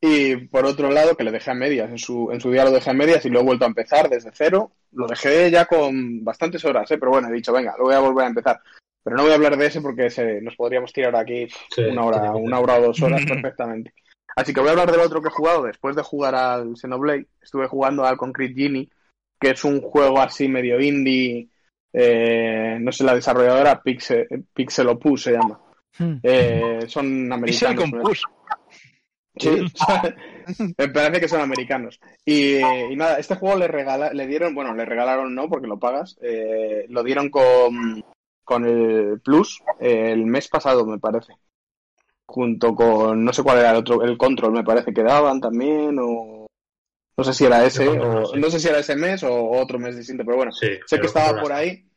[0.00, 1.90] Y por otro lado, que le dejé a medias.
[1.90, 4.08] En su, en su día lo dejé a medias y lo he vuelto a empezar
[4.08, 4.70] desde cero.
[4.92, 6.98] Lo dejé ya con bastantes horas, ¿eh?
[6.98, 8.60] pero bueno, he dicho, venga, lo voy a volver a empezar.
[9.02, 12.04] Pero no voy a hablar de ese porque se, nos podríamos tirar aquí Sí, una
[12.04, 13.92] hora, una hora o dos horas perfectamente.
[14.36, 17.26] Así que voy a hablar del otro que he jugado después de jugar al Xenoblade.
[17.42, 18.88] Estuve jugando al Concrete Genie,
[19.40, 21.48] que es un juego así medio indie.
[21.92, 25.60] eh, no sé, la desarrolladora Pixel, Pixelopus se llama.
[25.98, 26.18] Hmm.
[26.22, 28.22] Eh, son americanos.
[29.38, 29.50] Sí,
[30.78, 32.00] me parece que son americanos.
[32.24, 35.78] Y, y nada, este juego le regala, le dieron, bueno, le regalaron no, porque lo
[35.78, 38.04] pagas, eh, lo dieron con,
[38.44, 41.34] con el Plus eh, el mes pasado, me parece.
[42.26, 45.96] Junto con, no sé cuál era el otro, el Control, me parece que daban también,
[45.98, 46.46] o
[47.16, 49.96] no sé si era ese, o no sé si era ese mes o otro mes
[49.96, 51.56] distinto, pero bueno, Sí, sé pero que estaba por está.
[51.56, 51.87] ahí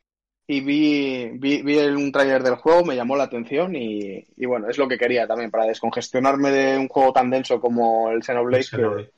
[0.48, 4.70] y vi, vi, vi un tráiler del juego, me llamó la atención y, y bueno,
[4.70, 8.66] es lo que quería también, para descongestionarme de un juego tan denso como el Xenoblade,
[8.74, 9.12] no- que,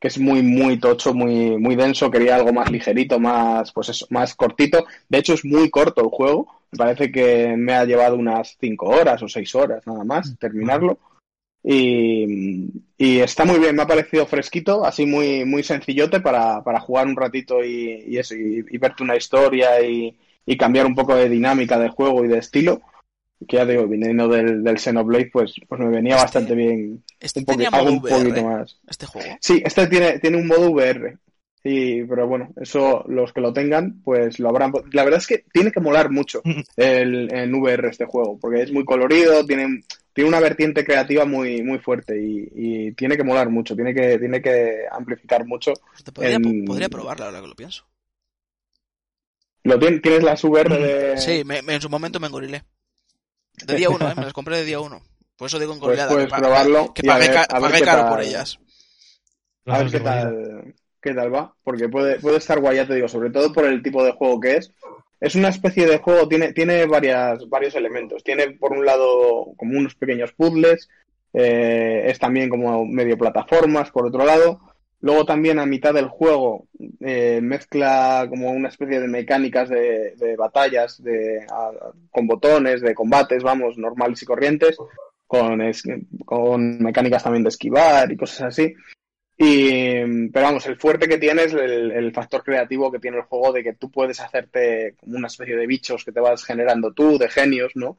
[0.00, 4.06] que es muy, muy tocho, muy, muy denso, quería algo más ligerito, más, pues eso,
[4.10, 4.86] más cortito.
[5.08, 8.86] De hecho, es muy corto el juego, me parece que me ha llevado unas 5
[8.86, 10.98] horas o 6 horas nada más terminarlo.
[11.62, 16.80] Y, y está muy bien, me ha parecido fresquito, así muy, muy sencillote para, para
[16.80, 20.16] jugar un ratito y, y eso, y, y verte una historia y,
[20.50, 22.80] y cambiar un poco de dinámica del juego y de estilo.
[23.46, 27.40] Que ya digo, viniendo del, del Xenoblade, pues, pues me venía Este- bastante bien Este
[27.40, 28.80] un, tenía poquito, algo modo un poquito VR, más.
[28.88, 29.28] este juego.
[29.40, 31.18] Sí, este tiene, tiene un modo VR.
[31.62, 34.72] Sí, pero bueno, eso los que lo tengan, pues lo habrán.
[34.92, 36.40] La verdad es que tiene que molar mucho
[36.76, 41.62] el, en VR este juego, porque es muy colorido, tiene, tiene una vertiente creativa muy,
[41.62, 45.72] muy fuerte y, y tiene que molar mucho, tiene que, tiene que amplificar mucho.
[46.14, 47.84] Podría, En- podría probarla ahora que lo pienso.
[49.68, 51.18] Lo tien- tienes las VR de.
[51.18, 52.64] Sí, me- me- en su momento me engorilé.
[53.66, 54.14] De día uno, ¿eh?
[54.16, 55.00] Me las compré de día uno.
[55.36, 56.10] Por eso digo Pues engorilada.
[56.12, 58.10] puedes que probarlo Que pagué, ver- ca- pagué caro tal.
[58.10, 58.58] por ellas.
[59.66, 63.08] A ver qué tal, qué tal va, porque puede, puede estar guay, ya te digo,
[63.08, 64.72] sobre todo por el tipo de juego que es.
[65.20, 68.22] Es una especie de juego, tiene, tiene varias, varios elementos.
[68.24, 70.88] Tiene, por un lado, como unos pequeños puzzles,
[71.34, 74.60] eh, es también como medio plataformas, por otro lado.
[75.00, 76.66] Luego también a mitad del juego
[77.00, 81.46] eh, mezcla como una especie de mecánicas de, de batallas de,
[82.10, 84.76] con botones, de combates, vamos, normales y corrientes,
[85.26, 85.60] con,
[86.24, 88.74] con mecánicas también de esquivar y cosas así.
[89.36, 93.22] Y, pero vamos, el fuerte que tiene es el, el factor creativo que tiene el
[93.22, 96.92] juego de que tú puedes hacerte como una especie de bichos que te vas generando
[96.92, 97.98] tú, de genios, ¿no?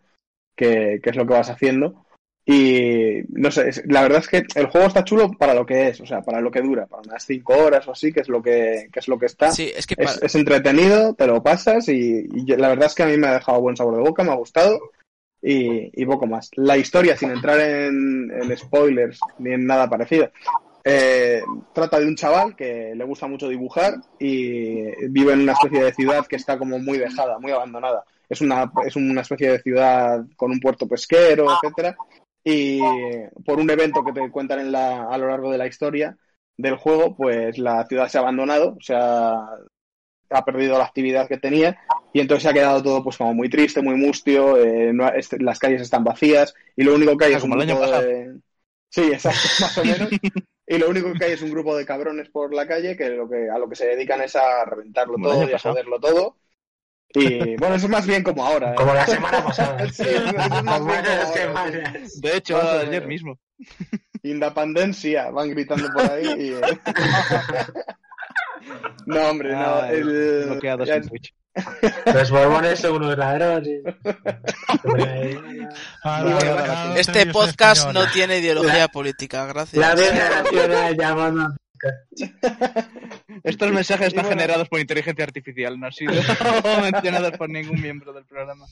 [0.54, 2.06] Que, que es lo que vas haciendo.
[2.52, 6.02] Y no sé, la verdad es que el juego está chulo para lo que es,
[6.02, 8.42] o sea, para lo que dura, para unas 5 horas o así, que es lo
[8.42, 9.52] que, que es lo que está.
[9.52, 13.04] Sí, es que Es, pa- es entretenido, te lo pasas y, la verdad es que
[13.04, 14.80] a mí me ha dejado buen sabor de boca, me ha gustado
[15.44, 16.50] y, y poco más.
[16.56, 20.32] La historia, sin entrar en, en spoilers ni en nada parecido,
[20.84, 25.84] eh, trata de un chaval que le gusta mucho dibujar y vive en una especie
[25.84, 28.04] de ciudad que está como muy dejada, muy abandonada.
[28.28, 31.96] Es una, es una especie de ciudad con un puerto pesquero, etcétera.
[32.44, 32.80] Y
[33.46, 36.18] por un evento que te cuentan en la, a lo largo de la historia
[36.58, 39.36] del juego, pues la ciudad se ha abandonado, o sea,
[40.30, 41.78] ha perdido la actividad que tenía
[42.14, 45.10] y entonces se ha quedado todo pues como muy triste, muy mustio, eh, no ha-
[45.10, 47.82] este- las calles están vacías y lo único que hay es un el año grupo
[47.82, 48.04] pasado.
[48.04, 48.40] de...
[48.90, 50.10] Sí, exacto, más o menos.
[50.68, 53.28] Y lo único que hay es un grupo de cabrones por la calle que, lo
[53.28, 56.38] que a lo que se dedican es a reventarlo Como todo y a joderlo todo.
[57.16, 58.72] Y bueno, eso es más bien como ahora.
[58.72, 58.76] ¿eh?
[58.76, 59.80] Como la semana pasada.
[59.92, 61.26] Sí, eso es más bien Como como la ahora.
[61.34, 61.94] semana.
[62.22, 63.38] De hecho, ayer mismo.
[64.24, 66.28] Independencia, van gritando por ahí.
[66.28, 66.56] Y...
[69.06, 69.60] no, hombre, no.
[69.60, 71.34] Ah, el- bloqueados ya- en Twitch.
[72.06, 73.82] Los borbones son unos ladrones.
[76.04, 79.80] Ah, Este televisión podcast no tiene ideología política, gracias.
[79.82, 81.56] La media nacional llamando.
[83.44, 84.42] Estos mensajes están bueno.
[84.42, 86.14] generados por inteligencia artificial, no han sido
[86.82, 88.66] mencionados por ningún miembro del programa.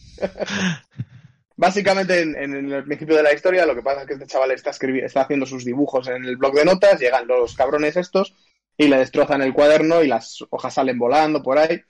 [1.55, 4.51] Básicamente, en, en el principio de la historia, lo que pasa es que este chaval
[4.51, 8.35] está, está haciendo sus dibujos en el blog de notas, llegan los cabrones estos
[8.77, 11.81] y le destrozan el cuaderno y las hojas salen volando por ahí.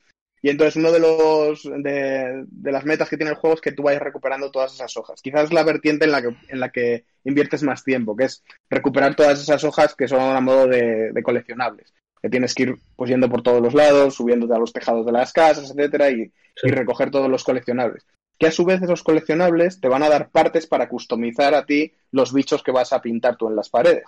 [0.42, 3.72] Y entonces uno de los de, de las metas que tiene el juego es que
[3.72, 5.22] tú vayas recuperando todas esas hojas.
[5.22, 8.44] Quizás es la vertiente en la que, en la que inviertes más tiempo, que es
[8.70, 11.94] recuperar todas esas hojas que son a modo de, de coleccionables.
[12.22, 15.12] Que tienes que ir pues yendo por todos los lados, subiéndote a los tejados de
[15.12, 16.32] las casas, etcétera, y,
[16.64, 18.06] y recoger todos los coleccionables.
[18.40, 21.94] Que a su vez esos coleccionables te van a dar partes para customizar a ti
[22.12, 24.06] los bichos que vas a pintar tú en las paredes.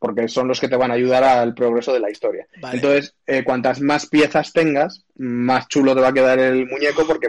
[0.00, 2.48] Porque son los que te van a ayudar al progreso de la historia.
[2.60, 2.76] Vale.
[2.76, 7.28] Entonces, eh, cuantas más piezas tengas, más chulo te va a quedar el muñeco porque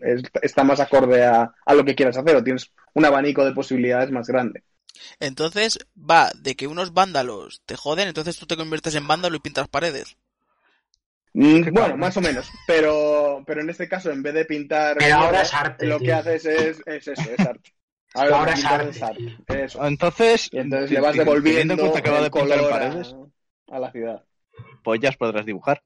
[0.00, 3.52] es- está más acorde a, a lo que quieras hacer o tienes un abanico de
[3.52, 4.62] posibilidades más grande.
[5.20, 9.40] Entonces va de que unos vándalos te joden, entonces tú te conviertes en vándalo y
[9.40, 10.16] pintas paredes.
[11.34, 15.16] Mm, Bueno, más o menos, pero, pero en este caso, en vez de pintar, Pero
[15.16, 16.06] ahora es arte, lo tío.
[16.06, 17.70] que haces es, es eso, es arte.
[18.14, 19.64] Ahora es arte, es arte, tío.
[19.64, 19.84] eso.
[19.86, 23.16] Entonces, Y entonces le vas devolviendo teniendo en cuenta que va de pintar en paredes,
[23.70, 24.24] a, a la ciudad.
[24.82, 25.82] pues ya podrás dibujar.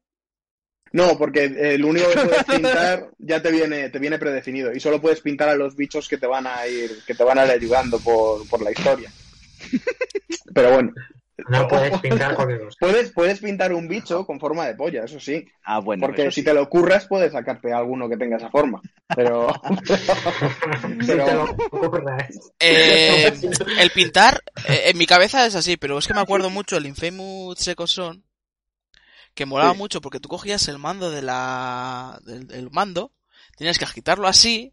[0.92, 5.00] No, porque el único que puedes pintar ya te viene, te viene predefinido y solo
[5.00, 7.50] puedes pintar a los bichos que te van a ir, que te van a ir
[7.52, 9.12] ayudando por, por la historia.
[10.54, 10.92] Pero bueno,
[11.48, 12.76] No puedes pintar cualquier cosa.
[12.80, 15.46] puedes, puedes pintar un bicho con forma de polla, eso sí.
[15.64, 16.06] Ah, bueno.
[16.06, 16.44] Porque si sí.
[16.44, 18.80] te lo curras puedes sacarte alguno que tenga esa forma.
[19.14, 19.48] Pero,
[21.00, 22.52] Si pero te lo ocurras.
[22.58, 23.32] Eh,
[23.80, 26.86] el pintar, eh, en mi cabeza es así, pero es que me acuerdo mucho el
[26.86, 28.24] Infamous Second Son,
[29.34, 29.78] que molaba Sí.
[29.78, 33.12] mucho porque tú cogías el mando de la, del, del mando,
[33.58, 34.72] tenías que agitarlo así,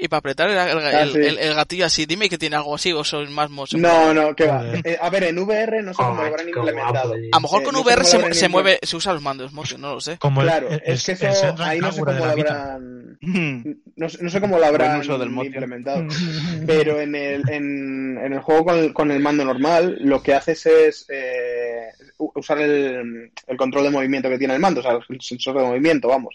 [0.00, 1.18] y para apretar el, el- Ah, el- sí.
[1.18, 3.74] el- el gatillo así, dime que tiene algo así o son más mos.
[3.74, 4.64] no, no, que va.
[4.84, 7.12] Eh, a ver, en VR no sé cómo lo habrán implementado.
[7.14, 9.22] A lo mejor Eh, con no sé VR cómo se, se mueve, se usa los
[9.22, 10.16] mandos, no lo sé.
[10.18, 14.40] Como Claro, el- es que eso ahí no sé cómo lo habrán no, no sé
[14.40, 16.06] cómo lo habrán uso del implementado.
[16.66, 20.32] Pero en el, en, en el juego con el, con el mando normal, lo que
[20.34, 24.98] haces es eh, usar el, el control de movimiento que tiene el mando, o sea,
[25.08, 26.34] el sensor de movimiento, vamos.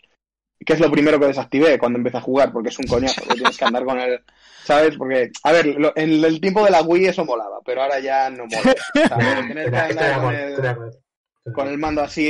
[0.65, 3.35] Que es lo primero que desactivé cuando empecé a jugar, porque es un coñazo, que
[3.35, 4.19] tienes que andar con el.
[4.63, 4.95] ¿Sabes?
[4.97, 8.29] Porque, a ver, lo- en el tiempo de la Wii eso molaba, pero ahora ya
[8.31, 8.73] no mola.
[8.95, 10.91] Que andar con el, acuerdo.
[11.53, 12.23] con el mando así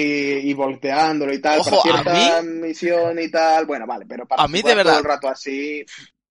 [0.43, 3.65] y volteándolo y tal, Ojo, para a cierta misión y tal.
[3.65, 4.91] Bueno, vale, pero para A mí, de verdad.
[4.91, 5.85] todo el rato así.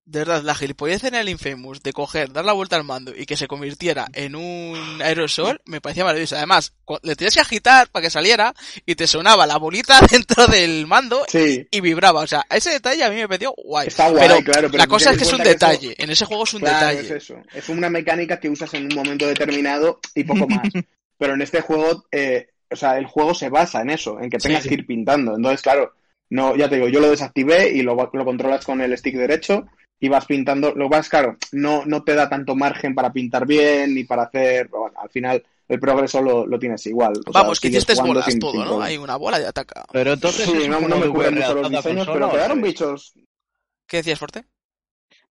[0.06, 3.24] De verdad, la gilipollez en el Infamous de coger, dar la vuelta al mando y
[3.24, 6.36] que se convirtiera en un aerosol me parecía maravilloso.
[6.36, 8.52] Además, le tenías que agitar para que saliera
[8.84, 12.20] y te sonaba la bolita dentro del mando Sí, y vibraba.
[12.20, 13.88] O sea, ese detalle a mí me pareció guay.
[13.88, 15.94] Está guay, pero claro, pero la cosa es que es un eso- detalle.
[15.96, 17.00] En ese juego es un claro, detalle.
[17.08, 17.36] es eso.
[17.54, 20.68] Es una mecánica que usas en un momento determinado y poco más.
[21.16, 24.38] Pero en este juego, eh, o sea, el juego se basa en eso, en que
[24.38, 24.68] Sí, tengas sí.
[24.68, 25.34] que ir pintando.
[25.36, 25.94] Entonces, claro,
[26.28, 29.64] no, ya te digo, yo lo desactivé y lo, lo controlas con el stick derecho
[30.04, 30.74] y vas pintando.
[30.74, 34.68] Lo vas, claro, no, no te da tanto margen para pintar bien ni para hacer.
[34.68, 37.12] bueno, al final, el progreso lo, lo tienes igual.
[37.26, 38.82] O sea, Vamos, que sigues hiciste bolas sin- todo, sin ¿no?
[38.82, 39.84] Hay una bola de ataca.
[39.92, 40.44] Pero entonces.
[40.44, 43.14] Sí, no, no me de cuidan VR mucho los diseños, pero quedaron bichos.
[43.86, 44.44] ¿Qué decías, Forte?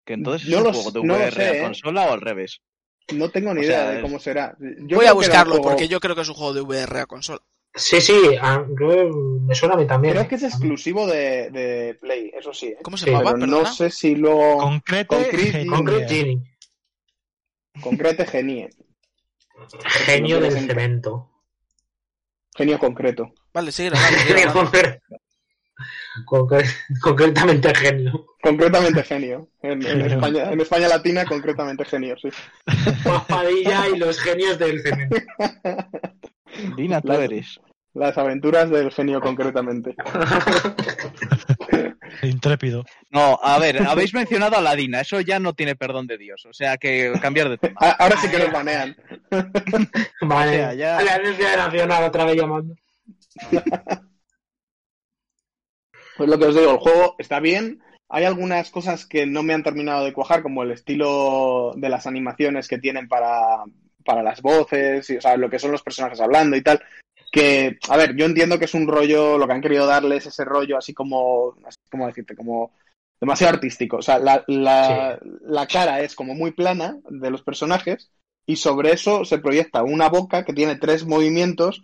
[0.06, 1.62] Que entonces No es un juego de sé, no VR sé, a ¿eh?
[1.62, 2.62] consola o al revés.
[3.14, 4.56] No tengo ni O idea sea, de es- cómo será.
[4.60, 7.00] Yo Voy a que buscarlo juego- porque yo creo que es un juego de VR
[7.02, 7.42] a consola.
[7.76, 9.10] Sí, sí, a- yo-
[9.42, 10.14] me suena a mí también.
[10.14, 10.28] Creo ¿eh?
[10.28, 12.68] que es exclusivo de, de Play, eso sí.
[12.68, 12.78] ¿eh?
[12.84, 13.34] ¿Cómo se Sí, llamaba?
[13.34, 15.68] Pero no sé si lo Concrete Concrete- Genie.
[15.68, 16.44] Concrete Genie,
[17.82, 18.70] concrete genie.
[20.06, 21.30] genio del cemento.
[22.56, 23.34] Genio concreto.
[23.52, 24.72] Vale, sigue Genio hablando.
[24.72, 25.02] concre-
[26.28, 28.26] concre- concretamente genio.
[28.42, 29.50] Concretamente genio.
[29.64, 29.82] En.
[29.84, 32.30] España, en España Latina, concretamente genio, sí.
[33.04, 35.16] Papadilla y los genios del cemento.
[36.76, 37.60] Dina, tú Las- eres.
[37.96, 39.96] Las aventuras del genio concretamente.
[42.24, 42.84] Intrépido.
[43.12, 46.44] No, a ver, habéis mencionado a la Dina, eso ya no tiene perdón de Dios.
[46.48, 47.76] O sea que cambiar de tema.
[47.80, 48.96] Ah, Ahora sí que nos banean.
[50.22, 52.74] Vale, O sea, ya- la Audiencia Nacional otra vez llamando.
[56.18, 57.82] Pues lo que os digo, el juego está bien.
[58.10, 62.06] Hay algunas cosas que no me han terminado de cuajar, como el estilo de las
[62.06, 63.64] animaciones que tienen para,
[64.04, 66.82] para las voces, y, o sea, lo que son los personajes hablando y tal.
[67.32, 70.46] que, a ver, yo entiendo que es un rollo, lo que han querido darles ese
[70.46, 72.72] rollo así como, así como decirte, como
[73.20, 73.98] demasiado artístico.
[73.98, 78.12] O sea, la, la, la cara es como muy plana de los personajes
[78.46, 81.84] y sobre eso se proyecta una boca que tiene tres movimientos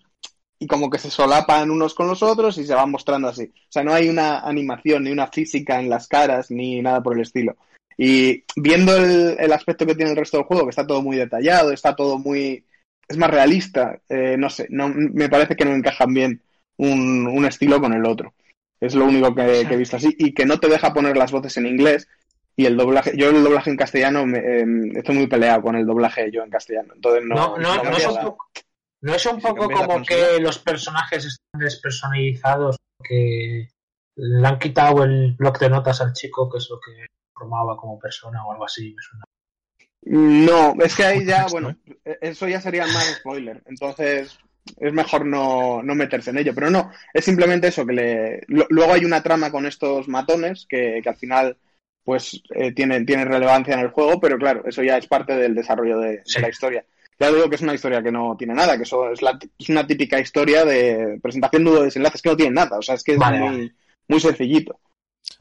[0.60, 3.46] y como que se solapan unos con los otros y se van mostrando así.
[3.46, 7.16] O sea, no hay una animación ni una física en las caras ni nada por
[7.16, 7.56] el estilo.
[8.02, 11.18] Y viendo el, el aspecto que tiene el resto del juego, que está todo muy
[11.18, 12.66] detallado, está todo muy...
[13.10, 16.42] es más realista, eh, no sé, no, me parece que no encajan bien
[16.78, 18.34] un, un estilo con el otro.
[18.80, 20.16] Es lo único que, que he visto así.
[20.18, 22.08] Y que no te deja poner las voces en inglés,
[22.56, 24.66] y el doblaje, yo el doblaje en castellano me, eh,
[24.96, 26.94] estoy muy peleado con el doblaje yo en castellano.
[26.96, 28.50] Entonces no, No, no, no es un poco,
[29.02, 33.68] no es un poco como que los personajes están despersonalizados porque
[34.16, 37.08] le han quitado el bloc de notas al chico que es lo que
[37.40, 38.94] formaba como persona o algo así.
[38.94, 39.24] me suena.
[40.02, 41.76] No, es que ahí ya, bueno,
[42.22, 43.62] eso ya sería más spoiler.
[43.66, 44.38] Entonces
[44.78, 46.54] es mejor no, no meterse en ello.
[46.54, 48.42] Pero no, es simplemente eso, que le...
[48.48, 51.58] Luego hay una trama con estos matones que, que al final
[52.04, 55.54] pues eh, tiene, tiene relevancia en el juego, pero claro, eso ya es parte del
[55.54, 56.84] desarrollo de, la historia.
[57.20, 59.70] Ya digo que es una historia que no tiene nada, que eso es, la- es
[59.70, 63.12] una típica historia de presentación nudo desenlaces que no tiene nada, o sea, es que
[63.12, 63.72] es Vale, muy,
[64.08, 64.80] muy sencillito.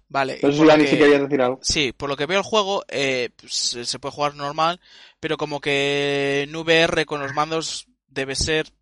[0.09, 0.35] Vale.
[0.37, 1.59] Entonces, por lo Dani, que- si querías decir algo.
[1.63, 4.81] Sí, por lo que veo el juego, eh, pues, se puede jugar normal,
[5.21, 8.73] pero como que en VR con los mandos debe ser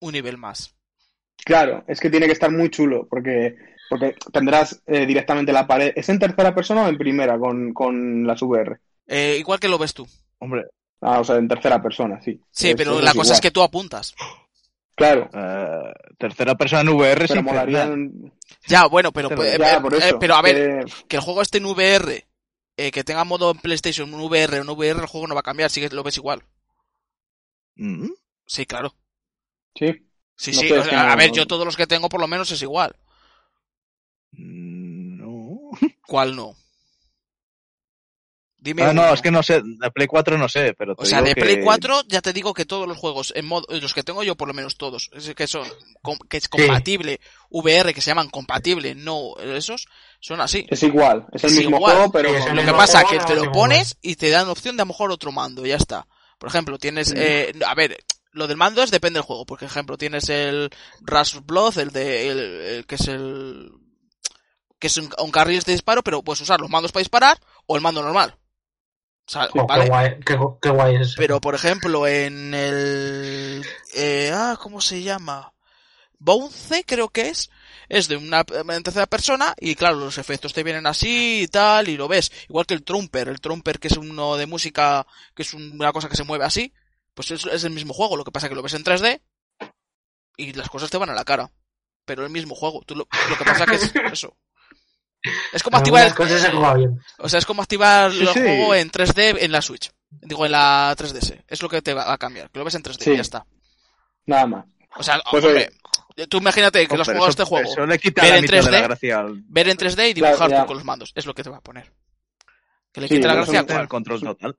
[0.00, 0.74] un nivel más.
[1.44, 3.56] Claro, es que tiene que estar muy chulo, porque,
[3.90, 5.92] porque tendrás eh, directamente la pared.
[5.94, 8.78] ¿Es en tercera persona o en primera con, con las VR?
[9.06, 10.06] Eh, igual que lo ves tú.
[10.38, 10.64] Hombre,
[11.02, 12.40] Ah, o sea, en tercera persona, sí.
[12.50, 14.14] Sí, pero la cosa es que tú apuntas.
[14.96, 17.86] Claro, eh, tercera persona en VR pero sin molaría...
[17.86, 18.32] Fernet.
[18.66, 20.18] Ya, bueno, pero, Pero eh, Ya, eh, por eh, eso.
[20.18, 22.26] pero a ver, que- que el juego esté en VR,
[22.78, 25.40] eh, que tenga modo en PlayStation, en VR o en VR, el juego no va
[25.40, 26.42] a cambiar, sí que lo ves igual.
[27.76, 28.08] Mm.
[28.46, 28.94] Sí, claro.
[29.74, 30.02] Sí.
[30.34, 30.72] Sí, No sí.
[30.72, 32.96] o sea, no- a ver, yo todos los que tengo por lo menos es igual.
[34.32, 35.70] Mm, No.
[36.06, 36.54] ¿Cuál no?
[38.58, 39.60] Dime Ah, no, es que no sé.
[39.62, 42.20] De Play 4 no sé, pero te O sea, digo de que- Play 4 ya
[42.20, 44.76] te digo que todos los juegos, en modo, los que tengo yo por lo menos
[44.76, 45.68] todos, es que son
[46.02, 47.20] com- que es compatible,
[47.50, 49.86] VR, que se llaman compatible, no esos,
[50.20, 50.66] son así.
[50.68, 51.94] Es igual, es el Es mismo igual.
[51.96, 52.28] juego, pero...
[52.42, 54.84] Sí, Lo que pasa es que te lo pones y te dan opción de a
[54.84, 56.06] lo mejor otro mando, ya está.
[56.38, 57.96] Por ejemplo, tienes, eh, a ver,
[58.32, 59.46] lo del mando es depende del juego.
[59.46, 60.70] Por ejemplo, tienes el
[61.02, 63.70] Rush Blood, el de, el, el que es el,
[64.78, 67.76] que es un, un carril de disparo, pero puedes usar los mandos para disparar o
[67.76, 68.36] el mando normal.
[69.28, 69.84] O sea, Oh, ¿vale?
[69.84, 71.14] qué, guay, qué, gu- qué guay es eso.
[71.18, 73.64] Pero, por ejemplo, en el...
[73.94, 75.52] Eh, ah, ¿cómo se llama?
[76.18, 77.50] Bounce, creo que es.
[77.88, 81.88] Es de una en tercera persona y claro, los efectos te vienen así y tal
[81.88, 82.32] y lo ves.
[82.48, 83.28] Igual que el Trumper.
[83.28, 86.44] El Trumper que es uno de música, que es un- una cosa que se mueve
[86.44, 86.72] así.
[87.14, 88.16] Pues es, es el mismo juego.
[88.16, 89.20] Lo que pasa es que lo ves en 3D
[90.36, 91.50] y las cosas te van a la cara.
[92.04, 92.82] Pero el mismo juego.
[92.86, 94.36] Tú lo, lo que pasa que es eso.
[95.52, 97.00] Es como activar el, cosas se juega bien.
[97.18, 98.40] o sea, es como activar Sí, el sí.
[98.40, 99.90] juego en 3D en la Switch.
[100.10, 101.44] Digo, en la 3DS.
[101.48, 102.50] Es lo que te va a cambiar.
[102.50, 103.10] Que lo ves en 3D Sí.
[103.12, 103.46] y ya está.
[104.26, 104.64] Nada más.
[104.96, 105.70] O sea, Pues, hombre,
[106.28, 107.70] tú imagínate que Oh, los juegos eso- de este juego.
[107.70, 110.08] Eso le quita ver la en mitad de la 3D, gracia al, Ver en 3D
[110.10, 111.12] y Claro, dibujar tú con los mandos.
[111.14, 111.92] Es lo que te va a poner.
[112.92, 113.60] Que le Sí, quite la gracia.
[113.60, 114.56] al control total.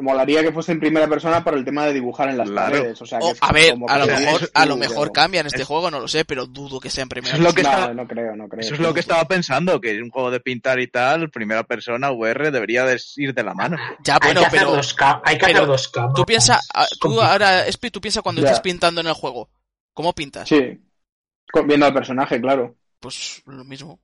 [0.00, 2.72] Molaría que fuese en primera persona por el tema de dibujar en las Claro.
[2.72, 3.00] paredes.
[3.00, 5.12] O sea, que a ver, como a lo que- mejor, es- a lo mejor pero-
[5.12, 7.42] cambia en este Es- juego, no lo sé, pero dudo que sea en primera Eso
[7.42, 8.60] es lo que No, no creo, no creo.
[8.62, 12.10] Eso es lo que estaba pensando, que un juego de pintar y tal, primera persona,
[12.10, 13.76] VR, debería de ir de la mano.
[14.02, 16.14] Ya, Hay bueno, que hacer pero dos, ca- hay que pero hacer dos cámaras.
[16.16, 18.48] tú piensa, ah, tú ahora, Espi, tú piensa cuando Ya.
[18.48, 19.50] estés pintando en el juego.
[19.94, 20.48] ¿Cómo pintas?
[20.48, 20.80] Sí.
[21.52, 22.74] Con- Viendo al personaje, claro.
[22.98, 24.00] Pues lo mismo.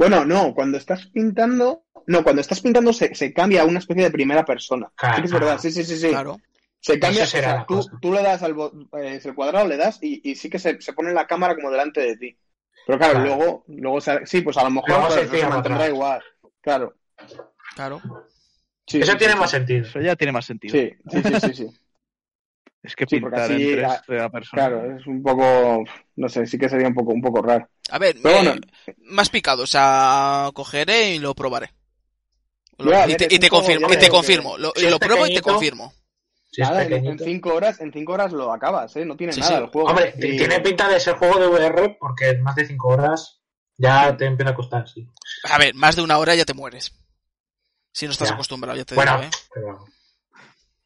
[0.00, 1.84] Bueno, no, cuando estás pintando.
[2.06, 4.90] No, cuando estás pintando se, se cambia a una especie de primera persona.
[4.96, 5.16] Claro.
[5.18, 6.08] Sí es verdad, sí, sí, sí, sí.
[6.08, 6.38] Claro.
[6.80, 8.56] Se cambia, o sea, tú, tú le das al
[8.98, 11.70] eh, el cuadrado, le das y, y sí que se, se pone la cámara como
[11.70, 12.38] delante de ti.
[12.86, 13.26] Pero claro, Claro.
[13.36, 16.22] luego, luego se- sí, pues a lo mejor pues, se no se mantendrá igual.
[16.62, 16.94] Claro.
[17.76, 18.00] Claro.
[18.86, 19.56] Sí, Eso sí, tiene sí, más sí.
[19.58, 19.82] sentido.
[19.86, 20.72] Eso ya tiene más sentido.
[20.72, 21.66] Sí, sí, sí, sí, sí.
[22.82, 24.62] Es que Sí, pintar así, en ah, tercera persona.
[24.62, 25.84] Claro, es un poco,
[26.16, 27.68] no sé, sí que sería un poco, un poco raro.
[27.90, 28.60] A ver, Pero eh, bueno.
[28.98, 31.70] más picado, o sea, cogeré y lo probaré.
[32.78, 34.56] Lo- Ya, a y, ver, te, y te confirmo, y te confirmo.
[34.56, 35.92] Lo, si lo pruebo y te confirmo.
[36.50, 37.24] Si Nada, en, en pequeñito.
[37.24, 39.04] cinco horas, en cinco horas lo acabas, ¿eh?
[39.04, 39.62] No tiene Sí, nada sí.
[39.64, 39.88] el juego.
[39.88, 43.40] Hombre, Y- tiene pinta de ser juego de VR porque en más de 5 horas
[43.76, 45.06] ya te empieza a costar, sí.
[45.44, 46.92] A ver, más de una hora ya te mueres.
[47.92, 48.34] Si no estás Ya.
[48.34, 49.30] acostumbrado, ya te Bueno, digo, ¿eh?
[49.54, 49.84] pero,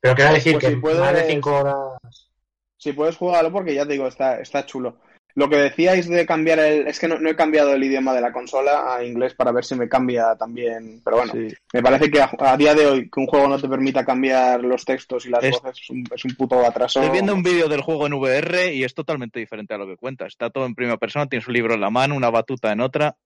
[0.05, 2.31] pero quiero decir Pues que si puedes- más de 5 horas.
[2.77, 4.99] Si puedes jugarlo porque ya te digo, está, está chulo.
[5.37, 6.87] lo que decíais de cambiar el...
[6.87, 9.65] Es que no, no he cambiado el idioma de la consola a inglés para ver
[9.65, 11.01] si me cambia también.
[11.05, 11.49] Pero bueno, Sí.
[11.73, 14.63] me parece que a, a día de hoy que un juego no te permita cambiar
[14.63, 17.01] los textos y las Es- voces es un, es un puto atraso.
[17.01, 19.97] Estoy viendo un vídeo del juego en VR y es totalmente diferente a lo que
[19.97, 20.27] cuenta.
[20.27, 23.17] Está todo en primera persona, tienes un libro en la mano, una batuta en otra.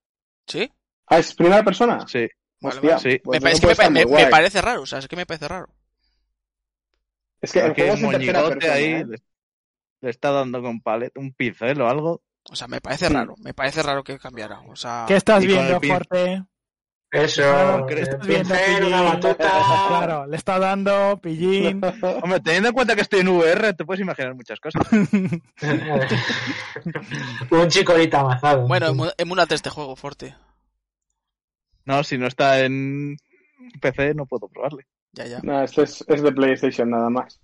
[0.46, 0.72] ¿Sí?
[1.08, 2.06] Ah, ¿es primera persona?
[2.08, 2.26] Sí.
[2.62, 3.00] Hostia, vale.
[3.12, 3.18] sí.
[3.22, 5.68] pues me, es que me, parece raro, o sea, es que me parece raro.
[7.40, 9.04] Es que juego el es en tercera moñigote persona, ahí ¿eh?
[9.06, 9.18] le,
[10.00, 12.22] le está dando con palet, un pincel o algo.
[12.50, 14.60] O sea, me parece raro, me parece raro que cambiara.
[14.68, 16.44] O sea, ¿Qué estás viendo, Forte?
[17.10, 19.50] Eso, Claro, el estás viendo pincel, una batuta.
[19.88, 21.80] Claro, le está dando pillín.
[22.22, 24.82] Hombre, teniendo en cuenta que estoy en VR, te puedes imaginar muchas cosas.
[27.50, 28.66] un chicorita avanzado.
[28.66, 30.34] bueno, emu- emúlate este juego, Forte.
[31.84, 33.16] No, si no está en
[33.80, 34.86] PC, no puedo probarle.
[35.12, 35.40] Ya, ya.
[35.42, 37.40] No, este es, es de PlayStation nada más.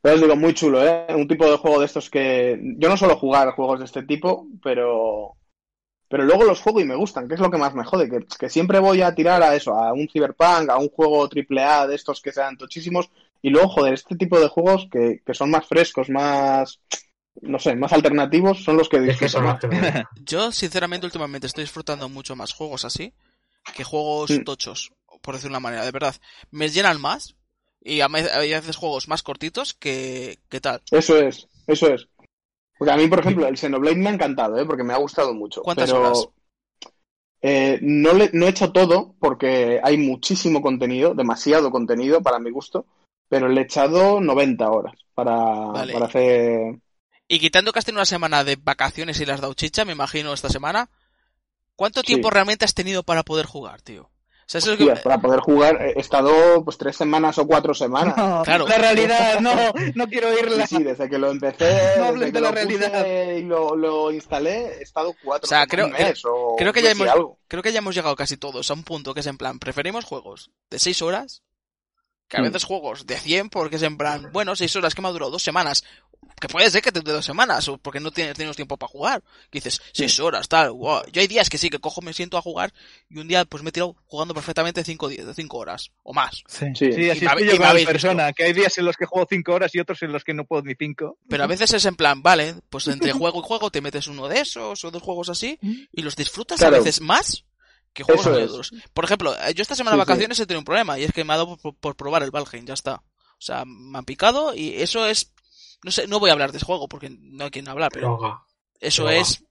[0.00, 1.06] Pero os digo, muy chulo, ¿eh?
[1.14, 2.60] Un tipo de juego de estos que...
[2.78, 5.36] Yo no suelo jugar juegos de este tipo, pero...
[6.08, 8.18] Pero luego los juego y me gustan, que es lo que más me jode, que,
[8.38, 11.94] que siempre voy a tirar a eso, a un Cyberpunk, a un juego AAA de
[11.94, 13.10] estos que sean tochísimos,
[13.40, 16.80] y luego, joder, este tipo de juegos que, que son más frescos, más...
[17.40, 19.60] No sé, más alternativos, son los que es que disfruto son más.
[20.24, 23.12] Yo, sinceramente, últimamente estoy disfrutando mucho más juegos así
[23.74, 24.44] que juegos Mm.
[24.44, 24.92] tochos,
[25.24, 25.84] por decir una manera.
[25.84, 26.14] De verdad,
[26.50, 27.34] me llenan más
[27.80, 30.82] y a veces juegos más cortitos que, que tal.
[30.90, 32.06] Eso es, eso es.
[32.78, 34.66] Porque a mí, por ejemplo, el Xenoblade me ha encantado, ¿eh?
[34.66, 35.62] porque me ha gustado mucho.
[35.62, 36.28] ¿Cuántas pero, horas?
[37.40, 42.50] eh, no, le, no he hecho todo porque hay muchísimo contenido, demasiado contenido para mi
[42.50, 42.86] gusto,
[43.28, 45.92] pero le he echado 90 horas para, Vale.
[45.92, 46.78] para hacer...
[47.28, 50.32] Y quitando que has tenido una semana de vacaciones y las dado chicha, me imagino,
[50.34, 50.90] esta semana,
[51.76, 52.08] ¿cuánto Sí.
[52.08, 54.10] tiempo realmente has tenido para poder jugar, tío?
[54.46, 55.04] O sea, eso es lo Hostias, que...
[55.04, 58.14] para poder jugar he estado pues tres semanas o cuatro semanas.
[58.44, 58.66] Claro.
[58.68, 59.52] La realidad, no,
[59.94, 60.66] no quiero Sí, oírla.
[60.66, 63.36] sí, desde que lo empecé, No hables desde que de la lo puse realidad.
[63.36, 66.82] y lo, lo instalé, he estado cuatro O sea, creo- un mes o creo que
[66.82, 67.38] ya hemos- algo.
[67.48, 70.04] Creo que ya hemos llegado casi todos a un punto que es en plan, preferimos
[70.04, 71.42] juegos de 6 horas,
[72.28, 72.44] que a Mm.
[72.44, 75.30] veces juegos de 100 porque es en plan, bueno, 6 horas que me ha durado
[75.30, 75.84] dos semanas,
[76.40, 78.90] que puede ser que te dure dos semanas, o porque no tienes, tienes tiempo para
[78.90, 81.02] jugar, que dices, 6 horas, tal, wow.
[81.12, 82.72] Yo hay días que sí, que cojo, me siento a jugar,
[83.08, 86.42] y un día pues me he tirado jugando perfectamente 5 cinco horas, o más.
[86.46, 86.66] Sí.
[86.74, 86.92] Sí.
[86.92, 89.74] Sí, así me yo con persona, que hay días en los que juego 5 horas
[89.74, 91.18] y otros en los que no puedo ni 5.
[91.28, 94.28] Pero a veces es en plan, vale, pues entre juego y juego te metes uno
[94.28, 95.58] de esos o dos juegos así
[95.92, 96.76] y los disfrutas Claro.
[96.76, 97.44] a veces más
[97.92, 98.50] que juegos es.
[98.50, 98.72] duros.
[98.92, 101.12] Por ejemplo, eh, yo esta semana Sí, de vacaciones he tenido un problema y es
[101.12, 102.94] que me ha dado por, por probar el Valheim, ya está.
[103.36, 105.32] O sea, me han picado y eso es...
[105.84, 108.08] No sé, no voy a hablar de ese juego porque no hay quien hablar, pero
[108.08, 108.42] Droga.
[108.80, 109.18] eso droga.
[109.18, 109.44] es...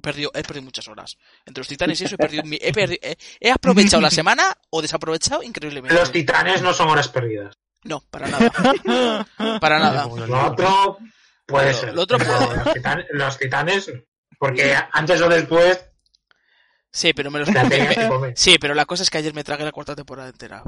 [0.00, 1.16] Perdido, he perdido muchas horas.
[1.44, 2.42] Entre los titanes y eso he perdido...
[2.44, 5.94] mi- he, perdi- he- he aprovechado la semana o desaprovechado increíblemente.
[5.94, 7.56] Los titanes no son horas perdidas.
[7.84, 9.26] No, para nada.
[9.60, 10.06] para nada.
[10.26, 10.98] Lo otro
[11.46, 11.92] puede ser.
[11.94, 12.56] lo otro puede.
[12.56, 13.92] Los, titanes, los titanes,
[14.38, 15.84] porque antes o después
[16.90, 17.48] Sí, pero me los...
[18.36, 20.62] Sí, pero la cosa es que ayer me tragué la cuarta temporada entera.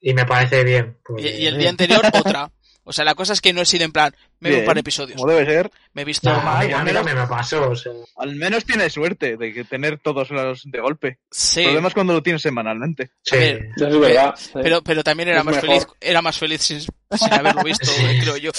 [0.00, 0.98] Y me parece bien.
[1.18, 2.50] Y el día anterior otra.
[2.84, 4.74] O sea, la cosa es que no he sido en plan, me veo un par
[4.74, 5.16] de episodios.
[5.20, 5.70] Como debe ser.
[5.92, 6.28] Me he visto...
[6.30, 7.70] No, a mí, a al mí menos- me pasó.
[7.70, 11.18] O sea, Al menos tienes suerte de que tener todos los de golpe.
[11.30, 13.10] Sí, El problema es cuando lo tienes semanalmente.
[13.22, 13.36] sí.
[13.36, 14.34] ver, Eso es verdad.
[14.36, 14.50] sí.
[14.54, 15.68] pero, pero también era Es más mejor.
[15.68, 18.02] feliz, era más feliz sin, sin haberlo visto, Sí.
[18.22, 18.50] creo yo.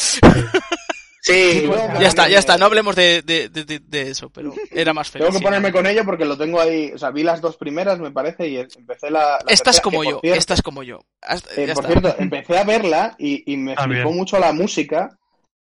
[1.24, 1.70] Sí,
[2.00, 4.92] Ya está, ya está, ponerme- no hablemos de, de, de, de- de eso, pero era
[4.92, 5.28] más feliz.
[5.28, 6.92] Tengo que ponerme con ello porque lo tengo ahí.
[6.94, 9.20] O sea, vi las dos primeras, me parece, y empecé la.
[9.46, 11.00] la Estás tercera, como yo, cierto, estás como yo.
[11.30, 11.88] Eh, por está.
[11.88, 14.18] cierto, empecé a verla y, y me Ah, flipó bien.
[14.18, 15.16] mucho la música.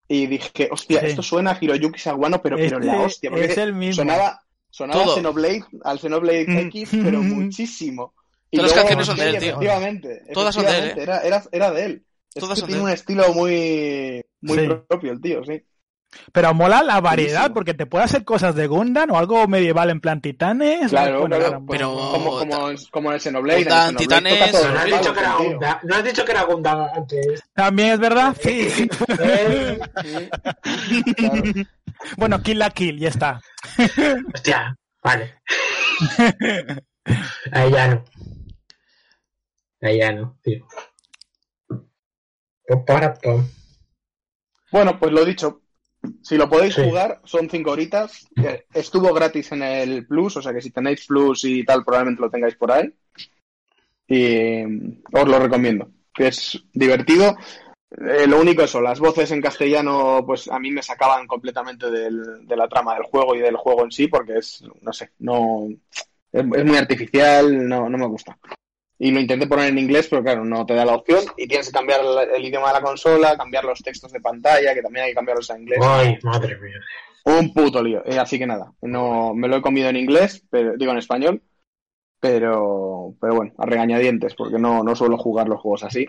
[0.08, 1.06] Y dije, hostia, Sí.
[1.06, 3.30] esto suena a Hiroyuki Sawano, pero, pero Este la hostia.
[3.30, 4.02] Porque es el mismo.
[4.02, 5.14] sonaba, sonaba Todo.
[5.16, 6.58] Xenoblade, al Xenoblade Mm.
[6.58, 8.14] X, pero muchísimo.
[8.50, 9.48] Y Todas las luego, canciones son de él, tío.
[9.50, 10.22] Efectivamente.
[10.34, 12.04] Todas son de él, efectivamente, Era, era, era de él.
[12.34, 12.94] Es Todas que son tiene de un él.
[12.94, 14.69] estilo muy, muy Sí.
[14.89, 15.64] propio el tío, sí.
[16.31, 17.55] Pero mola la variedad, Buenísimo.
[17.55, 20.90] porque te puede hacer cosas de Gundam o algo medieval en plan titanes.
[20.90, 23.60] Claro, Bueno, claro, pero- Como, como, en- como en el Xenoblade.
[23.62, 25.35] en el Xenoblade Titanes, no has dicho que era.
[25.36, 25.78] Gundam.
[25.85, 27.43] No has dicho que era Gundam antes.
[27.55, 28.69] También es verdad, sí.
[28.69, 28.89] sí.
[30.89, 31.43] Sí, claro.
[32.19, 33.40] bueno, kill la kill, ya está.
[34.35, 35.35] Hostia, vale.
[37.52, 38.05] Ahí ya no.
[39.81, 40.66] Ahí ya no, tío.
[42.66, 43.47] Pum, para, pum.
[44.72, 45.60] Bueno, pues lo dicho.
[46.22, 46.82] Si lo podéis Sí.
[46.82, 48.26] jugar, son cinco horitas.
[48.74, 52.30] Estuvo gratis en el Plus, o sea que si tenéis Plus y tal, probablemente lo
[52.30, 52.92] tengáis por ahí.
[54.08, 57.36] Y mm, os lo recomiendo, que es divertido.
[57.90, 62.46] Eh, lo único eso, las voces en castellano, pues a mí me sacaban completamente del-
[62.46, 65.68] de la trama del juego y del juego en sí, porque es, no sé, no
[66.32, 68.36] es, es muy artificial, no, no me gusta.
[68.98, 71.24] Y lo intenté poner en inglés, pero claro, no te da la opción.
[71.36, 74.74] Y tienes que cambiar el, el idioma de la consola, cambiar los textos de pantalla,
[74.74, 75.81] que también hay que cambiarlos a inglés.
[75.82, 76.78] Ay, madre mía.
[77.24, 78.02] Un puto lío.
[78.05, 81.43] Eh, así que nada, no me lo he comido en inglés, pero, digo en español.
[82.20, 86.09] Pero, pero bueno, a regañadientes, porque no, no suelo jugar los juegos así.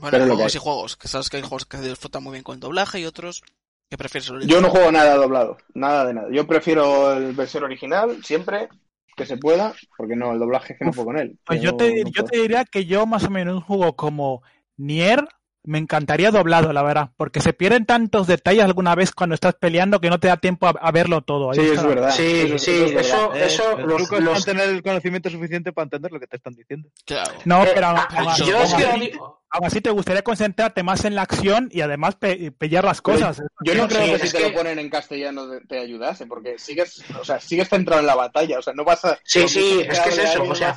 [0.00, 0.96] Bueno, Pero lo que juegos y juegos.
[0.96, 3.42] Que sabes que hay juegos que se disfrutan muy bien con doblaje y otros
[3.88, 6.28] que prefieres el Yo no juego nada doblado, nada de nada.
[6.32, 8.68] Yo prefiero el versión original, siempre
[9.16, 11.38] que se pueda, porque no, el doblaje es que no puedo con él.
[11.44, 13.94] Pues yo no- te, no yo te diría que yo más o menos un juego
[13.96, 14.42] como
[14.76, 15.26] Nier
[15.66, 20.00] me encantaría doblado, la verdad, porque se pierden tantos detalles alguna vez cuando estás peleando
[20.00, 21.50] que no te da tiempo a, a verlo todo.
[21.50, 22.10] Ahí Sí, está es verdad.
[22.10, 24.82] Sí, Eso- sí, eso es eso, Eh, eso, el los, truco es los- mantener el
[24.82, 26.88] conocimiento suficiente para entender lo que te están diciendo.
[27.06, 27.32] Claro.
[27.44, 29.90] No, eh, pero aún- ah, aún- yo es aún que así- odio- aún así te
[29.90, 33.40] gustaría concentrarte más en la acción y además pe- pillar las cosas.
[33.64, 36.26] Yo no Sí, creo que si te que- lo ponen en castellano te, te ayudase,
[36.26, 39.18] porque sigues, o sea, sigues centrado en la batalla, o sea, no vas a...
[39.24, 40.76] Sí, sí, es que es eso, o sea,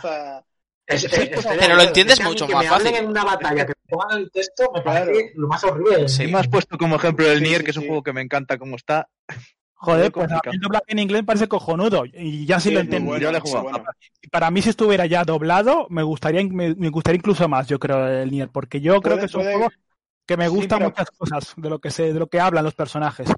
[0.85, 2.95] es- es- pero lo entiendes mucho que más me fácil.
[2.95, 5.05] en una batalla, que pongan el texto, me Claro.
[5.05, 6.07] parece lo más horrible.
[6.09, 6.23] Sí.
[6.23, 7.88] Y me has puesto como ejemplo el Sí, Nier, sí, que es un sí.
[7.89, 9.09] juego que me encanta como está.
[9.80, 10.53] Joder, pues a mí complicado.
[10.55, 13.09] el doblaje en inglés me parece cojonudo y ya sí, Sí, lo entiendo.
[13.11, 13.64] bueno, Yo le he jugado.
[13.64, 13.84] bueno.
[14.22, 17.77] Y para mí si estuviera ya doblado, me gustaría me, me gustaría incluso más, yo
[17.80, 19.72] creo, el Nier, porque yo creo que es un puede- juego
[20.26, 22.65] que me Sí, gustan pero- muchas cosas de lo que se, de lo que hablan
[22.65, 23.30] los personajes.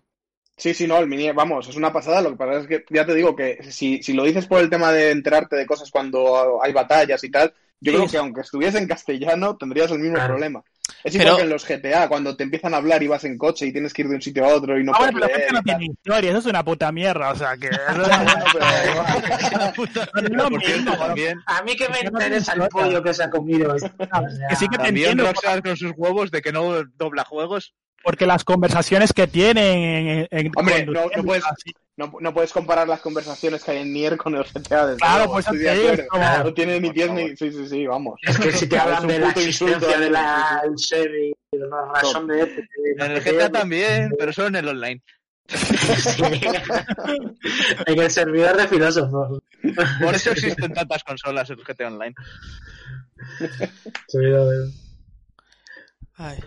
[0.55, 2.21] Sí, sí, no, el mini, vamos, es una pasada.
[2.21, 4.69] Lo que pasa es que ya te digo que si, si lo dices por el
[4.69, 8.77] tema de enterarte de cosas cuando hay batallas y tal, yo creo que aunque estuviese
[8.77, 10.30] en castellano tendrías el mismo Claro.
[10.34, 10.64] problema.
[11.03, 13.38] Es Pero- igual que en los GTA, cuando te empiezan a hablar y vas en
[13.38, 15.30] coche y tienes que ir de un sitio a otro y no Ah, bueno, puedes
[15.35, 17.69] pero la gente no tiene historia, eso es una puta mierda, o sea que...
[21.45, 23.76] A mí que me interesa el pollo que se ha comido.
[23.76, 23.89] este.
[24.49, 25.31] que sí que te también entiendo,
[25.64, 27.76] con sus huevos de que no dobla juegos.
[28.03, 31.43] Porque las conversaciones que tienen en, en- Hombre, no- no puedes-
[31.97, 34.85] No, no puedes comparar las conversaciones que hay en Nier con el GTA.
[34.88, 37.35] desde Claro, luego, pues estoy de es como- No tiene ni pies ni...
[37.35, 38.17] Sí, sí, sí, vamos.
[38.23, 41.67] Es que si te hablan de la existencia de mí, la el ser y de
[41.67, 42.67] la razón de este,
[42.97, 45.01] En el GTA también, pero solo en el online.
[45.49, 46.21] Sí.
[47.88, 49.41] en el servidor de filósofos.
[50.01, 52.13] Por eso existen tantas consolas el GTA Online.
[54.07, 54.73] Servidor de-
[56.15, 56.38] Ay.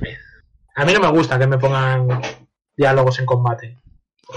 [0.75, 2.09] A mí no me gusta que me pongan
[2.77, 3.79] diálogos en combate.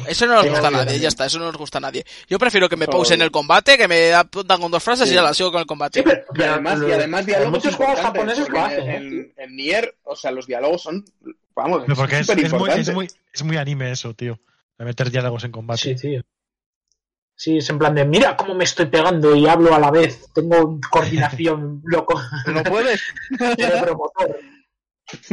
[0.07, 2.05] Eso no nos gusta a nadie, ya está, eso no nos gusta a nadie.
[2.27, 5.13] Yo prefiero que me pausen el combate, que me apuntan con dos frases Sí.
[5.13, 5.99] y ya la sigo con el combate.
[5.99, 8.89] Sí, pero, Y además, y además diálogos muchos juegos japoneses lo hacen.
[8.89, 9.33] En, ¿eh?
[9.37, 11.05] en, Nier, o sea, los diálogos son...
[11.55, 14.37] Vamos, Pero Porque es, muy, es, muy, es muy anime eso, tío.
[14.77, 15.81] De meter diálogos en combate.
[15.81, 16.21] Sí, tío.
[17.37, 20.31] Sí, es en plan de, mira cómo me estoy pegando y hablo a la vez.
[20.33, 22.21] Tengo coordinación loco.
[22.47, 23.01] ¿No puedes?
[23.57, 24.39] Cerebromotor.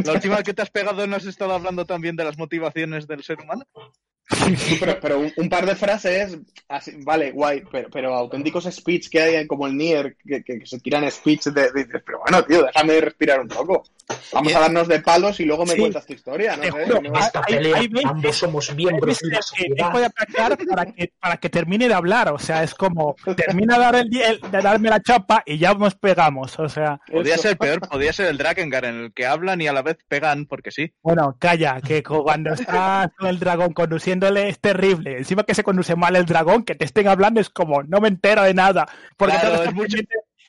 [0.05, 3.23] La última que te has pegado no has estado hablando también de las motivaciones del
[3.23, 3.65] ser humano.
[4.57, 6.39] Sí, pero, pero un, un par de frases,
[6.69, 10.67] así, vale, guay, pero, pero auténticos speech que hay como el Nier, que, que- que
[10.67, 13.83] se tiran speech de, de- dices, pero bueno, tío, déjame respirar un poco.
[14.33, 15.81] Vamos a darnos de palos y luego me Sí.
[15.81, 16.63] cuentas tu historia, ¿no?
[16.63, 19.77] Te juro, no- Esta hay- pelea, hay veces- ambos somos miembros de la que sociedad.
[19.87, 23.75] dejo de atacar para que, para que termine de hablar, o sea, es como, termina
[23.77, 27.35] de, dar el, el- de darme la chapa y ya nos pegamos, o sea, Podía
[27.35, 27.43] Eso.
[27.43, 30.47] ser peor, podía ser el Drakengard en el que hablan y a la vez pegan
[30.47, 30.91] porque sí.
[31.03, 33.73] bueno, calla, que cuando estás con el dragón
[34.13, 37.83] es terrible, encima que se conduce mal el dragón, que te estén hablando es como,
[37.83, 38.87] no me entero de nada,
[39.17, 39.97] porque Claro, es mucho-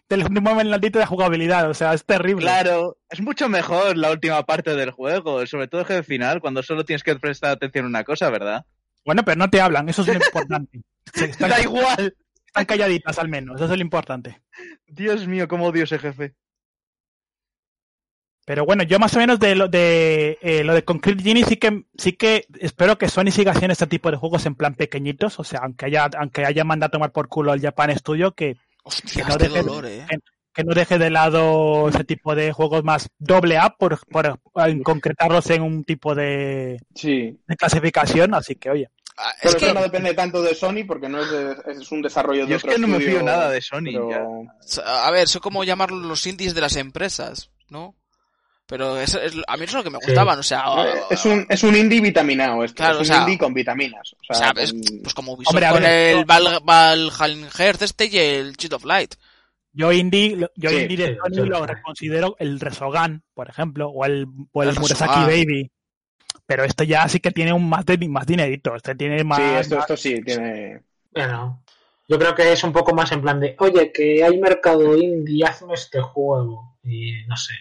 [0.10, 2.44] del momentito de jugabilidad, o sea, es terrible.
[2.44, 6.86] Claro, es mucho mejor la última parte del juego, sobre todo el final, cuando solo
[6.86, 8.66] tienes que prestar atención a una cosa, ¿verdad?
[9.06, 10.82] Bueno, pero no te hablan, eso es lo importante.
[11.16, 12.16] Están, Da igual.
[12.46, 14.42] están calladitas al menos, eso es lo importante.
[14.88, 16.36] Dios mío, cómo odio ese jefe.
[18.46, 21.56] Pero bueno, yo más o menos de lo de eh, lo de Concrete Genie sí
[21.58, 25.40] que sí que espero que Sony siga haciendo este tipo de juegos en plan pequeñitos,
[25.40, 28.58] o sea, aunque haya aunque haya mandado a tomar por culo al Japan Studio que,
[28.84, 30.06] Hostia, que no deje- dolor, eh.
[30.54, 34.84] que no deje de lado ese tipo de juegos más doble A por, por en
[34.84, 39.68] concretarlos en un tipo de, Sí, de clasificación, así que oye, Ah, pero Es eso
[39.68, 42.56] que, no depende tanto de Sony porque no es, de- es un desarrollo de Yo
[42.58, 43.84] es otro que no me fío nada de Sony.
[43.94, 44.44] pero-
[44.86, 47.96] a ver, eso es como llamarlo los indies de las empresas, ¿no?
[48.66, 50.06] Pero es, es- a mí eso es lo que me Sí.
[50.08, 52.78] gustaban, o sea, Eh, Es un, es un indie vitaminado, esto.
[52.78, 54.14] Claro, es un o sea- indie con vitaminas.
[54.14, 57.46] O o sea, sea, es- con- pues como Ubisoft Hombre, con ver, el Val, Valheim
[57.58, 59.16] Hearth este y el Cheat of Light.
[59.76, 61.50] yo indie yo Sí, indie de Sony sí.
[61.50, 65.26] lo considero el Resogan, por ejemplo, o el o el, El Murasaki Resogan.
[65.28, 65.72] Baby.
[66.46, 69.44] Pero este ya sí que tiene un más de más dinerito, este tiene más Sí,
[69.60, 70.82] esto, más- esto sí tiene.
[71.12, 71.63] Bueno,
[72.08, 75.46] yo creo que es un poco más en plan de, oye, que hay mercado indie,
[75.46, 76.78] hazme este juego.
[76.84, 77.54] Y no sé,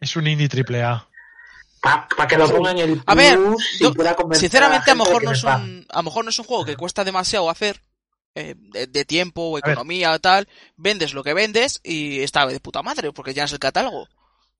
[0.00, 1.06] Es un indie triple A.
[1.80, 4.94] para que lo pongan en el A ver, plus y yo, pueda convencer Sinceramente, a
[4.94, 7.48] gente mejor no es un, a lo mejor no es un juego que cuesta demasiado
[7.48, 7.82] hacer
[8.34, 12.60] eh, de, de tiempo o economía o tal, vendes lo que vendes y está de
[12.60, 14.06] puta madre porque ya es el catálogo.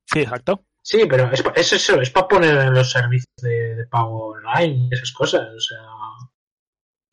[0.06, 0.64] Sí, exacto.
[0.82, 4.28] Sí, pero es, pa- es eso, es para poner en los servicios de, de pago
[4.28, 5.42] online y esas cosas.
[5.55, 5.78] O sea,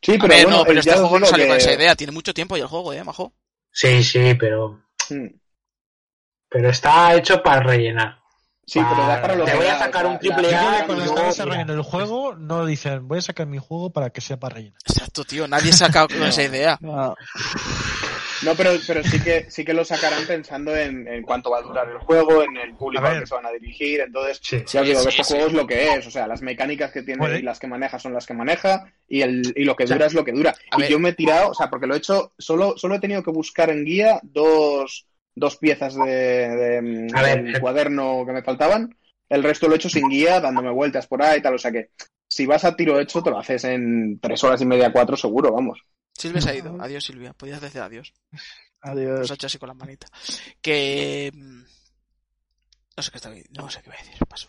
[0.06, 2.34] Sí, pero ver, bueno, no, pero este juego no salió con esa idea, tiene mucho
[2.34, 3.34] tiempo ya el juego, eh, majo.
[3.72, 5.28] sí, sí, pero, Mm.
[6.50, 8.20] pero está hecho para rellenar.
[8.68, 11.04] Sí, pero da para lo Te que voy a sacar un triple la- A cuando
[11.06, 14.56] están desarrollando el juego, no dicen, voy a sacar mi juego para que sea para
[14.56, 14.80] rellenar.
[14.88, 16.78] Exacto, tío, nadie se ha sacado con esa idea.
[16.82, 17.16] No,
[18.58, 21.90] pero, pero sí que sí que lo sacarán pensando en, en cuánto va a durar
[21.90, 24.02] el juego, en el público al que se van a dirigir.
[24.02, 24.64] Entonces, Sí.
[24.68, 25.48] ya os digo Sí, que este sí, juego sí.
[25.50, 26.08] es lo que es.
[26.08, 27.40] O sea, las mecánicas que tiene Puede.
[27.40, 29.96] y las que maneja son las que maneja y, el, y lo que O sea,
[29.96, 30.56] dura es lo que dura.
[30.78, 30.90] Y ver.
[30.90, 33.32] yo me he tirado, o sea, porque lo he hecho, solo, solo he tenido que
[33.32, 37.60] buscar en guía dos, dos piezas de, ver, eh.
[37.60, 38.96] cuaderno que me faltaban.
[39.30, 41.56] El resto lo he hecho sin guía, dándome vueltas por ahí y tal.
[41.56, 41.92] O sea que
[42.28, 45.52] si vas a tiro hecho, te lo haces en tres horas y media, cuatro seguro,
[45.52, 45.80] vamos.
[46.18, 46.78] Silvia se ha ido.
[46.82, 47.34] Adiós, Silvia.
[47.34, 48.14] Podías decir adiós.
[48.32, 48.42] Nos
[48.82, 49.32] Adiós.
[49.32, 50.08] ha hecho así con la manita.
[50.62, 51.32] Que.
[51.34, 51.64] mm,
[52.98, 54.26] No sé qué estaba No sé qué voy a decir.
[54.28, 54.48] Paso.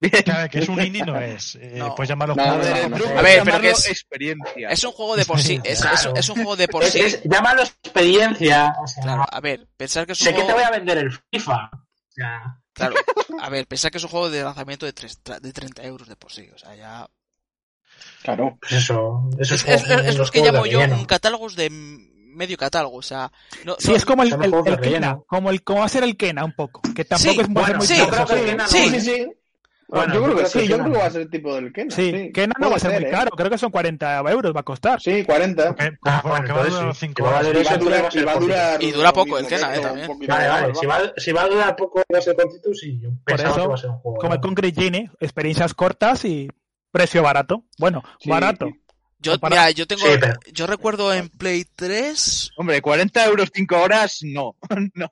[0.00, 1.54] Ver, que es un indie no es.
[1.54, 1.94] Eh, No.
[1.94, 3.18] Puedes llamarlo No, juego no, de no.
[3.18, 4.68] A ver, pero que es- experiencia.
[4.70, 5.60] Es un juego de por sí.
[5.64, 6.14] Es, es- Claro.
[6.16, 6.98] es un juego de por sí.
[7.00, 8.74] es- llámalo experiencia.
[8.82, 10.48] O sea, Claro, a ver, pensar que es un sé que juego.
[10.48, 11.70] te voy a vender el FIFA.
[11.72, 12.94] O sea, Claro,
[13.40, 16.08] a ver, pensar que es un juego de lanzamiento de, tres- tra- de 30 euros
[16.08, 16.48] de por sí.
[16.52, 17.06] O sea, ya.
[18.22, 18.56] Claro.
[18.60, 19.28] pues eso.
[19.38, 22.96] Eso Es, es, es lo los que llamo yo un catálogos de medio catálogo.
[22.96, 23.30] O sea,
[23.64, 26.04] no, Sí, no- es como el, el, el Kena, como el como va a ser
[26.04, 28.24] el Kena un poco, que tampoco Sí, es ser bueno, muy sí, yo caro.
[28.24, 28.90] creo que el Kena no Sí, es.
[28.90, 29.26] sí, sí.
[29.88, 31.94] Bueno, yo creo que sí, el yo creo que va a ser tipo del Kena.
[31.94, 32.32] Sí, sí.
[32.32, 33.10] Kena no va a ser muy ¿eh?
[33.10, 34.98] caro, creo que son 40 euros va a costar.
[35.02, 35.74] Sí, 40.
[35.74, 37.00] Que, Ah, que bueno, va a entonces durar sí.
[37.00, 37.42] 5 Que va a horas.
[37.44, 38.52] valer Y eso, va a entonces durar, va a ser y va a cortito.
[38.54, 40.08] durar Y dura lo poco el Kena, eh, también.
[40.28, 40.66] Vale, vale.
[40.68, 40.74] ¿va?
[40.74, 42.98] Si va, si va a durar poco va a ser cortito, sí.
[43.02, 44.18] Yo pensaba eso, que va a ser un juego.
[44.18, 44.40] Como el.
[44.40, 46.48] Concrete Genie, experiencias cortas y
[46.92, 47.64] precio barato.
[47.78, 48.66] Bueno, Sí, barato.
[48.66, 48.80] sí.
[49.18, 50.02] yo, para- mira, yo tengo.
[50.06, 52.50] Sí, pero- Yo recuerdo en Play 3.
[52.56, 54.54] Hombre, 40 euros 5 horas, no.
[54.94, 55.08] no.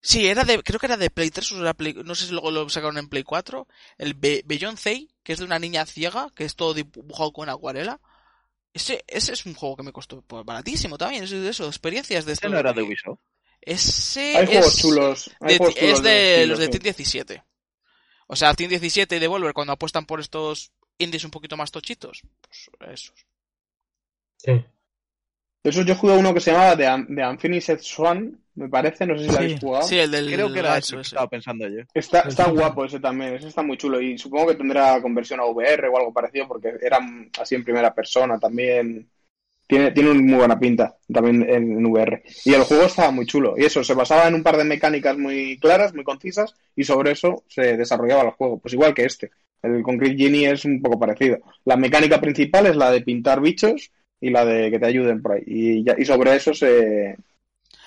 [0.00, 2.32] Sí, era de, creo que era de Play 3 o era Play, no sé si
[2.32, 3.66] luego lo sacaron en Play 4.
[3.98, 8.00] El Be Beyoncé, que es de una niña ciega, que es todo dibujado con acuarela.
[8.72, 12.24] Ese, ese es un juego que me costó pues, baratísimo también, es de eso, experiencias
[12.26, 13.18] de Este no era de Ubisoft.
[13.60, 15.30] Ese Hay juegos es, chulos.
[15.40, 16.68] Hay de- juegos chulos es de los de.
[16.68, 17.42] Team 17.
[18.28, 22.22] O sea, Team 17 y Devolver cuando apuestan por estos indies un poquito más tochitos.
[22.40, 23.26] Pues esos.
[24.38, 24.52] Sí.
[25.62, 29.04] De esos yo jugué uno que se llamaba The, Un- The Unfinished Swan, me parece,
[29.04, 29.86] no sé si lo habéis jugado.
[29.86, 31.08] Sí, el del Creo que era eso ese.
[31.08, 31.82] estaba pensando yo.
[31.92, 35.88] Está, guapo ese también, ese está muy chulo y supongo que tendrá conversión a VR
[35.88, 36.98] o algo parecido porque era
[37.40, 39.10] así en primera persona también.
[39.68, 42.22] Tiene, tiene un- muy buena pinta también en, en VR.
[42.44, 43.54] Y el juego estaba muy chulo.
[43.58, 47.10] Y eso, se basaba en un par de mecánicas muy claras, muy concisas, y sobre
[47.10, 48.60] eso se desarrollaba el juego.
[48.60, 49.32] Pues igual que este.
[49.66, 51.38] El Concrete Genie es un poco parecido.
[51.64, 53.90] La mecánica principal es la de pintar bichos
[54.20, 55.42] y la de que te ayuden por ahí.
[55.46, 57.16] Y, ya- y sobre eso se,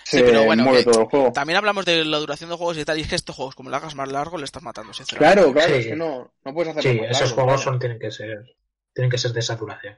[0.04, 1.32] Sí, pero bueno, mueve todo el juego.
[1.32, 3.70] También hablamos de la duración de juegos y tal, y es que estos juegos, como
[3.70, 5.36] lo hagas más largo, le estás matando, sinceramente.
[5.42, 5.80] Claro, claro, Sí.
[5.82, 8.56] es que no, no puedes hacer Sí, esos juegos son, tienen que ser
[8.94, 9.96] tienen que ser de saturación.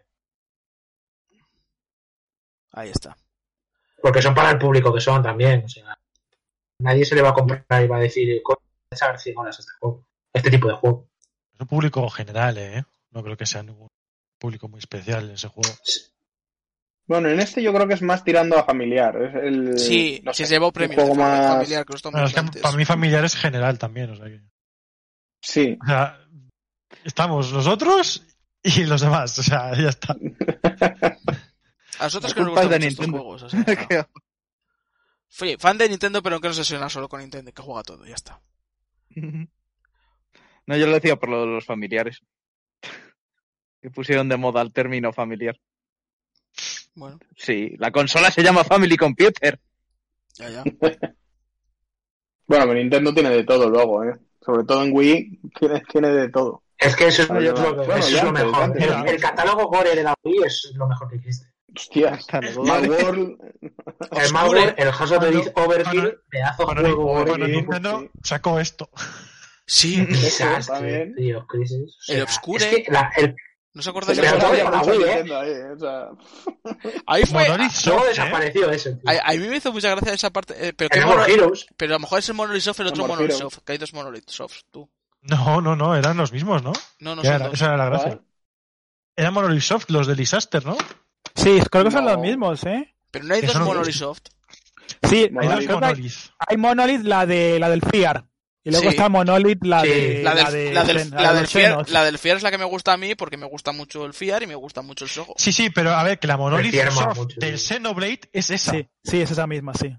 [2.73, 3.15] Ahí está.
[4.01, 5.63] Porque son para el público que son también.
[5.65, 5.97] O sea,
[6.79, 9.37] nadie se le va a comprar y va a decir, "Coño, voy a echar 100
[9.37, 10.05] horas a este juego.
[10.33, 11.07] Este tipo de juego.
[11.61, 12.83] Un público general, ¿eh?
[13.11, 13.87] No creo que sea ningún
[14.39, 15.69] público muy especial en ese juego.
[17.05, 19.15] Bueno, en este yo creo que es más tirando a familiar.
[19.21, 21.47] Es el, Sí, no sé, se llevó de juego más...
[21.47, 24.41] familiar, que Bueno, es que para mí familiar es general también, o sea que...
[25.39, 26.19] Sí, O sea,
[27.03, 28.25] estamos nosotros
[28.63, 30.15] y los demás, o sea, ya está.
[31.99, 33.43] A nosotros que nos gustan de mucho estos juegos.
[33.43, 34.07] o sea, no.
[35.41, 38.03] Oye, fan de Nintendo, pero que no se obsesiona solo con Nintendo, que juega todo,
[38.05, 38.41] ya está.
[40.67, 42.19] No, yo lo decía por lo de los familiares.
[43.81, 45.57] Que pusieron de moda el término familiar.
[46.93, 49.59] Bueno, Sí, la consola se llama Family Computer.
[50.35, 50.63] ya, ya.
[52.47, 54.13] bueno, pero Nintendo tiene de todo luego, ¿eh?
[54.43, 56.63] Sobre todo en Wii tiene, tiene de todo.
[56.77, 58.63] Es que eso es, Bueno, lo, que- bueno, eso ya es lo mejor.
[58.63, 61.47] antes, el, catálogo Gore de la Wii es lo mejor que existe.
[61.75, 62.19] Hostia.
[62.65, 63.37] Mad World,
[64.11, 64.33] El.
[64.33, 67.51] Malware, el House of the Cuando- Overkill, cuando- pedazo Bueno, juego bueno, Overkill.
[67.55, 68.89] Nintendo sacó esto.
[69.73, 70.05] Sí,
[70.67, 71.15] también.
[71.15, 71.95] tío, crisis.
[71.97, 72.65] O sea, El Obscure.
[72.79, 73.35] Es que la- el,
[73.73, 75.23] ¿no os acordáis se de ¿eh?
[77.07, 77.47] Ahí, fue...
[77.47, 78.09] Monolith luego Soft, ¿eh?
[78.09, 78.95] desapareció ese.
[78.95, 79.11] tío.
[79.23, 81.65] A, mí me hizo mucha gracia esa parte, eh, pero, que El mono- More Heroes.
[81.77, 83.31] pero a lo mejor es el Monolith Soft y el otro Monolith.
[83.31, 84.89] Soft, que hay dos Monolith Soft, tú.
[85.21, 86.73] No, no, no, eran los mismos, ¿no?
[86.99, 88.19] No, no era- esa era la gracia.
[89.15, 90.75] Eran Monolith Soft, los de Disaster, ¿no?
[91.35, 92.11] Sí, creo que son No.
[92.11, 92.93] los mismos, ¿eh?
[93.09, 93.93] Pero no hay dos Monolith.
[93.95, 94.21] Soft.
[95.03, 95.69] Sí, Monolith.
[96.39, 98.25] hay Monolith, la de la del FIAR.
[98.63, 98.89] Y luego Sí.
[98.89, 100.23] está Monolith, la Sí, de.
[100.23, 101.11] La del, de la del, la de del
[101.93, 104.43] la del es la que me gusta a mí porque me gusta mucho el Fear
[104.43, 105.33] y me gusta mucho el Soho.
[105.37, 107.73] Sí, sí, pero a ver, que la Monolith Soft mucho, del sí.
[107.73, 108.71] Xenoblade es esa.
[108.71, 109.97] Sí, sí, es esa misma, sí.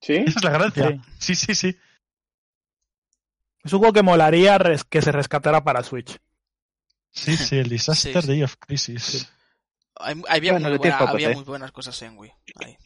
[0.00, 0.14] ¿Sí?
[0.26, 0.88] Esa es la gracia.
[0.88, 1.00] Sí.
[1.18, 1.78] Sí, sí, sí.
[3.62, 6.18] Es un juego que molaría res- que se rescatara para Switch.
[7.10, 8.28] Sí, sí, el Disaster Sí.
[8.28, 9.28] Day of Crisis.
[9.96, 12.32] Hay- había, Bueno, muy buena- había muy buenas cosas en Wii.
[12.56, 12.76] Ahí.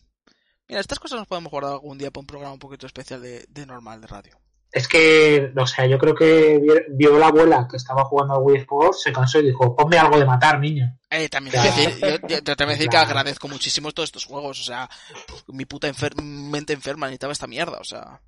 [0.68, 3.46] Mira, estas cosas nos podemos guardar algún día para un programa un poquito especial de,
[3.48, 4.38] de normal, de radio.
[4.70, 8.42] Es que, o sea, yo creo que vi- vio la abuela que estaba jugando al
[8.42, 10.94] Wii Sports, se cansó y dijo, ponme algo de matar, niño.
[11.10, 14.08] Eh, también te voy a decir, yo, te voy a decir que agradezco muchísimo todos
[14.08, 14.60] estos juegos.
[14.60, 14.88] O sea,
[15.46, 17.78] mi puta enfer- mente enferma necesitaba esta mierda.
[17.80, 18.20] O sea,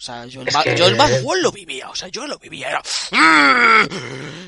[0.00, 1.90] o sea yo, el, Es que- yo el World lo vivía.
[1.90, 2.70] O sea, yo lo vivía.
[2.70, 2.82] Era,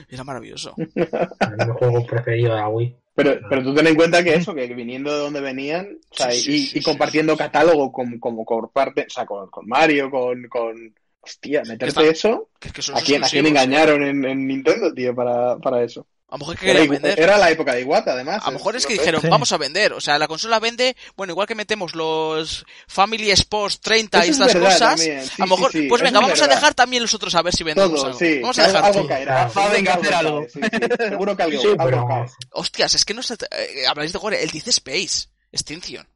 [0.08, 0.74] era maravilloso.
[0.76, 2.96] Mi juego preferido de la Wii.
[3.14, 6.30] Pero, pero tú ten en cuenta que eso, que viniendo de donde venían, o sea,
[6.30, 7.38] Sí, sí, y, sí, y sí, compartiendo sí.
[7.40, 10.94] catálogo con, como por parte, o sea, con, con Mario, con, con...
[11.20, 12.48] Hostia, meterte Está- eso...
[12.58, 15.84] Que, es que son ¿A quién, a quién engañaron en, en Nintendo, tío, para, para
[15.84, 16.06] eso?
[16.32, 17.20] A lo mejor es que Era, querían vender.
[17.20, 18.40] era la época de Iwata, además.
[18.42, 19.28] A lo mejor es que dijeron, Sí.
[19.28, 19.92] vamos a vender.
[19.92, 24.38] O sea, la consola vende, bueno, igual que metemos los Family Sports 30 y es
[24.40, 25.00] estas verdad cosas.
[25.00, 27.34] sí, a lo mejor, sí, sí, pues eso venga, vamos a dejar también los otros
[27.34, 28.18] a ver si vendemos Todo, algo.
[28.18, 28.38] sí.
[28.40, 29.48] Vamos a dejar algo caerá.
[29.54, 30.46] Va a venga a hacer algo.
[30.50, 30.78] sí, sí.
[31.09, 32.26] Seguro que algo, Sí, algo pero.
[32.52, 33.34] Hostias, es que no se...
[33.34, 35.28] eh, habláis de jugar el 10 Space.
[35.52, 36.09] Extinction.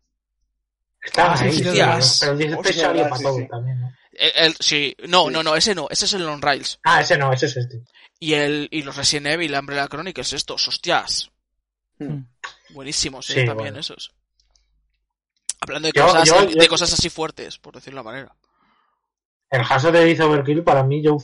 [1.02, 2.16] Está Ah, sí, ahí, sí, pero, hostias.
[2.20, 3.92] pero el 10 Hostia, salió para todo también, ¿no?
[4.18, 5.32] El, el- sí, no, Sí.
[5.34, 6.80] no, no, ese no, ese es el On Rails.
[6.84, 7.76] Ah, ese no, ese es este.
[8.18, 11.30] Y el y los Resident Evil, Umbrella Chronicles, estos, hostias.
[11.98, 12.20] Hmm.
[12.70, 13.80] Buenísimos, eh, Sí, también bueno.
[13.80, 14.12] esos.
[15.60, 18.36] Hablando de Yo- cosas, yo- de cosas así fuertes, por decirlo de una manera.
[19.50, 21.16] El Hasso de Dice Overkill para mí, yo,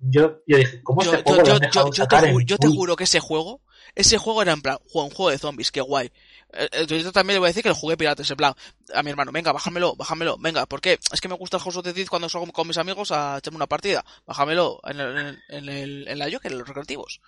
[0.00, 2.16] yo, yo dije, ¿cómo Yo, este yo, juego lo yo, han dejado yo, yo te,
[2.16, 3.60] sacar ju- en yo te juro que ese juego,
[3.94, 6.12] ese juego era en plan, juego- un juego de zombies, qué guay.
[6.52, 8.54] Eh, eh, Yo también le voy a decir que lo jugué piratas, en plan,
[8.94, 10.98] a mi hermano, venga, bájamelo, bájamelo, venga, ¿por qué?
[11.12, 13.38] Es que me gusta el House of the Dead cuando salgo con mis amigos a
[13.38, 17.20] echarme una partida, bájamelo en, el, en, el- en, la Joker, en los recreativos,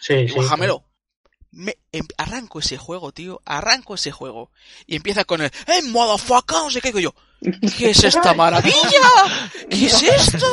[0.00, 0.34] Sí, sí.
[0.34, 0.84] bájamelo.
[1.54, 4.50] Me, em- arranco ese juego, tío, arranco ese juego,
[4.86, 6.56] y empieza con el, ¡eh, motherfucker!
[6.56, 7.14] No sé qué, digo yo,
[7.76, 8.74] ¿qué es esta maravilla?
[9.68, 10.46] ¿Qué es esto?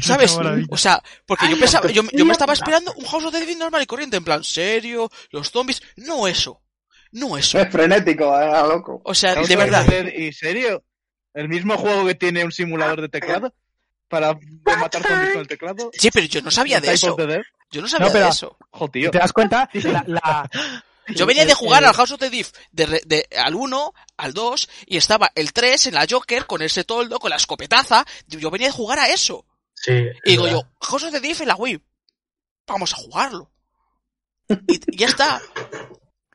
[0.00, 0.36] ¿Sabes?
[0.70, 3.56] O sea, porque yo pensaba, yo, yo me estaba esperando un House of the Dead
[3.56, 6.60] normal y corriente, en plan, serio, los zombies, no eso,
[7.16, 7.58] no eso.
[7.58, 9.00] Es frenético, eh, loco.
[9.04, 10.84] O sea, de verdad, ver, ¿En serio?
[11.34, 13.54] ¿El mismo juego que tiene un simulador de teclado?
[14.08, 15.90] ¿Para matar zombies con el teclado?
[15.92, 17.16] sí, pero yo no sabía de eso,
[17.70, 18.56] yo no sabía No, pero- de eso.
[18.92, 19.10] Tío.
[19.10, 19.68] ¿Te das cuenta?
[19.74, 20.50] La, la-
[21.08, 24.68] Yo venía de jugar el- al House of the Dead de, al 1, al 2,
[24.86, 28.68] y estaba el 3 en la Joker con ese toldo, con la escopetaza, yo venía
[28.68, 29.44] de jugar a eso.
[29.74, 29.92] Sí,
[30.24, 30.62] Y digo es yo.
[30.80, 31.80] House of the Dead en la Wii,
[32.66, 33.50] vamos a jugarlo.
[34.48, 35.40] Y, y ya está.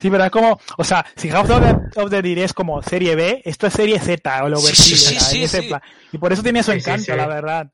[0.01, 2.81] Sí, pero es como, o sea, si House of the, of the Dead es como
[2.81, 5.69] serie B, esto es serie Z o el Sí, Overkill, sí.
[6.11, 7.17] Y por eso tiene su encanto, sí.
[7.17, 7.71] la verdad.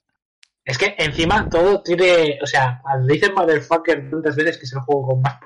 [0.66, 5.08] Es que encima todo tiene, o sea, dicen motherfucker tantas veces que es el juego
[5.08, 5.40] con más.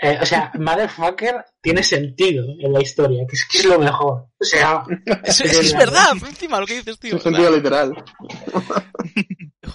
[0.00, 4.26] Eh, o sea, motherfucker tiene sentido en la historia, que es, que es lo mejor.
[4.38, 4.82] O sea,
[5.22, 7.16] Es, es que es verdad, encima lo que dices, tío.
[7.16, 7.92] O sea, sentido literal.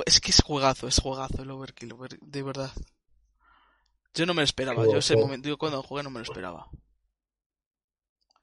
[0.05, 2.71] Es que es juegazo, es juegazo el Overkill, over- de verdad.
[4.13, 6.67] Yo no me lo esperaba, yo ese momento, yo cuando jugué no me lo esperaba.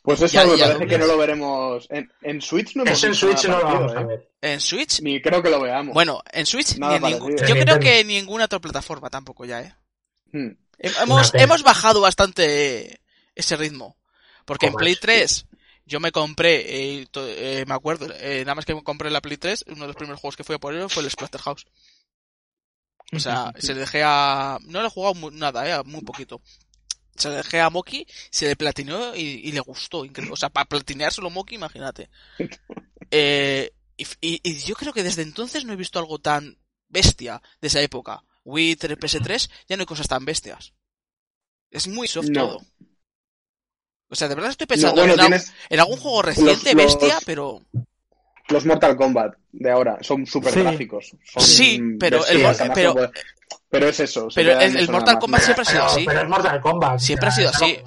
[0.03, 1.87] Pues eso Ya- me ya parece que no lo veremos.
[1.91, 4.05] En, en Switch no hemos eso en Switch no lo vamos a ¿eh?
[4.05, 4.31] ver.
[4.41, 5.93] En Switch, Ni creo que lo veamos.
[5.95, 9.63] bueno, en Switch, ni en ningún- yo creo que en ninguna otra plataforma tampoco ya,
[9.63, 9.75] eh.
[10.33, 10.53] Hmm.
[10.79, 13.01] Hem- Hemos, hemos bajado bastante
[13.35, 13.97] ese ritmo.
[14.45, 15.01] Porque en Play sí.
[15.01, 15.47] 3
[15.87, 19.21] yo me compré, eh, to- eh, me acuerdo, eh, nada más que me compré la
[19.21, 21.67] Play 3, uno de los primeros juegos que fui a por ello fue el Splatterhouse.
[23.13, 24.59] O sea, se le dejé a...
[24.63, 26.41] No le he jugado nada, eh, muy poquito.
[27.15, 30.05] Se le dejé a Moki, se le platineó y, y le gustó.
[30.05, 30.33] increíble.
[30.33, 32.11] O sea, para platineárselo Moki, imagínate.
[33.13, 36.59] Eh, y, y- y yo creo que desde entonces no he visto algo tan
[36.89, 38.25] bestia de esa época.
[38.45, 40.73] Wii 3, PS3, ya no hay cosas tan bestias.
[41.71, 42.41] Es muy soft No.
[42.49, 42.67] todo.
[44.09, 46.75] O sea, de verdad estoy No, pensando bueno, en, algo- tienes en algún juego reciente,
[46.75, 47.63] los- bestia, pero...
[48.49, 49.99] los Mortal Kombat de ahora.
[50.03, 50.61] Son súper Sí.
[50.61, 51.13] gráficos.
[51.25, 53.11] Son Sí, pero el bestias, pero-
[53.69, 54.29] pero es eso.
[54.35, 55.19] pero el- Mortal.
[55.19, 56.05] Kombat siempre ha sido así.
[56.07, 56.99] pero es Mortal Kombat.
[57.01, 57.79] Siempre ha sido así.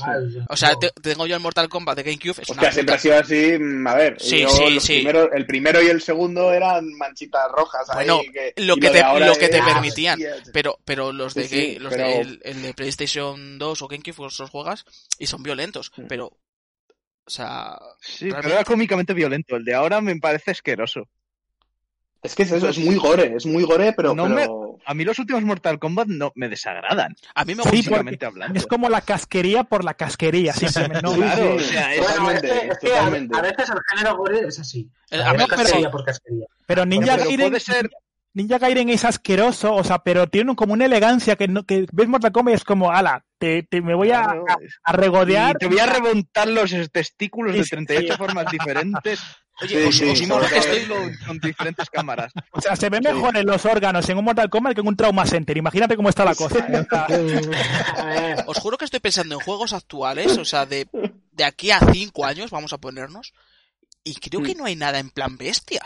[0.50, 2.42] O sea, te- tengo yo el Mortal Kombat de GameCube.
[2.42, 3.54] Es una Hostia, siempre ha sido así.
[3.88, 4.94] A ver, Sí, yo sí, los sí.
[4.96, 7.90] primeros- el primero y el segundo eran manchitas rojas.
[7.90, 10.20] ahí, Bueno, que- lo que te, lo que te es- permitían.
[10.54, 13.82] Pero, pero los de, Sí, sí, Ga- los pero- de el, el de PlayStation 2
[13.82, 14.86] o GameCube los juegas
[15.18, 15.92] y son violentos.
[15.96, 16.04] Mm.
[16.08, 16.34] Pero,
[17.30, 19.56] o sea, Sí, pero era cómicamente violento.
[19.56, 21.08] El de ahora me parece asqueroso.
[22.24, 24.94] Es que es eso, es muy gore, es muy gore, pero, No me- pero a
[24.96, 27.16] mí los últimos Mortal Kombat no me desagradan.
[27.36, 28.28] A mí me Sí, gusta.
[28.28, 28.60] hablando.
[28.60, 30.52] Es como la casquería por la casquería.
[30.60, 34.18] Claro, sí, o sea, es- Bueno, Totalmente, es que, es que a, veces el género
[34.18, 34.90] gore es así.
[35.12, 36.46] A a mí- veces pero- casquería por casquería.
[36.66, 37.90] Pero Ninja pero Gaiden, puede ser-
[38.34, 42.08] Ninja Gaiden es asqueroso, o sea, pero tiene como una elegancia que, no, que ves
[42.08, 45.56] Mortal Kombat y es como, ala, te, te- me voy a, Claro, a, a regodear.
[45.56, 49.20] Y te voy a remontar los testículos de Sí, 38 formas diferentes.
[49.62, 51.18] Oye, Sí, os, sí, os sí, estoy...
[51.28, 52.32] Con diferentes cámaras.
[52.54, 54.96] O sea, se ven mejor en los órganos en un Mortal Kombat que en un
[54.96, 55.58] Trauma Center.
[55.58, 56.66] Imagínate cómo está la cosa.
[57.10, 58.36] ¿eh?
[58.48, 60.88] Os juro que estoy pensando en juegos actuales, o sea, de,
[61.32, 63.34] de aquí a cinco años, vamos a ponernos,
[64.04, 65.82] y creo que no hay nada en plan bestia.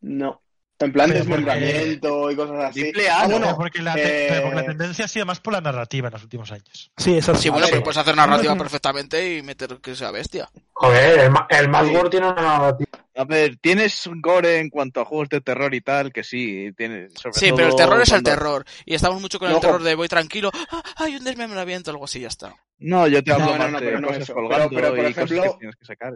[0.00, 0.42] No.
[0.80, 2.80] En plan Pero porque- desmembramiento y cosas así.
[2.80, 3.38] Triple A, Ah, ¿no?
[3.38, 6.12] bueno, porque, la eh, pero porque la tendencia ha sido más por la narrativa en
[6.14, 6.90] los últimos años.
[6.96, 7.42] sí, eso sí.
[7.42, 7.72] Sí, bueno, ver.
[7.72, 10.48] pero puedes hacer narrativa perfectamente y meter que sea bestia.
[10.72, 11.94] joder, el, el Sí.
[11.96, 12.90] War tiene una narrativa.
[13.16, 17.12] A ver, tienes gore en cuanto a juegos de terror y tal, que sí, tienes.
[17.14, 18.64] sobre Sí, todo pero el terror es el terror.
[18.86, 22.20] Y estamos mucho con el terror de voy tranquilo, ah, hay un desmembramiento, algo así,
[22.20, 22.54] ya está.
[22.78, 24.98] No, yo te hablo No, más no, de pero no cosas colgando Pero- pero, por
[25.10, 26.12] y cosas ejemplo, que tienes que sacar.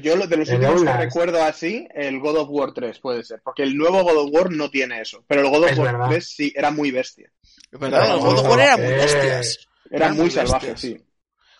[0.00, 1.00] Yo lo- de los El últimos que Outlast.
[1.00, 3.40] recuerdo así, el God of War 3 puede ser.
[3.44, 5.24] Porque el nuevo God of War no tiene eso.
[5.28, 6.08] Pero el God of Es War verdad.
[6.08, 7.30] 3 sí era muy bestia.
[7.70, 9.68] Es verdad, No, los God of War eran muy eh, bestias.
[9.90, 10.98] Era Eran muy muy salvaje, bestias.
[10.98, 11.04] sí.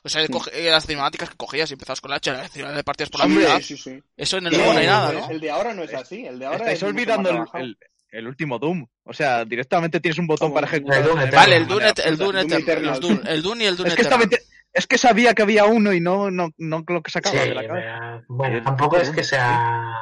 [0.03, 2.85] O sea, coge- eh, las cinemáticas que cogías y empezabas con la hacha, las le
[2.85, 3.61] partías por la Hombre, mitad.
[3.61, 4.03] sí, sí.
[4.17, 5.31] Eso en el Sí, nuevo no hay nada, el- ¿no?
[5.31, 6.27] El de ahora no es así.
[6.27, 7.79] El de ahora Estáis es olvidando el, el-
[8.11, 8.87] el último Doom.
[9.05, 11.05] O sea, directamente tienes un botón para el ejecutar.
[11.05, 11.45] Doom de Eternal.
[11.47, 12.17] Vale, el Dune, el.
[12.19, 14.29] Dune, Doom Eternal, Dune- el Dune y el Dune Es que, Eternal.
[14.75, 17.55] Es que sabía que había uno y no, no, no lo que sacaba Sí, de
[17.55, 18.17] la cabeza.
[18.19, 19.95] eh, bueno, El tampoco es Doom, que sea.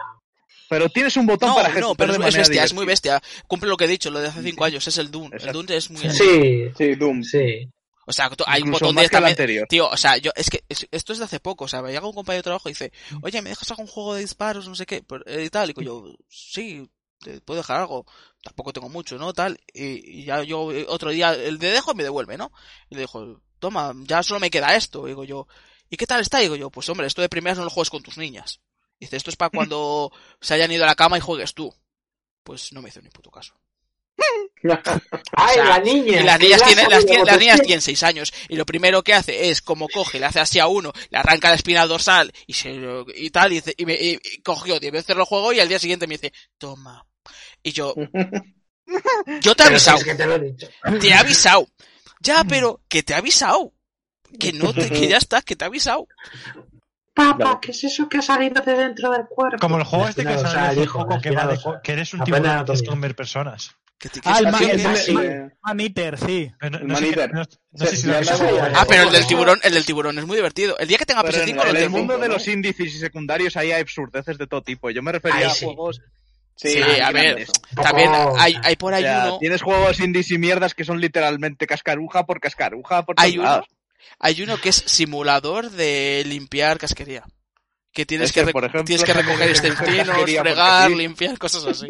[0.69, 2.87] Pero tienes un botón No, para no, ejecutar pero de es, es bestia, es muy
[2.87, 3.21] bestia.
[3.47, 5.37] Cumple lo que he dicho, lo de hace cinco años, es el Dune.
[5.39, 5.53] El.
[5.53, 6.19] Dune es muy así.
[6.19, 7.23] Sí, Sí, Doom.
[7.23, 7.69] sí.
[8.07, 9.43] O sea, hay un botón directamente.
[9.43, 9.67] anterior.
[9.69, 11.93] Tío, o sea, yo, es que es- esto es de hace poco, o sea, me
[11.93, 12.91] llega un compañero de trabajo y dice,
[13.23, 15.71] oye, ¿me dejas algún juego de disparos, no sé qué, eh, y tal?
[15.71, 16.91] Y digo yo, sí,
[17.21, 18.05] te puedo dejar algo,
[18.43, 19.33] tampoco tengo mucho, ¿no?
[19.33, 22.51] Tal, y, y ya yo eh, otro día, el de dejo me devuelve, ¿no?
[22.91, 25.47] Y le dijo, toma, ya solo me queda esto, digo yo,
[25.89, 26.39] ¿y qué tal está?
[26.41, 28.61] Digo yo, pues hombre, esto de primeras no lo juegues con tus niñas.
[28.99, 30.11] Dice, esto es para cuando
[30.41, 31.73] se hayan ido a la cama y juegues tú.
[32.43, 33.55] Pues no me hizo ni puto caso.
[35.37, 36.21] ¡Ay, sea, la niña!
[36.21, 39.63] Y las niñas, tienen, las, niñas tienen 6 años y lo primero que hace es
[39.63, 42.77] como coge, le hace así a uno, le arranca la espina dorsal y, se,
[43.17, 45.69] y tal, y, dice- y me y- y cogió 10 veces el juego y al
[45.69, 47.07] día siguiente me dice, toma.
[47.63, 47.95] Y yo,
[49.41, 50.69] yo te he avisado, es que te lo he dicho.
[51.01, 51.67] te he avisado.
[52.23, 53.73] Ya, pero que te he avisado.
[54.39, 56.07] Que no te, que ya está, que te he avisado.
[57.15, 59.59] Papá, ¿qué es eso que ha salido de dentro del cuerpo?
[59.61, 60.33] Como el juego este que
[60.83, 62.83] hijo, poco la que, va de que eres un tiburón que anatomía.
[62.83, 63.71] es comer personas.
[63.99, 65.23] Que te- que Ah, el, es- ma- Sí, el, ma- sí, ma-
[65.63, 66.51] Man Eater, sí.
[66.63, 68.15] No, no El sé, no- no si lo.
[68.75, 70.77] Ah, pero el del tiburón, el del tiburón es muy divertido.
[70.79, 72.99] El día que tenga Pero en, PS5 lo en el mundo de los índices y
[72.99, 74.89] secundarios ahí hay absurdeces de todo tipo.
[74.91, 75.67] Yo me refería a sí.
[75.67, 76.01] juegos.
[76.55, 77.47] Sí, a ver.
[77.75, 81.01] También hay, hay por O ahí sea, uno, tienes juegos indies y mierdas que son
[81.01, 83.65] literalmente cascaruja por cascaruja por hay uno,
[84.19, 87.25] hay uno que es simulador de limpiar casquería.
[87.93, 90.97] Que tienes Ese, que, rec- por ejemplo, tienes que recoger intestinos, fregar, sí.
[90.97, 91.87] limpiar, cosas así.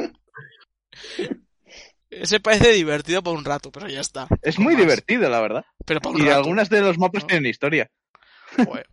[2.11, 4.27] Ese parece divertido por un rato, pero ya está.
[4.43, 4.83] Es muy más.
[4.83, 5.65] divertido, la verdad.
[5.87, 6.37] Pero por un Y rato.
[6.39, 7.27] algunas de los mapas ¿no?
[7.29, 7.91] tienen historia.
[8.57, 8.87] Joder.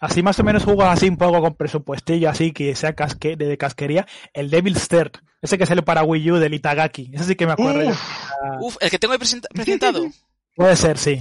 [0.00, 3.46] Así más o menos juego así un poco con presupuestillo, así que sea casque, de,
[3.46, 4.06] de casquería.
[4.32, 5.12] El Devil's Third,
[5.42, 7.10] ese que sale para Wii U del Itagaki.
[7.12, 7.82] Ese sí que me acuerdo.
[7.82, 7.90] yo.
[7.90, 10.06] Ah, Uf, el que tengo ahí presenta- presentado.
[10.54, 11.18] Puede ser, sí.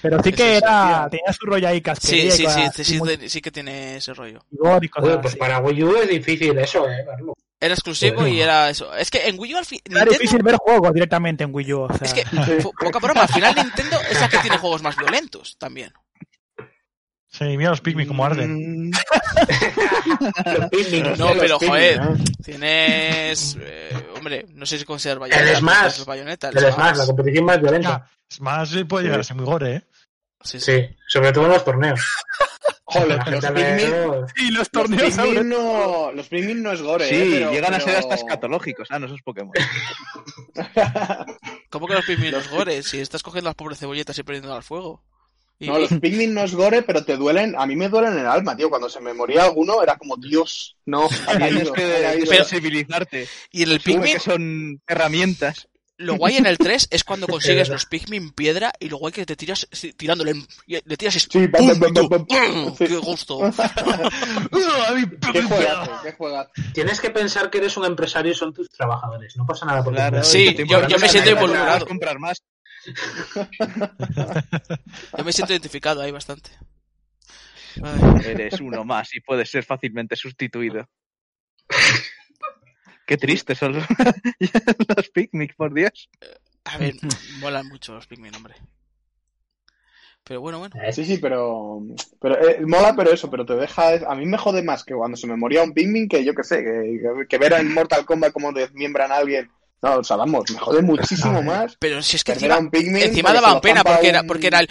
[0.00, 2.30] Pero sí que era, tenía su rollo ahí Sí, casquería.
[2.32, 4.40] sí, sí, sí, así sí, muy de- sí que tiene ese rollo.
[4.50, 5.38] vigor y cosas Joder, pues así.
[5.38, 7.34] para Wii U es difícil eso, eh, verlo.
[7.60, 8.92] Era exclusivo y era eso.
[8.96, 9.78] Es que en Wii U al fin...
[9.84, 11.80] Era Nintendo- difícil ver juegos directamente en Wii U.
[11.82, 12.24] O sea, Es que,
[12.60, 15.92] po- poca broma, al final Nintendo es la que tiene juegos más violentos también.
[17.32, 18.90] Sí, mira los Pikmin como arden.
[20.44, 22.24] Los Pikmin, No, los pero Pikmin, joder, ¿no?
[22.44, 23.56] tienes...
[23.60, 25.50] eh, hombre, no sé si considerar bayoneta.
[25.50, 25.76] El Smash.
[25.78, 27.94] pero es bayoneta, el Smash, la competición más violenta.
[28.06, 29.82] Ah, Smash puede llegar a ser muy gore, ¿eh?
[30.42, 30.72] Sí, sí.
[30.80, 32.00] Sí, sobre todo en los torneos.
[32.84, 37.08] Joder, los Pikmin, y los los torneos sobre- Pikmin no, los Pikmin no es gore,
[37.08, 38.88] sí, eh, pero- llegan a ser hasta escatológicos.
[38.90, 39.52] Ah, no, esos Pokémon.
[41.70, 42.86] ¿Cómo que los Pikmin los gores?
[42.88, 45.02] Si estás cogiendo las pobres cebolletas y prendiendo al fuego.
[45.62, 47.54] Y, No, los Pikmin no es gore, pero te duelen.
[47.56, 48.68] A mí me duelen el alma, tío.
[48.68, 51.08] Cuando se me moría alguno era como, Dios, no.
[51.38, 53.28] Tienes que sensibilizarte.
[53.52, 55.68] y en el Pikmin, que son herramientas.
[55.98, 59.24] lo guay en el 3 es cuando consigues los Pikmin piedra y lo guay que
[59.24, 60.34] te tiras tirándole,
[60.66, 61.28] le tiras y Sí.
[62.78, 63.38] ¡Qué gusto!
[65.32, 66.50] Qué juegazo, qué juegazo.
[66.74, 69.36] Tienes que pensar que eres un empresario y son tus trabajadores.
[69.36, 71.86] No pasa nada por Claro, Sí, yo- yo me siento involucrado.
[71.86, 72.42] comprar más.
[75.16, 76.50] Yo me siento identificado ahí bastante.
[77.82, 78.00] Ay.
[78.26, 80.88] Eres uno más y puedes ser fácilmente sustituido.
[83.06, 83.86] Qué triste son los
[85.14, 86.10] picnic, por Dios.
[86.64, 86.94] A ver,
[87.40, 88.54] molan mucho los Pikmin, hombre.
[90.24, 90.76] Pero bueno, bueno.
[90.92, 91.82] Sí, sí, pero,
[92.20, 94.08] pero eh, mola, pero eso, pero te deja.
[94.08, 96.44] A mí me jode más que cuando se me moría un Pikmin que yo que
[96.44, 99.50] sé, que, que ver en Mortal Kombat como desmiembran a alguien.
[99.82, 101.76] No, o sea, vamos, me jode muchísimo más.
[101.78, 104.68] Pero si es que encima, un Pikmin encima daban pena porque era, porque era el...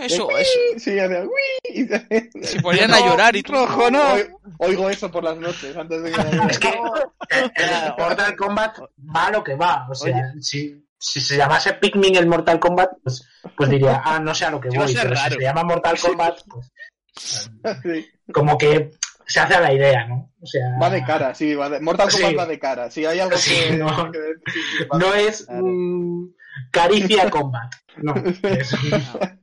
[0.00, 0.50] Eso, eso.
[0.78, 1.30] Sí, hacía, "Uy",
[1.68, 1.86] y
[2.44, 3.52] Se ponían a llorar y tú...
[3.52, 4.14] Rojo, no.
[4.58, 6.20] Oigo, eso por las noches antes de que
[6.50, 9.86] Es que el Mortal Kombat va a lo que va.
[9.88, 13.24] O sea, si, si se llamase Pikmin el Mortal Kombat, pues,
[13.56, 14.78] pues diría, ah, no sé a lo que voy.
[14.78, 15.36] Pero si raro.
[15.36, 16.72] se llama Mortal Kombat, pues
[17.14, 18.90] Sí, como que
[19.26, 20.32] se hace a la idea, ¿no?
[20.40, 22.36] O sea, va de cara, sí, va de, Mortal Kombat Sí.
[22.36, 22.90] va de cara.
[22.90, 23.86] Si hay algo Sí, que, no.
[24.12, 24.18] que-
[24.52, 26.24] sí, sí, va no de- es mm,
[26.70, 27.72] caricia combat.
[27.96, 28.72] No, es-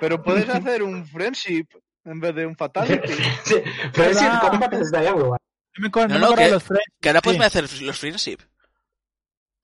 [0.00, 1.66] Pero puedes hacer un friendship
[2.04, 3.12] en vez de un fatality.
[3.44, 3.54] sí,
[3.92, 5.38] Friendship Combat muy guay.
[5.78, 6.86] No me, No, no no, de que- los friends.
[7.00, 7.46] Que ahora puedes Sí.
[7.46, 8.38] hacer los friendship.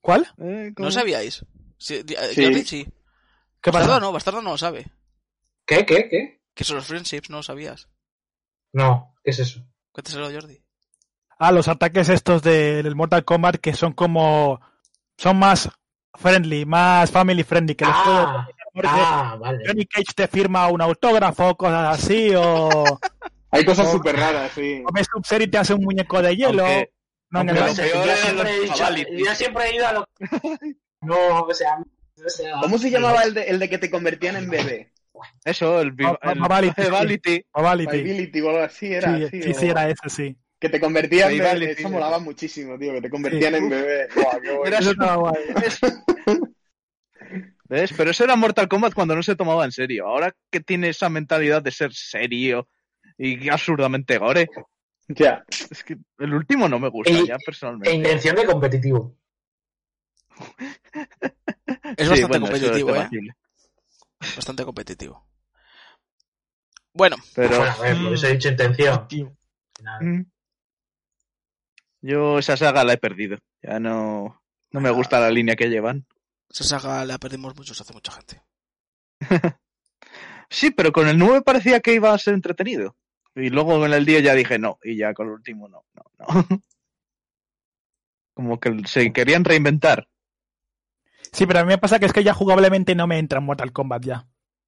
[0.01, 0.27] ¿Cuál?
[0.39, 1.45] Eh, ¿No sabíais?
[1.77, 2.05] Sí, eh,
[2.35, 2.45] Sí.
[2.45, 2.85] Jordi sí.
[3.61, 4.01] ¿Qué Bastardo pasa?
[4.01, 4.87] no, Bastardo no lo sabe.
[5.67, 6.41] ¿Qué, qué, qué?
[6.55, 7.89] Que son los friendships, no lo sabías.
[8.73, 9.61] No, ¿qué es eso?
[9.93, 10.63] Cuéntaselo, Jordi.
[11.39, 14.61] Ah, los ataques estos de- del Mortal Kombat que son como...
[15.17, 15.69] Son más
[16.15, 18.27] friendly, más family friendly que los juegos.
[18.27, 19.65] Ah, porque ah, vale.
[19.67, 22.85] Johnny Cage te firma un autógrafo, cosas así, o,
[23.51, 24.83] Hay cosas súper raras, sí.
[24.87, 25.09] o ves
[25.41, 26.65] y te hace un muñeco de hielo.
[26.65, 26.93] Aunque-
[27.31, 28.85] no, aunque lo No sé, yo siempre he dicho,
[29.25, 30.05] yo siempre he ido a lo
[31.03, 31.79] No, o sea,
[32.25, 34.93] o sea, ¿Cómo se llamaba el de, el de que te convertían en bebé?
[35.45, 35.93] Eso, el.
[35.95, 36.83] Mobility.
[38.03, 39.17] Viability o algo así era.
[39.17, 40.37] Sí, sí, sí, o- sí, era ese, sí.
[40.61, 41.81] Que te convertían en Vivality, bebé.
[41.81, 42.93] Eso molaba muchísimo, tío.
[42.95, 43.59] Que te convertían Sí.
[43.59, 44.09] en bebé.
[44.15, 44.65] Buah, qué bueno.
[44.67, 45.35] Era Eso estaba guay.
[47.69, 47.93] ¿Ves?
[47.97, 50.07] Pero eso era Mortal Kombat cuando no se tomaba en serio.
[50.07, 52.67] Ahora que tiene esa mentalidad de ser serio
[53.19, 54.49] y absurdamente gore,
[55.09, 55.45] Ya.
[55.71, 57.93] es que el último no me gusta Y- ya e personalmente.
[57.95, 59.15] intención de competitivo.
[61.97, 63.09] Es Sí, bastante bueno, eso es competitivo, ¿eh?
[64.21, 65.25] Bastante competitivo.
[66.93, 69.07] Bueno, Pero Bueno, a ver, por eso he dicho intención.
[70.01, 70.23] Mm,
[72.01, 73.39] yo esa saga la he perdido.
[73.63, 76.07] Ya no, no me gusta la línea que llevan.
[76.51, 78.43] esa saga la perdimos muchos hace mucha gente.
[80.51, 82.97] Sí, pero con el 9 parecía que iba a ser entretenido.
[83.35, 86.05] Y luego en el día ya dije no, y ya con el último no, no,
[86.19, 86.27] no.
[88.35, 90.09] Como que se querían reinventar.
[91.33, 93.45] Sí, pero a mí me pasa que es que ya jugablemente no me entra en
[93.47, 94.27] Mortal Kombat ya.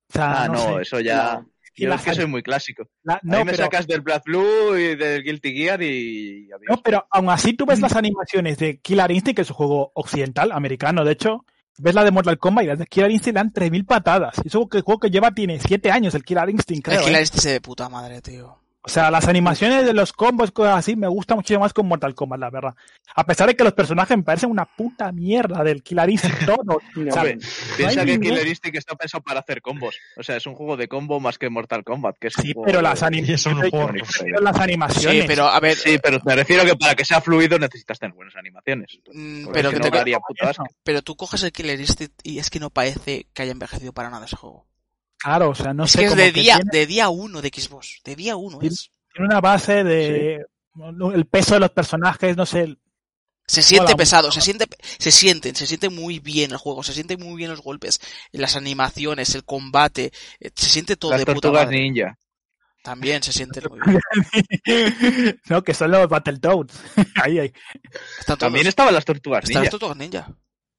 [0.09, 0.83] O sea, Ah, no, sé.
[0.83, 1.43] eso ya.
[1.77, 2.85] Y Yo la es que soy muy clásico.
[3.05, 6.47] La- a no, mí me pero, sacas del Black Blue y del Guilty Gear y
[6.53, 6.67] adiós.
[6.69, 9.93] no, pero aún así tú ves las animaciones de Killer Instinct, que es un juego
[9.95, 11.45] occidental, americano, de hecho,
[11.79, 14.35] ves la de Mortal Kombat y las de Killer Instinct le dan 3.000 patadas.
[14.45, 16.99] Y que el juego que lleva tiene 7 años, el Killer Instinct, creo.
[16.99, 17.23] el Killer ¿eh?
[17.23, 18.60] este se de puta madre, tío.
[18.83, 22.15] O sea, las animaciones de los combos, cosas así, me gustan muchísimo más con Mortal
[22.15, 22.75] Kombat, la verdad.
[23.15, 26.81] A pesar de que los personajes me parecen una puta mierda del Killer Instinct, todo.
[26.97, 27.39] No, Hombre,
[27.77, 29.97] piensa que ningún- Killer Instinct está pensado para hacer combos.
[30.17, 32.17] O sea, es un juego de combo más que Mortal Kombat.
[32.19, 33.91] Que es un Sí, juego pero las, de- anim- es un juego.
[34.41, 35.23] las animaciones.
[35.23, 38.15] Sí, pero a ver, Sí, pero me refiero que para que sea fluido necesitas tener
[38.17, 38.99] buenas animaciones.
[39.13, 40.15] mm, pero que no, te-
[40.83, 44.09] pero tú coges el Killer Instinct y es que no parece que haya envejecido para
[44.09, 44.67] nada ese juego.
[45.23, 47.43] Claro, o sea, no es sé que es de que día, tiene, de día uno
[47.43, 48.01] de Xbox.
[48.05, 48.91] De día uno Tiene- es.
[49.13, 50.45] tiene una base de
[51.15, 52.77] el peso de los personajes, no sé.
[53.47, 54.67] Se siente pesado, se siente,
[54.99, 58.55] se sienten, se siente muy bien el juego, se sienten muy bien los golpes, las
[58.55, 61.81] animaciones, el combate, eh, se siente todo Las de puta tortugas madre.
[61.81, 62.17] ninja.
[62.85, 64.01] También se siente muy bien.
[65.49, 66.81] no, que son los Battletoads.
[67.23, 67.53] ahí, ahí.
[68.21, 68.39] Están.
[68.39, 69.65] También estaban las tortugas Están ninja.
[69.65, 70.29] las tortugas ninja.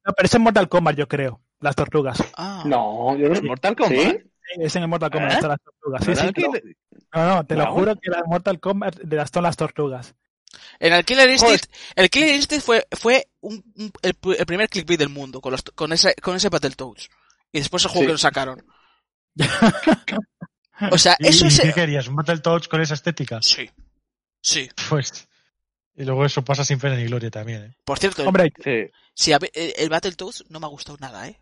[0.06, 1.42] No, pero es en Mortal Kombat, yo creo.
[1.60, 2.24] Las tortugas.
[2.38, 3.42] Ah, No, yo no.
[3.44, 4.00] Mortal Kombat.
[4.00, 4.18] ¿Sí?
[4.60, 5.48] Es en el Mortal Kombat, ¿Eh?
[5.48, 6.02] las tortugas.
[6.04, 6.76] Sí, ¿Verdad sí, le-
[7.14, 10.16] no, no, te lo juro que las Mortal Kombat de las son las tortugas.
[10.80, 11.66] En el Killer Instinct,
[11.96, 15.62] el Killer Instinct fue, fue un, un- el, el primer clickbait del mundo con, los,
[15.64, 17.10] con ese, con ese Battletoads.
[17.52, 18.08] Y después el juego Sí.
[18.08, 18.66] que nos sacaron.
[20.92, 21.62] O sea, ¿Y, eso y es...
[21.62, 22.08] qué querías?
[22.08, 23.40] ¿Un Battletoads con esa estética?
[23.42, 23.70] Sí.
[24.42, 24.68] Sí.
[24.90, 25.28] Pues.
[25.96, 27.76] Y luego eso pasa sin pena ni gloria también, ¿eh?
[27.86, 28.52] Por cierto, Hombre,
[29.14, 29.32] Sí.
[29.40, 31.40] ver, el, el Battletoads no me ha gustado nada, ¿eh?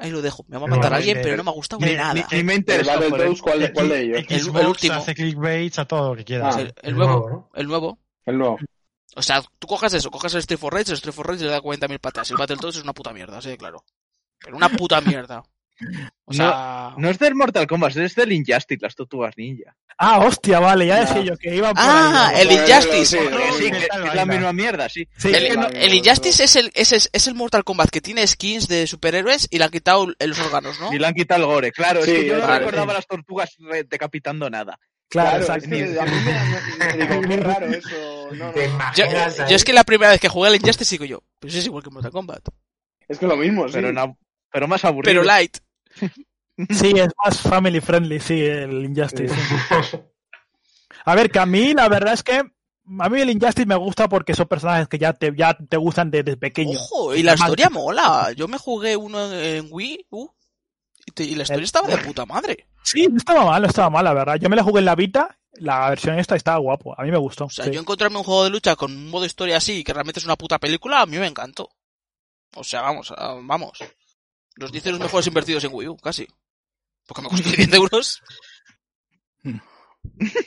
[0.00, 0.44] Ahí lo dejo.
[0.48, 2.14] Me va a matar no, alguien, pero no me ha gustado ni- nada.
[2.14, 2.94] Ni, ni me El interesa.
[2.94, 3.10] joder.
[3.10, 4.24] Battletoads, ¿cuál, de- ¿cuál de ellos?
[4.28, 4.94] el Xbox último.
[4.94, 6.56] hace clickbaits a todo lo que quieras.
[6.56, 6.60] Ah.
[6.60, 7.50] el, el nuevo, ¿no?
[7.54, 7.98] el nuevo.
[8.24, 8.58] El nuevo.
[9.16, 11.50] O sea, tú coges eso, coges el Street for Rage, el Street for Rage le
[11.50, 12.30] da 40.000 patas.
[12.30, 13.84] El Battletoads es una puta mierda, así de claro.
[14.38, 15.42] Pero una puta mierda.
[16.24, 16.94] O sea...
[16.96, 19.74] No es del Mortal Kombat, es del Injustice, las tortugas ninja.
[19.98, 21.06] ah, hostia, vale, ya No.
[21.06, 22.40] decía yo que iban por Ah, ahí.
[22.42, 23.18] el Injustice.
[23.18, 25.08] sí, no, sí, ¿qué que tal es la misma mierda, sí.
[25.16, 28.26] Sí, El, no, el no, Injustice es el, es, es- el Mortal Kombat que tiene
[28.26, 30.92] skins de superhéroes y le han quitado los órganos, ¿no?
[30.92, 31.72] Y le han quitado el gore.
[31.72, 32.96] Claro, Sí, es que yo no vale, recordaba sí.
[32.96, 33.50] las tortugas
[33.88, 34.78] decapitando nada.
[35.10, 38.28] Claro, Claro, es que a mí me, me- digo, qué raro eso.
[38.32, 38.52] No, no.
[38.52, 38.68] ¿Te
[39.48, 41.82] Yo, es que la primera vez que jugué al Injustice digo yo, pues es igual
[41.82, 42.46] que Mortal Kombat.
[43.08, 43.72] Es que lo mismo, sí.
[43.74, 44.18] Pero, no,
[44.52, 45.10] pero más aburrido.
[45.10, 45.56] Pero light.
[46.70, 49.34] Sí, es más family friendly, sí, el Injustice.
[49.90, 49.96] sí.
[51.04, 52.38] A ver, que a mí la verdad es que
[53.00, 56.10] a mí el Injustice me gusta porque son personajes que ya te, ya te gustan
[56.10, 56.78] desde pequeño.
[56.78, 58.32] Ojo, y la Además- historia mola.
[58.36, 60.28] Yo me jugué uno en Wii U
[61.06, 62.66] y, te- y la historia estaba de puta madre.
[62.82, 64.36] Sí, no estaba mal, no estaba mal, la verdad.
[64.40, 67.18] Yo me la jugué en la Vita, la versión esta estaba guapo, a mí me
[67.18, 67.44] gustó.
[67.44, 67.70] O sea, sí.
[67.70, 70.36] yo encontrarme un juego de lucha con un modo historia así, que realmente es una
[70.36, 71.68] puta película, a mí me encantó.
[72.56, 73.12] O sea, vamos,
[73.42, 73.78] vamos.
[74.58, 76.26] Los 10 euros mejores invertidos en Wii U, casi.
[77.06, 78.22] Porque me costó 10 euros.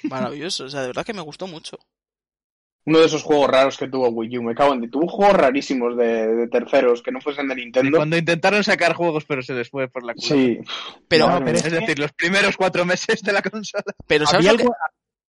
[0.04, 1.78] Maravilloso, o sea, de verdad que me gustó mucho.
[2.84, 4.88] Uno de esos juegos raros que tuvo Wii U, me cago en ti.
[4.90, 7.98] Tuvo juegos rarísimos de, de terceros que no fuesen de Y Nintendo.
[7.98, 10.34] cuando intentaron sacar juegos, pero se les fue por la culata.
[10.36, 10.60] Sí.
[11.08, 13.84] Pero, es Es que- decir, los primeros cuatro meses de la consola.
[14.08, 14.76] pero ¿sabes había, que- algo-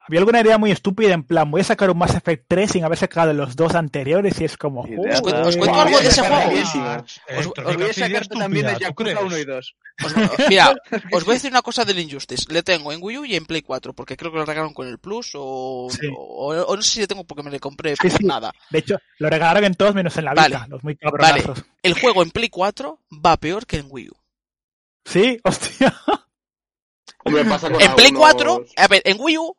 [0.07, 2.83] había alguna idea muy estúpida en plan, voy a sacar un Mass Effect 3 sin
[2.83, 4.81] haber sacado los dos anteriores y es como...
[4.81, 5.47] Os cuento- joder.
[5.47, 6.35] os cuento algo de ese juego.
[6.51, 9.19] Os- Eh, os Voy a estúpida, también ¿tú Yakuza crees?
[9.21, 9.75] 1 y 2.
[10.05, 10.13] Os-
[10.49, 10.75] mira,
[11.11, 12.45] os voy a decir una cosa del Injustice.
[12.53, 14.87] Le tengo en Wii U y en Play 4, porque creo que lo regalaron con
[14.87, 16.07] el Plus o, Sí.
[16.15, 18.25] o, o no sé si le tengo porque me le compré Sí, por sí.
[18.25, 18.51] nada.
[18.69, 20.65] De hecho, lo regalaron en todos menos en la Vita, Vale.
[20.69, 21.63] los muy cabronazos.
[21.83, 24.13] El juego en Play 4 va peor que en Wii U.
[25.05, 25.93] Sí, hostia.
[27.25, 29.55] Hombre, pasa con En Play algunos- 4, a ver, en Wii U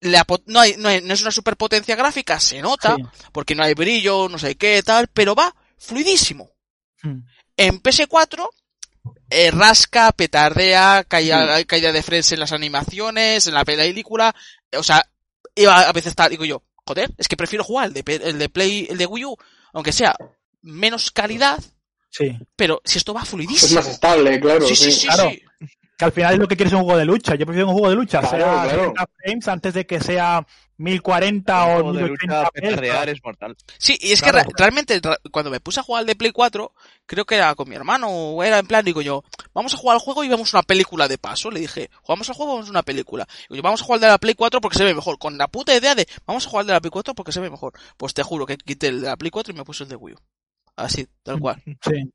[0.00, 3.02] la po- no, hay, no, hay- no es una superpotencia gráfica, se nota, Sí.
[3.32, 6.50] porque no hay brillo, no sé qué, tal, pero va fluidísimo.
[7.02, 7.18] Mm.
[7.56, 8.48] En PS4
[9.30, 14.34] eh, rasca, petardea, caída, caída de frames en las animaciones, en la película,
[14.76, 15.04] o sea,
[15.54, 18.48] iba a veces tal, digo yo, joder, es que prefiero jugar el de, el de
[18.48, 19.36] Play, el de Wii U,
[19.72, 20.14] aunque sea
[20.62, 21.58] menos calidad,
[22.10, 22.36] Sí.
[22.56, 23.80] pero si esto va Es fluidísimo.
[23.80, 24.66] más estable, claro.
[24.66, 25.30] sí, sí, sí, claro.
[25.96, 27.34] Que al final es lo que quieres un juego de lucha.
[27.36, 28.80] Yo prefiero un juego de lucha, Claro, sea claro.
[28.92, 30.46] 60 frames antes de que sea
[30.76, 32.70] 1040 Un o juego de 1080 lucha, frames.
[32.70, 33.56] petardear es mortal.
[33.78, 34.42] Sí, y es Claro.
[34.44, 35.00] que realmente
[35.32, 36.74] cuando me puse a jugar al de Play 4,
[37.06, 39.24] creo que era con mi hermano, o era en plan, digo yo,
[39.54, 41.50] vamos a jugar al juego y vemos una película de paso.
[41.50, 43.26] Le dije, jugamos al juego, vamos a una película.
[43.48, 45.18] Digo yo, vamos a jugar al de la Play 4 porque se ve mejor.
[45.18, 47.40] Con la puta idea de, vamos a jugar al de la Play 4 porque se
[47.40, 47.72] ve mejor.
[47.96, 49.96] Pues te juro que quité el de la Play 4 y me puse el de
[49.96, 50.18] Wii U.
[50.76, 51.62] Así, tal cual.
[51.82, 52.12] Sí.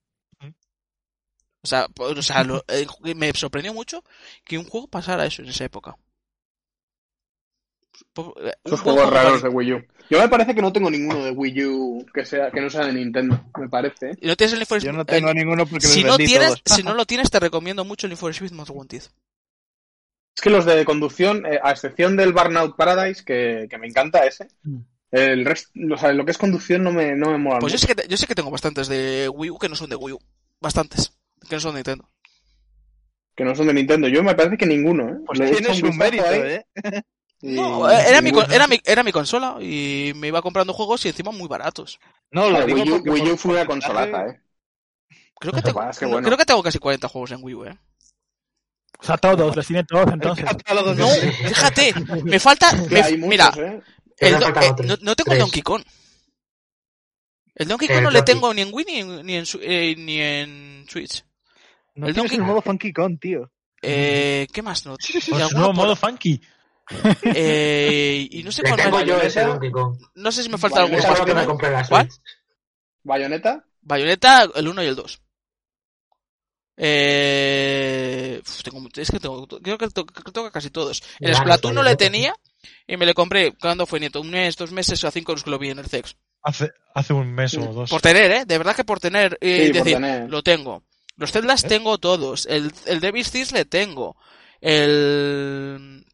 [1.64, 4.04] O sea, o sea lo- eh, me sorprendió mucho
[4.44, 5.96] que un juego pasara eso en esa época.
[8.14, 9.84] Po- eh, Esos juegos juego raros de Wii U.
[10.10, 12.86] Yo me parece que no tengo ninguno de Wii U que sea que no sea
[12.86, 14.12] de Nintendo, me parece.
[14.12, 14.18] ¿eh?
[14.22, 16.18] Y no tienes el Need for Yo no tengo el- ninguno porque si los no
[16.18, 16.78] tienes, todos.
[16.78, 19.04] si no lo tienes, te recomiendo mucho el Need for Speed Most Wanted.
[20.36, 24.26] Es que los de conducción, eh, a excepción del Burnout Paradise, que, que me encanta
[24.26, 24.78] ese, Mm.
[25.12, 27.78] el resto, o sea, lo que es conducción no me, no me mola Pues yo
[27.78, 27.88] mucho.
[27.88, 29.96] sé, que te- yo sé que tengo bastantes de Wii U que no son de
[29.96, 30.20] Wii U.
[30.60, 31.14] Bastantes.
[31.50, 32.10] Que no son de Nintendo.
[33.36, 34.08] Que no son de Nintendo.
[34.08, 35.18] Yo me parece que ninguno, ¿eh?
[35.26, 36.66] Pues Le tienes un un vistazo mérito, ahí ¿eh?
[37.44, 41.10] No, eh, era mi, era, mi, era mi consola y me iba comprando juegos y
[41.10, 42.00] encima muy baratos.
[42.30, 44.42] No, lo digo Wii U, Wii fue una consolata, ¿eh?
[45.40, 46.24] Creo que, tengo, es que bueno.
[46.24, 47.80] creo que tengo casi 40 juegos en Wii U, eh.
[49.00, 50.46] O sea, todos, los tiene todos entonces.
[50.68, 51.08] El No,
[51.48, 51.94] fíjate,
[52.24, 52.72] me falta.
[52.74, 53.82] Me- muchos, mira, ¿eh?
[54.18, 54.40] El eh,
[54.86, 55.40] no, no tengo Tres.
[55.40, 55.82] Donkey Kong.
[57.56, 59.60] El Donkey Eh, Kong no le tengo ni en Wii ni en, ni en, su-
[59.64, 61.24] eh, ni en Switch.
[61.96, 63.52] No El Donkey- el modo Funky Kong, tío.
[63.82, 64.96] Eh, ¿Qué más no?
[64.96, 66.40] Y Pues nuevo por- modo funky.
[67.24, 69.46] eh, y no sé cuál tengo yo ese Bayonetta.
[69.48, 69.98] Donkey Kong.
[70.16, 71.20] No sé si me falta alguno más.
[71.20, 72.10] Lo que me compré la ¿Cuál?
[72.12, 72.22] Switch.
[73.04, 75.22] Bayonetta, Bayonetta, el 1 y el 2.
[77.14, 81.02] Eh, uf, tengo, es que tengo, creo que to- que tengo casi todos.
[81.20, 82.34] El Splatoon no le tenía
[82.88, 84.22] y me le compré, cuando fue nieto?
[84.22, 86.16] Un mes, dos meses o a cinco euros que lo vi en el CEX.
[86.44, 87.90] Hace, hace un mes o dos.
[87.90, 88.46] Por tener, ¿eh?
[88.46, 89.38] De verdad que por tener.
[89.42, 90.30] eh, Sí, por decir, tener.
[90.30, 90.84] lo tengo.
[91.18, 91.68] Los Zeldas ¿Eh?
[91.68, 92.46] tengo todos.
[92.48, 94.16] El, el Devil's Thieves le tengo.
[94.60, 96.06] El...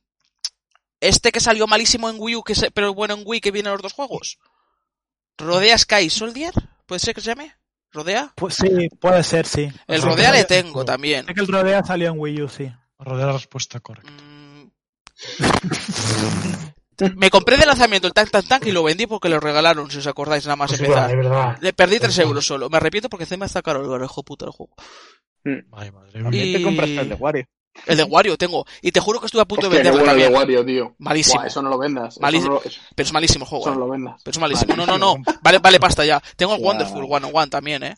[1.00, 3.72] Este que salió malísimo en Wii U, que se- pero bueno en Wii, que vienen
[3.74, 4.40] los dos juegos.
[5.38, 6.54] Rodea Sky Soldier,
[6.88, 7.54] ¿puede ser que se llame?
[7.92, 8.34] ¿Rodea?
[8.36, 9.72] Pues sí, puede ser, sí.
[9.88, 11.26] El Rodea le tengo también.
[11.28, 12.72] Sé que el Rodea salió en Wii U, sí.
[13.00, 14.12] Rodea la respuesta correcta.
[14.12, 14.72] Mm.
[17.16, 20.00] Me compré de lanzamiento el Tank Tank Tank y lo vendí porque lo regalaron, si
[20.00, 21.20] os acordáis, nada más Es verdad, empezar.
[21.20, 21.58] es verdad.
[21.62, 22.70] Le perdí 3 Pues, euros solo.
[22.70, 24.74] Me arrepiento porque encima está caro el hijo puta el juego.
[25.46, 26.24] Ay, madre mía.
[26.24, 27.46] También Y- te compraste el de Wario.
[27.86, 28.66] El de Wario tengo.
[28.82, 30.36] Y te juro que estuve a punto Hostia, de venderlo bueno el de.
[30.36, 30.96] Wario, tío.
[30.98, 31.36] Malísimo.
[31.42, 32.20] Buah, eso no lo vendas.
[32.20, 32.56] Malísimo.
[32.56, 33.66] no lo, eso, Pero es malísimo el juego.
[33.66, 33.80] eso no eh.
[33.86, 34.22] lo vendas.
[34.24, 34.76] Pero es malísimo.
[34.76, 35.16] No, no, no.
[35.44, 36.20] Vale, vale pasta ya.
[36.36, 36.64] Tengo el.
[36.64, 37.96] Wonderful One on One también, eh.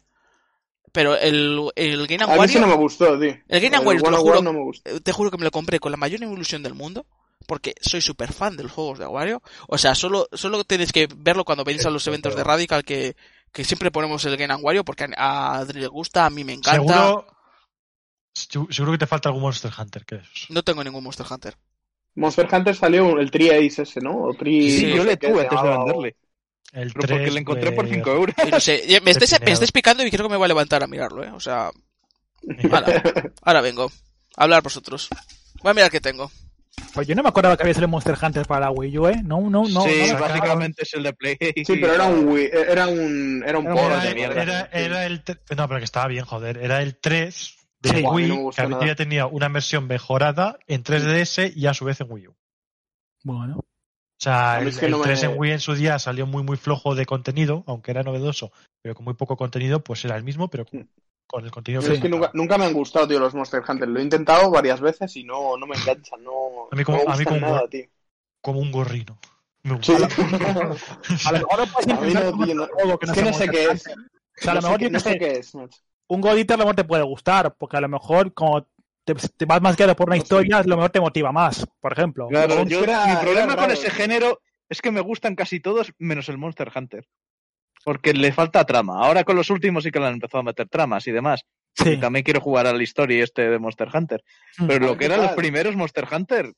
[0.91, 2.59] Pero el, el Game and A mí Wario.
[2.59, 3.37] no me gustó, tío.
[3.47, 5.01] El Game and Wario, te lo juro, no me gustó.
[5.01, 7.05] te juro que me lo compré con la mayor ilusión del mundo.
[7.49, 9.41] Porque soy súper fan de los juegos de Wario.
[9.67, 13.15] O sea, solo, solo tenéis que verlo cuando venís a los eventos de Radical que,
[13.51, 16.93] que siempre ponemos el Game Wario porque a Adri le gusta, a mí me encanta.
[16.93, 17.25] Seguro,
[18.33, 20.45] se- seguro que te falta algún Monster Hunter que esos.
[20.51, 21.55] No tengo ningún Monster Hunter.
[22.13, 24.25] Monster Hunter salió el Tri Ace ese, ¿no?
[24.25, 26.15] O Tri, Sí, yo le qué tuve antes de venderle.
[26.71, 28.35] El Pero porque 3, le encontré por pues, 5 euros.
[28.51, 30.87] No sé, me estáis, me estáis picando y creo que me voy a levantar a
[30.87, 31.31] mirarlo, ¿eh?
[31.31, 31.71] O sea,
[32.71, 33.03] ahora,
[33.41, 33.91] ahora vengo.
[34.37, 35.09] A hablar vosotros.
[35.63, 36.31] Voy a mirar qué tengo.
[36.93, 39.21] Pues yo no me acordaba que había salido Monster Hunter para la Wii U, ¿eh?
[39.23, 39.81] No, no, no.
[39.83, 41.37] sí, no básicamente es el de Play.
[41.39, 44.41] Sí, pero era un Wii, era un, era un Era un port Era, de mierda.
[44.41, 45.23] era- era el.
[45.23, 46.57] tre- No, pero que estaba bien, joder.
[46.57, 48.01] Era el 3 de Sí.
[48.01, 48.81] Buah, a mí Wii, no que nada.
[48.81, 52.35] había tenido una versión mejorada en 3DS y a su vez en Wii U.
[53.23, 53.65] Bueno, O
[54.21, 56.43] sea, el, es que el no me- 3 en Wii en su día salió muy,
[56.43, 58.51] muy flojo de contenido, aunque era novedoso,
[58.81, 60.89] pero con muy poco contenido, pues era el mismo, pero con,
[61.29, 63.87] con el contenido Pero es que nunca, nunca me han gustado, tío, los Monster Hunter.
[63.87, 67.05] Lo he intentado varias veces y no, no me enganchan, no, A mí como- no
[67.05, 67.85] me a mí como- nada, tío.
[68.41, 69.17] Como un gorrino.
[69.63, 69.91] Me Sí.
[69.93, 70.07] gusta.
[71.27, 73.17] a lo mejor no puedes intentar no, como tío, no- otro juego que no es
[73.19, 73.69] que sea no sé qué es.
[73.87, 73.95] Hunter.
[73.97, 75.79] O sea, a lo No sé mejor no sé qué es, macho.
[76.07, 78.67] un God Eater a lo mejor te puede gustar, porque a lo mejor como
[79.05, 81.93] te, te vas más guiado por una historia, a lo mejor te motiva más, por
[81.93, 82.27] ejemplo.
[82.27, 85.35] Claro, Es que yo, era- mi era problema con ese género es que me gustan
[85.35, 87.07] casi todos menos el Monster Hunter.
[87.83, 88.99] Porque le falta trama.
[89.05, 91.45] Ahora con los últimos sí que le han empezado a meter tramas y demás.
[91.75, 91.91] Sí.
[91.91, 94.23] Y también quiero jugar a la historia este de Monster Hunter.
[94.57, 94.67] Mm.
[94.67, 96.51] Pero lo que eran los primeros Monster Hunter,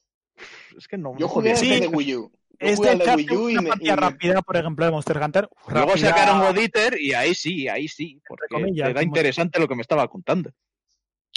[0.78, 1.14] es que no.
[1.14, 1.80] Yo no jugué Sí.
[1.80, 2.32] de Wii U.
[2.60, 4.86] Yo Es jugué de Wii U y una me, y partida me- rápida, por ejemplo,
[4.86, 5.50] de Monster Hunter.
[5.68, 8.22] Luego rápida, sacaron God Eater y ahí sí, ahí sí.
[8.28, 10.52] Porque comillas, era como- interesante lo que me estaba contando.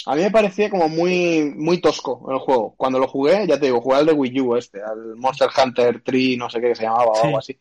[0.07, 2.75] A mí me parecía como muy, muy tosco el juego.
[2.77, 6.01] Cuando lo jugué, ya te digo, jugué al de Wii U este, al Monster Hunter
[6.03, 7.57] 3, no sé qué que se llamaba o algo así.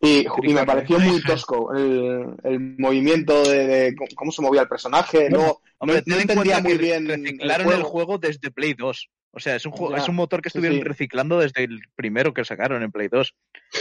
[0.00, 4.68] Y, y me pareció muy tosco el, el movimiento de, de cómo- se movía el
[4.68, 5.28] personaje.
[5.28, 7.88] No, Hombre, no, no en entendía muy bien reciclaron el el juego.
[7.90, 8.18] juego.
[8.18, 9.08] desde Play 2.
[9.32, 10.84] O sea, es un, juego, Ya, es un motor que estuvieron sí.
[10.84, 13.34] reciclando desde el primero que sacaron en Play 2.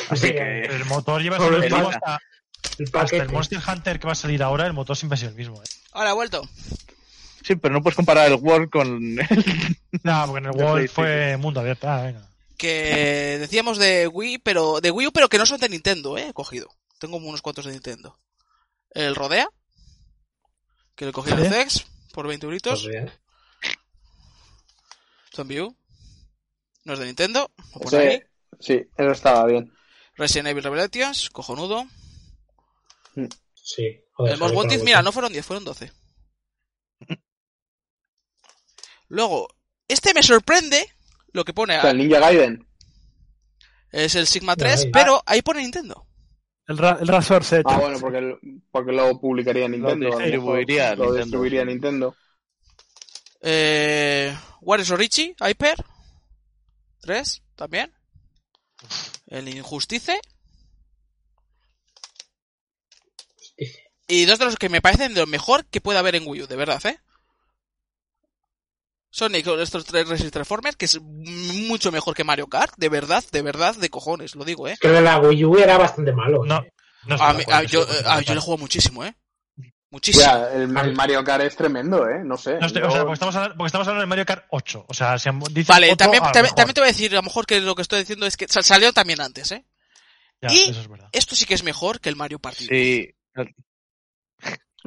[0.09, 0.61] Así Sí, que...
[0.63, 2.19] El motor lleva el mismo hasta,
[2.79, 5.29] El hasta el Monster Hunter que va a salir ahora, el motor siempre ha sido
[5.31, 5.55] el mismo.
[5.61, 5.65] ¿eh?
[5.93, 6.41] Ahora he vuelto.
[7.43, 9.15] Sí, pero no puedes comparar el World con el...
[10.03, 11.87] No, porque en el World fue mundo abierto.
[11.87, 12.27] Ah, venga.
[12.57, 16.29] Que decíamos de Wii, pero de Wii U, pero que no son de Nintendo, eh,
[16.29, 16.67] he cogido.
[16.99, 18.19] Tengo unos cuantos de Nintendo.
[18.89, 19.47] El Rodea,
[20.95, 21.37] que le cogí Sí.
[21.37, 22.83] el CEX por 20 euritos.
[22.91, 23.11] Pues.
[25.35, 25.77] Zombie U.
[26.83, 27.51] No es de Nintendo.
[27.75, 28.23] lo pone ahí.
[28.59, 29.71] Sí, eso estaba bien.
[30.15, 31.85] Resident Evil Revelations, cojonudo.
[33.53, 34.01] Sí.
[34.13, 35.91] Joder, el Most Wanted, mira, no fueron 10, fueron 12.
[39.09, 39.47] Luego,
[39.87, 40.91] este me sorprende
[41.33, 41.77] lo que pone.
[41.77, 42.67] O sea, el Ninja Gaiden.
[43.91, 44.91] Es el Sigma Ya, 3, ahí.
[44.91, 46.05] pero ahí pone Nintendo.
[46.67, 47.63] El, Ra- el Razor Set.
[47.65, 50.09] Ah, bueno, porque, el- porque lo publicaría Nintendo.
[50.09, 50.89] lo distribuiría.
[50.95, 51.67] Lo Nintendo, distribuiría sí.
[51.67, 52.15] Nintendo.
[53.41, 55.75] Eh, Warriors Orichi, Hyper.
[57.01, 57.93] 3, también.
[59.27, 60.19] El Injustice.
[64.07, 66.43] Y dos de los que me parecen de lo mejor que puede haber en Wii
[66.43, 66.99] U, de verdad, ¿eh?
[69.17, 73.23] Sonic con estos tres Resist Transformers, que es mucho mejor que Mario Kart, de verdad,
[73.31, 74.77] de verdad, de cojones, lo digo, ¿eh?
[74.79, 76.45] Que de la Wii U era bastante malo.
[76.45, 76.71] No, ¿eh?
[77.07, 79.15] no A mí- acuerdo, a- yo, eh, a- yo le juego muchísimo, ¿eh?
[79.89, 80.23] Muchísimo.
[80.23, 82.21] Ya, el, el Mario Kart es tremendo, ¿eh?
[82.23, 82.57] No sé.
[82.59, 84.85] No estoy- Yo- o sea, porque estamos, hablando, porque estamos hablando de Mario Kart 8.
[84.87, 87.45] O sea, si dicen Vale, 8, también, también, te voy a decir, a lo mejor
[87.47, 89.65] que lo que estoy diciendo es que sal- salió también antes, ¿eh?
[90.41, 91.07] Ya, y- eso es verdad.
[91.11, 92.65] Esto sí que es mejor que el Mario Party.
[92.67, 93.09] Sí,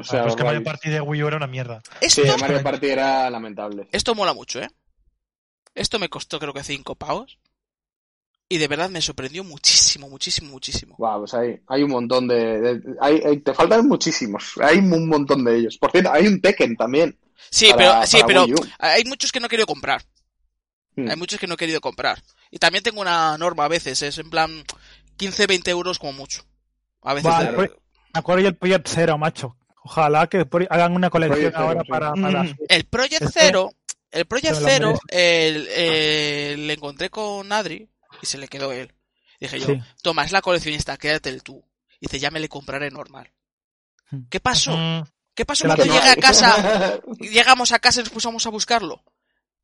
[0.01, 0.65] o O sea, sea, es que Mario.
[0.65, 1.83] Party de Wii U era una mierda.
[2.01, 3.89] Esto, Sí, el Mario Party era lamentable.
[3.93, 4.69] esto mola mucho, ¿eh?
[5.75, 7.39] Esto me costó creo que 5 pavos.
[8.49, 10.97] Y de verdad me sorprendió muchísimo, muchísimo, muchísimo.
[10.99, 12.61] Guau, pues hay, hay un montón de...
[12.61, 14.55] de- hay, hay- te faltan muchísimos.
[14.61, 15.79] Hay un montón de ellos.
[15.79, 17.17] Por cierto, hay un Tekken también.
[17.51, 18.45] Sí, para- pero, sí, pero
[18.81, 20.03] hay muchos que no he querido comprar.
[20.97, 21.09] Hmm.
[21.09, 22.21] Hay muchos que no he querido comprar.
[22.51, 24.65] Y también tengo una norma a veces, es en plan
[25.17, 26.43] 15, 20 euros como mucho.
[27.03, 27.31] A veces.
[27.31, 27.71] Vale, de- pues,
[28.13, 29.57] me acuerdo yo el Project Zero, macho.
[29.83, 31.89] Ojalá que hagan una colección Project Zero, ahora sí.
[31.89, 32.57] para, para Mm.
[32.69, 33.73] El Project Este- Zero,
[34.11, 37.89] el Project Zero, el, el- le encontré con Adri
[38.21, 38.93] y se le quedó él.
[39.41, 39.81] Dije yo, Sí.
[40.03, 41.65] toma, es la coleccionista, quédatelo tú.
[42.01, 43.31] Dice, ya me le compraré normal.
[44.11, 44.23] Hmm.
[44.29, 44.77] ¿Qué pasó?
[45.35, 47.01] ¿Qué pasó cuando Que no llegué a casa?
[47.21, 49.03] Llegamos a casa y nos pusimos a buscarlo.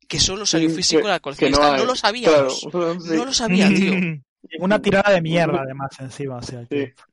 [0.07, 1.77] Que solo salió físico que- la coleccionista.
[1.77, 2.65] no lo sabíamos.
[2.71, 3.09] Claro, sí.
[3.13, 3.93] No lo sabía, tío.
[4.59, 6.37] una tirada de mierda además encima.
[6.37, 7.03] O sea, que- Sí.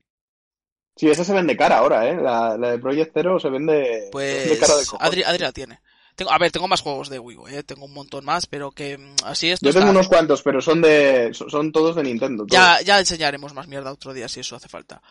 [0.96, 2.14] Sí, esa se vende cara ahora, ¿eh?
[2.16, 4.84] La, la de Project Zero se vende, vende Pues cara de.
[5.00, 5.80] Adri, Adri la tiene.
[6.14, 7.64] Tengo, a ver, tengo más juegos de Wii U, ¿eh?
[7.64, 10.60] tengo un montón más, pero que mm, así esto Yo tengo está- unos cuantos, pero
[10.60, 12.46] son de son todos de Nintendo.
[12.46, 12.52] todos.
[12.52, 15.02] ya, ya enseñaremos más mierda otro día si eso hace falta.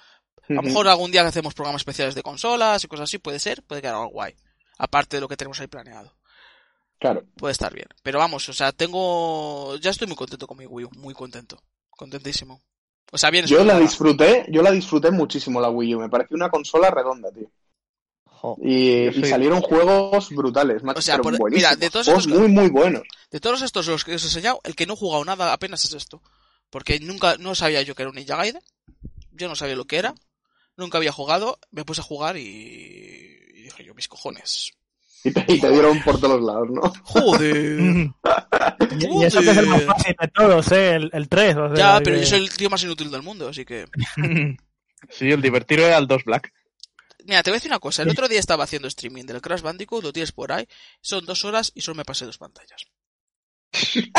[0.49, 3.39] A lo mejor algún día que hacemos programas especiales de consolas y cosas así, puede
[3.39, 4.34] ser, puede quedar algo guay.
[4.77, 6.15] Aparte de lo que tenemos ahí planeado.
[6.99, 7.23] Claro.
[7.38, 7.88] Puede estar bien.
[8.01, 9.76] Pero vamos, o sea, tengo...
[9.77, 11.61] Ya estoy muy contento con mi Wii U, muy contento.
[11.89, 12.61] Contentísimo.
[13.11, 15.99] O sea, bien Yo la disfruté, yo la disfruté muchísimo la Wii U.
[15.99, 17.49] Me pareció una consola redonda, tío.
[18.61, 22.69] Y, salieron juegos brutales, macho, O sea, por- mira, de todos Juegos estos- muy, muy
[22.69, 23.03] buenos.
[23.31, 25.85] De todos estos los que os he enseñado, el que no he jugado nada apenas
[25.85, 26.21] es esto.
[26.69, 28.61] Porque nunca, no sabía yo que era un Ninja Gaiden.
[29.31, 30.13] Yo no sabía lo que era.
[30.75, 31.57] Nunca había jugado.
[31.71, 34.71] Me puse a jugar y, y dije yo, mis cojones.
[35.25, 36.81] Y te, y te dieron por todos lados, ¿no?
[37.03, 38.11] Joder.
[38.99, 40.95] Y, y eso que es el más fácil de todos, ¿eh?
[40.95, 41.55] El, el 3.
[41.55, 43.85] O sea, ya, pero que- yo soy el tío más inútil del mundo, así que...
[45.09, 46.53] Sí, el divertido era el 2 Black.
[47.25, 48.03] Mira, te voy a decir una cosa.
[48.03, 50.67] El otro día estaba haciendo streaming del Crash Bandicoot, lo tienes por ahí.
[51.01, 52.83] Son dos horas y solo me pasé dos pantallas.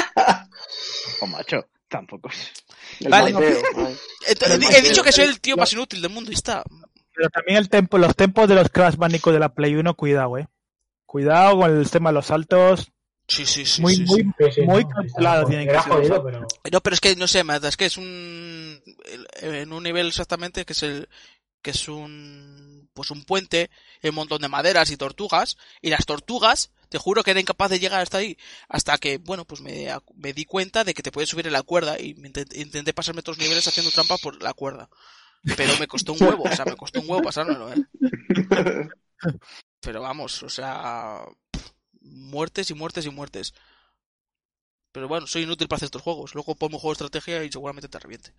[1.21, 2.29] O macho, tampoco.
[3.01, 3.33] El Vale.
[3.33, 3.59] Mateo.
[4.29, 6.63] Entonces, he dicho que soy el tío más inútil del mundo y está.
[7.15, 10.39] Pero también el tempo, los tempos de los Crash Bandicoot de la Play 1, cuidado,
[10.39, 10.49] eh.
[11.15, 12.91] Cuidado con el tema de los saltos.
[13.29, 13.81] Sí, sí, sí.
[13.81, 14.27] muy, sí, muy, sí.
[14.37, 15.93] Sí, sí, muy no, calculado era tienen que ser.
[15.93, 16.47] jodido, pero.
[16.73, 18.83] No, pero es que no sé, Mata, es que es un
[19.41, 21.09] en un nivel exactamente que es el
[21.63, 23.71] que es un pues un puente,
[24.03, 27.79] un montón de maderas y tortugas y las tortugas, te juro que era incapaz de
[27.79, 28.37] llegar hasta ahí
[28.69, 29.87] hasta que bueno, pues me,
[30.17, 32.93] me di cuenta de que te puedes subir en la cuerda y me intent- intenté
[32.93, 34.89] pasarme otros niveles haciendo trampa por la cuerda.
[35.57, 37.77] Pero me costó un huevo, o sea, me costó un huevo pasármelo, ¿eh?
[39.85, 41.21] Pero vamos, o sea,
[42.01, 43.55] muertes y muertes y muertes.
[44.93, 46.35] Pero bueno, soy inútil para hacer estos juegos.
[46.35, 48.33] Luego pongo un juego de estrategia y seguramente te reviente.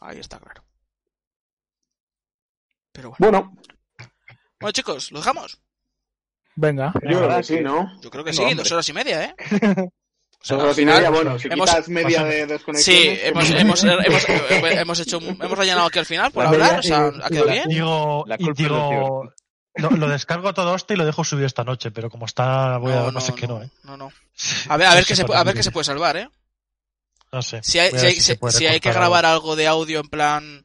[0.00, 0.62] Ahí está claro.
[2.92, 3.30] Pero bueno.
[3.30, 3.56] Bueno,
[4.60, 5.58] Bueno, chicos, ¿lo dejamos?
[6.54, 6.92] Venga.
[7.02, 8.00] yo creo que sí, ¿no?
[8.00, 9.34] Yo creo que sí, dos horas y media, ¿eh?
[10.38, 13.20] O sea, final- bueno, si hemos- quitas media de Sí, desconexiones...
[13.24, 14.24] hemos, hemos, hemos,
[14.70, 17.50] hemos hecho, hemos rellenado aquí al final por La hablar, media o sea, ha quedado
[17.50, 17.68] bien.
[17.68, 19.32] Digo, La culpa digo
[19.76, 22.92] lo, lo descargo todo este y lo dejo subir esta noche, pero como está, voy
[22.92, 23.70] a No, no, sé qué no, ¿eh?
[23.84, 24.12] no, no.
[24.68, 26.28] A ver, a ver qué se, puede a ver qué se puede salvar, ¿eh?
[27.32, 27.60] No sé.
[27.62, 29.56] Si hay, Voy a si ver hay, se si- puede si hay que grabar algo
[29.56, 30.64] de audio en plan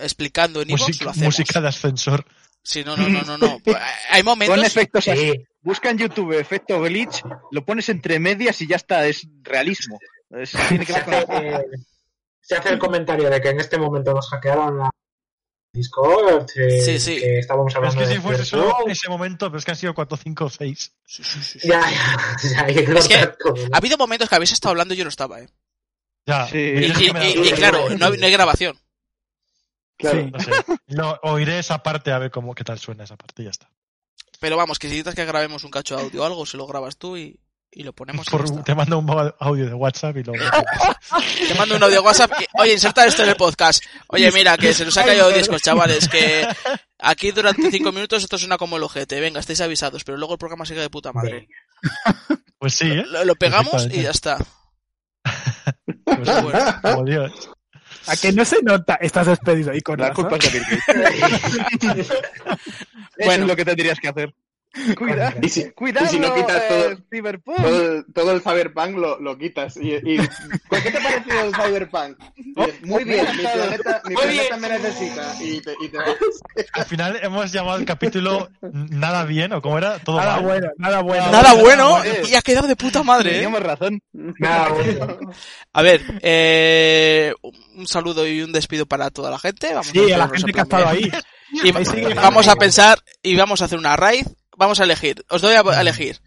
[0.00, 1.26] explicando en Música, lo hacemos.
[1.38, 2.24] música de ascensor.
[2.62, 3.58] Sí, no, no, no, no, no.
[4.10, 4.56] Hay momentos...
[4.56, 5.32] Con efectos así.
[5.32, 9.98] Sí, Busca en YouTube efecto glitch, lo pones entre medias y ya está, es realismo.
[10.30, 11.64] Es- tiene que se ver con hace,
[12.40, 14.90] se hace el comentario de que en este momento nos hackearon la
[15.72, 16.46] Discord.
[16.56, 17.18] eh, Sí, sí.
[17.20, 19.76] Que estábamos Pero es hablando que si fuese solo ese momento, pero es que han
[19.76, 20.92] sido 4, 5 o 6.
[21.06, 21.68] Sí, sí, sí, sí.
[21.68, 23.68] Ya, ya, ya, hay que Es que cortar todo, ¿no?
[23.72, 25.48] Ha habido momentos que habéis estado hablando y yo no estaba, ¿eh?
[26.26, 26.46] Ya.
[26.48, 26.58] Sí.
[26.58, 28.78] Y, claro, no, hay- no hay grabación.
[29.96, 30.20] Claro.
[30.24, 30.30] Sí.
[30.30, 30.50] No sé.
[30.88, 33.68] Lo- oiré esa parte a ver cómo qué tal suena esa parte y ya está.
[34.40, 36.66] Pero vamos, que si necesitas que grabemos un cacho de audio o algo, se lo
[36.66, 37.38] grabas tú y,
[37.72, 38.26] y lo ponemos.
[38.28, 40.32] Por- te mando un audio de WhatsApp y lo
[41.48, 42.32] Te mando un audio de WhatsApp.
[42.40, 43.82] y, Oye, inserta esto en el podcast.
[44.08, 46.08] Oye, mira, que se nos ha caído discos, chavales.
[46.08, 46.46] Que
[46.98, 49.20] aquí durante cinco minutos esto suena como el ojete.
[49.20, 50.04] Venga, estáis avisados.
[50.04, 51.48] Pero luego el programa sigue de puta madre.
[52.58, 53.04] Pues sí, ¿eh?
[53.08, 54.38] Lo, lo pegamos y ya está.
[56.04, 56.60] Pues bueno.
[56.82, 57.50] como Dios.
[58.06, 60.28] A que no se nota, estás despedido y con la razón.
[60.28, 60.78] culpa es de Bill
[61.80, 62.10] Gates.
[62.10, 62.14] Eso
[63.24, 63.42] Bueno.
[63.44, 64.34] es lo que tendrías que hacer.
[64.98, 67.56] Cuida, Y si, cuidado, y si no quitas todo, eh, Cyberpunk.
[67.58, 69.76] todo, el, todo el Cyberpunk lo, lo quitas.
[69.76, 70.16] Y, y-
[70.70, 72.18] ¿Qué te ha parecido el Cyberpunk?
[72.36, 74.14] Y, Muy bien, mi planeta, mi
[74.60, 75.34] me necesita.
[75.42, 76.16] Y te, y te vas.
[76.72, 80.44] Al final hemos llamado el capítulo Nada bien, o cómo era, todo Nada mal.
[80.44, 81.30] bueno, nada bueno.
[81.30, 83.34] Nada bueno y ha quedado de puta madre, ¿eh?
[83.34, 84.00] Teníamos razón.
[84.12, 85.18] Nada, bueno.
[85.74, 87.34] A ver, eh,
[87.74, 89.68] un saludo y un despido para toda la gente.
[89.68, 91.12] Vamos Sí, a la ponernos gente en que ha estado ahí.
[91.54, 91.70] Y
[92.14, 94.26] vamos a pensar y vamos a hacer una raid.
[94.56, 95.24] Vamos a elegir.
[95.28, 96.20] Os doy a a elegir.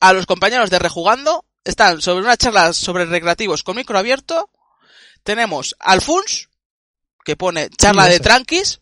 [0.00, 4.50] A los compañeros de Rejugando están sobre una charla sobre recreativos con micro abierto.
[5.22, 6.48] Tenemos al Funs,
[7.24, 8.80] que pone charla Sí, de tranquis.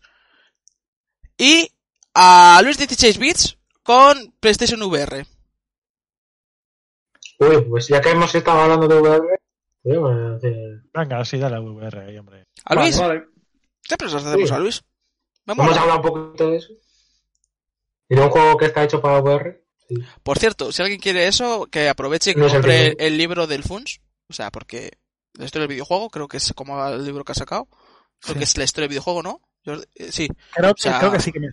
[1.37, 1.71] Y
[2.13, 5.25] a Luis 16 Bits con PlayStation VR.
[7.39, 9.39] Uy, pues ya que hemos estado hablando de VR,
[9.83, 12.45] podemos hacer- Venga, sí, dale a VR ahí, hombre.
[12.63, 12.97] ¿A Luis?
[12.97, 13.25] Vale.
[13.83, 14.55] ¿Qué piensas hacemos Sí.
[14.55, 14.83] a Luis?
[15.45, 15.81] Me Hemos mola.
[15.81, 16.69] hablado un poquito de eso.
[18.09, 19.63] Y de un juego que está hecho para VR.
[19.87, 19.95] Sí.
[20.23, 23.63] Por cierto, si alguien quiere eso, que aproveche y que No compre el libro del
[23.63, 24.01] Funs.
[24.29, 24.97] O sea, porque
[25.33, 27.67] la historia del videojuego, creo que es como el libro que ha sacado.
[28.19, 28.37] Creo Sí.
[28.39, 29.41] que es la historia del videojuego, ¿no?
[29.63, 30.27] Yo- eh, sí.
[30.53, 31.51] Creo, que- sea, creo que sí que me O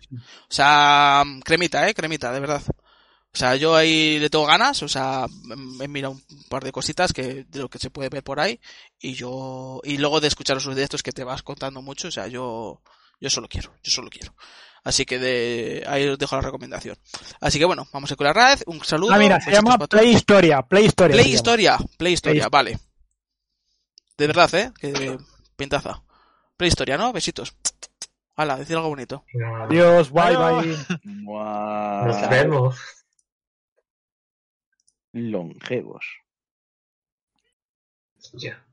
[0.49, 2.63] sea, mm, cremita, eh, cremita, de verdad.
[3.35, 6.73] O sea, yo ahí le tengo ganas, o sea, mm, he mirado un par de
[6.73, 8.61] cositas que, de lo que se puede ver por ahí,
[9.01, 12.27] y yo, y luego de escuchar los directos que te vas contando mucho, o sea,
[12.29, 12.83] yo,
[13.21, 14.35] yo solo quiero, yo solo quiero.
[14.85, 16.97] Así que de, ahí os dejo la recomendación.
[17.41, 19.13] Así que bueno, vamos a con la red, un saludo.
[19.13, 19.79] Ah, mira, se llama.
[19.79, 20.63] Play Historia.
[20.63, 21.15] Play Historia.
[21.15, 21.33] Play.
[21.33, 22.79] Historia, Play Historia, vale.
[24.19, 25.19] De verdad, eh, que
[25.57, 26.03] pintaza.
[26.57, 27.13] Play Historia, ¿no?
[27.13, 27.55] Besitos.
[28.35, 29.25] Hala, decir algo bonito.
[29.69, 30.89] Adiós, bye, Adiós.
[30.89, 31.25] bye.
[31.25, 32.07] Guau.
[32.07, 32.77] Nos vemos.
[35.13, 36.07] Longevos.
[38.33, 38.65] Ya.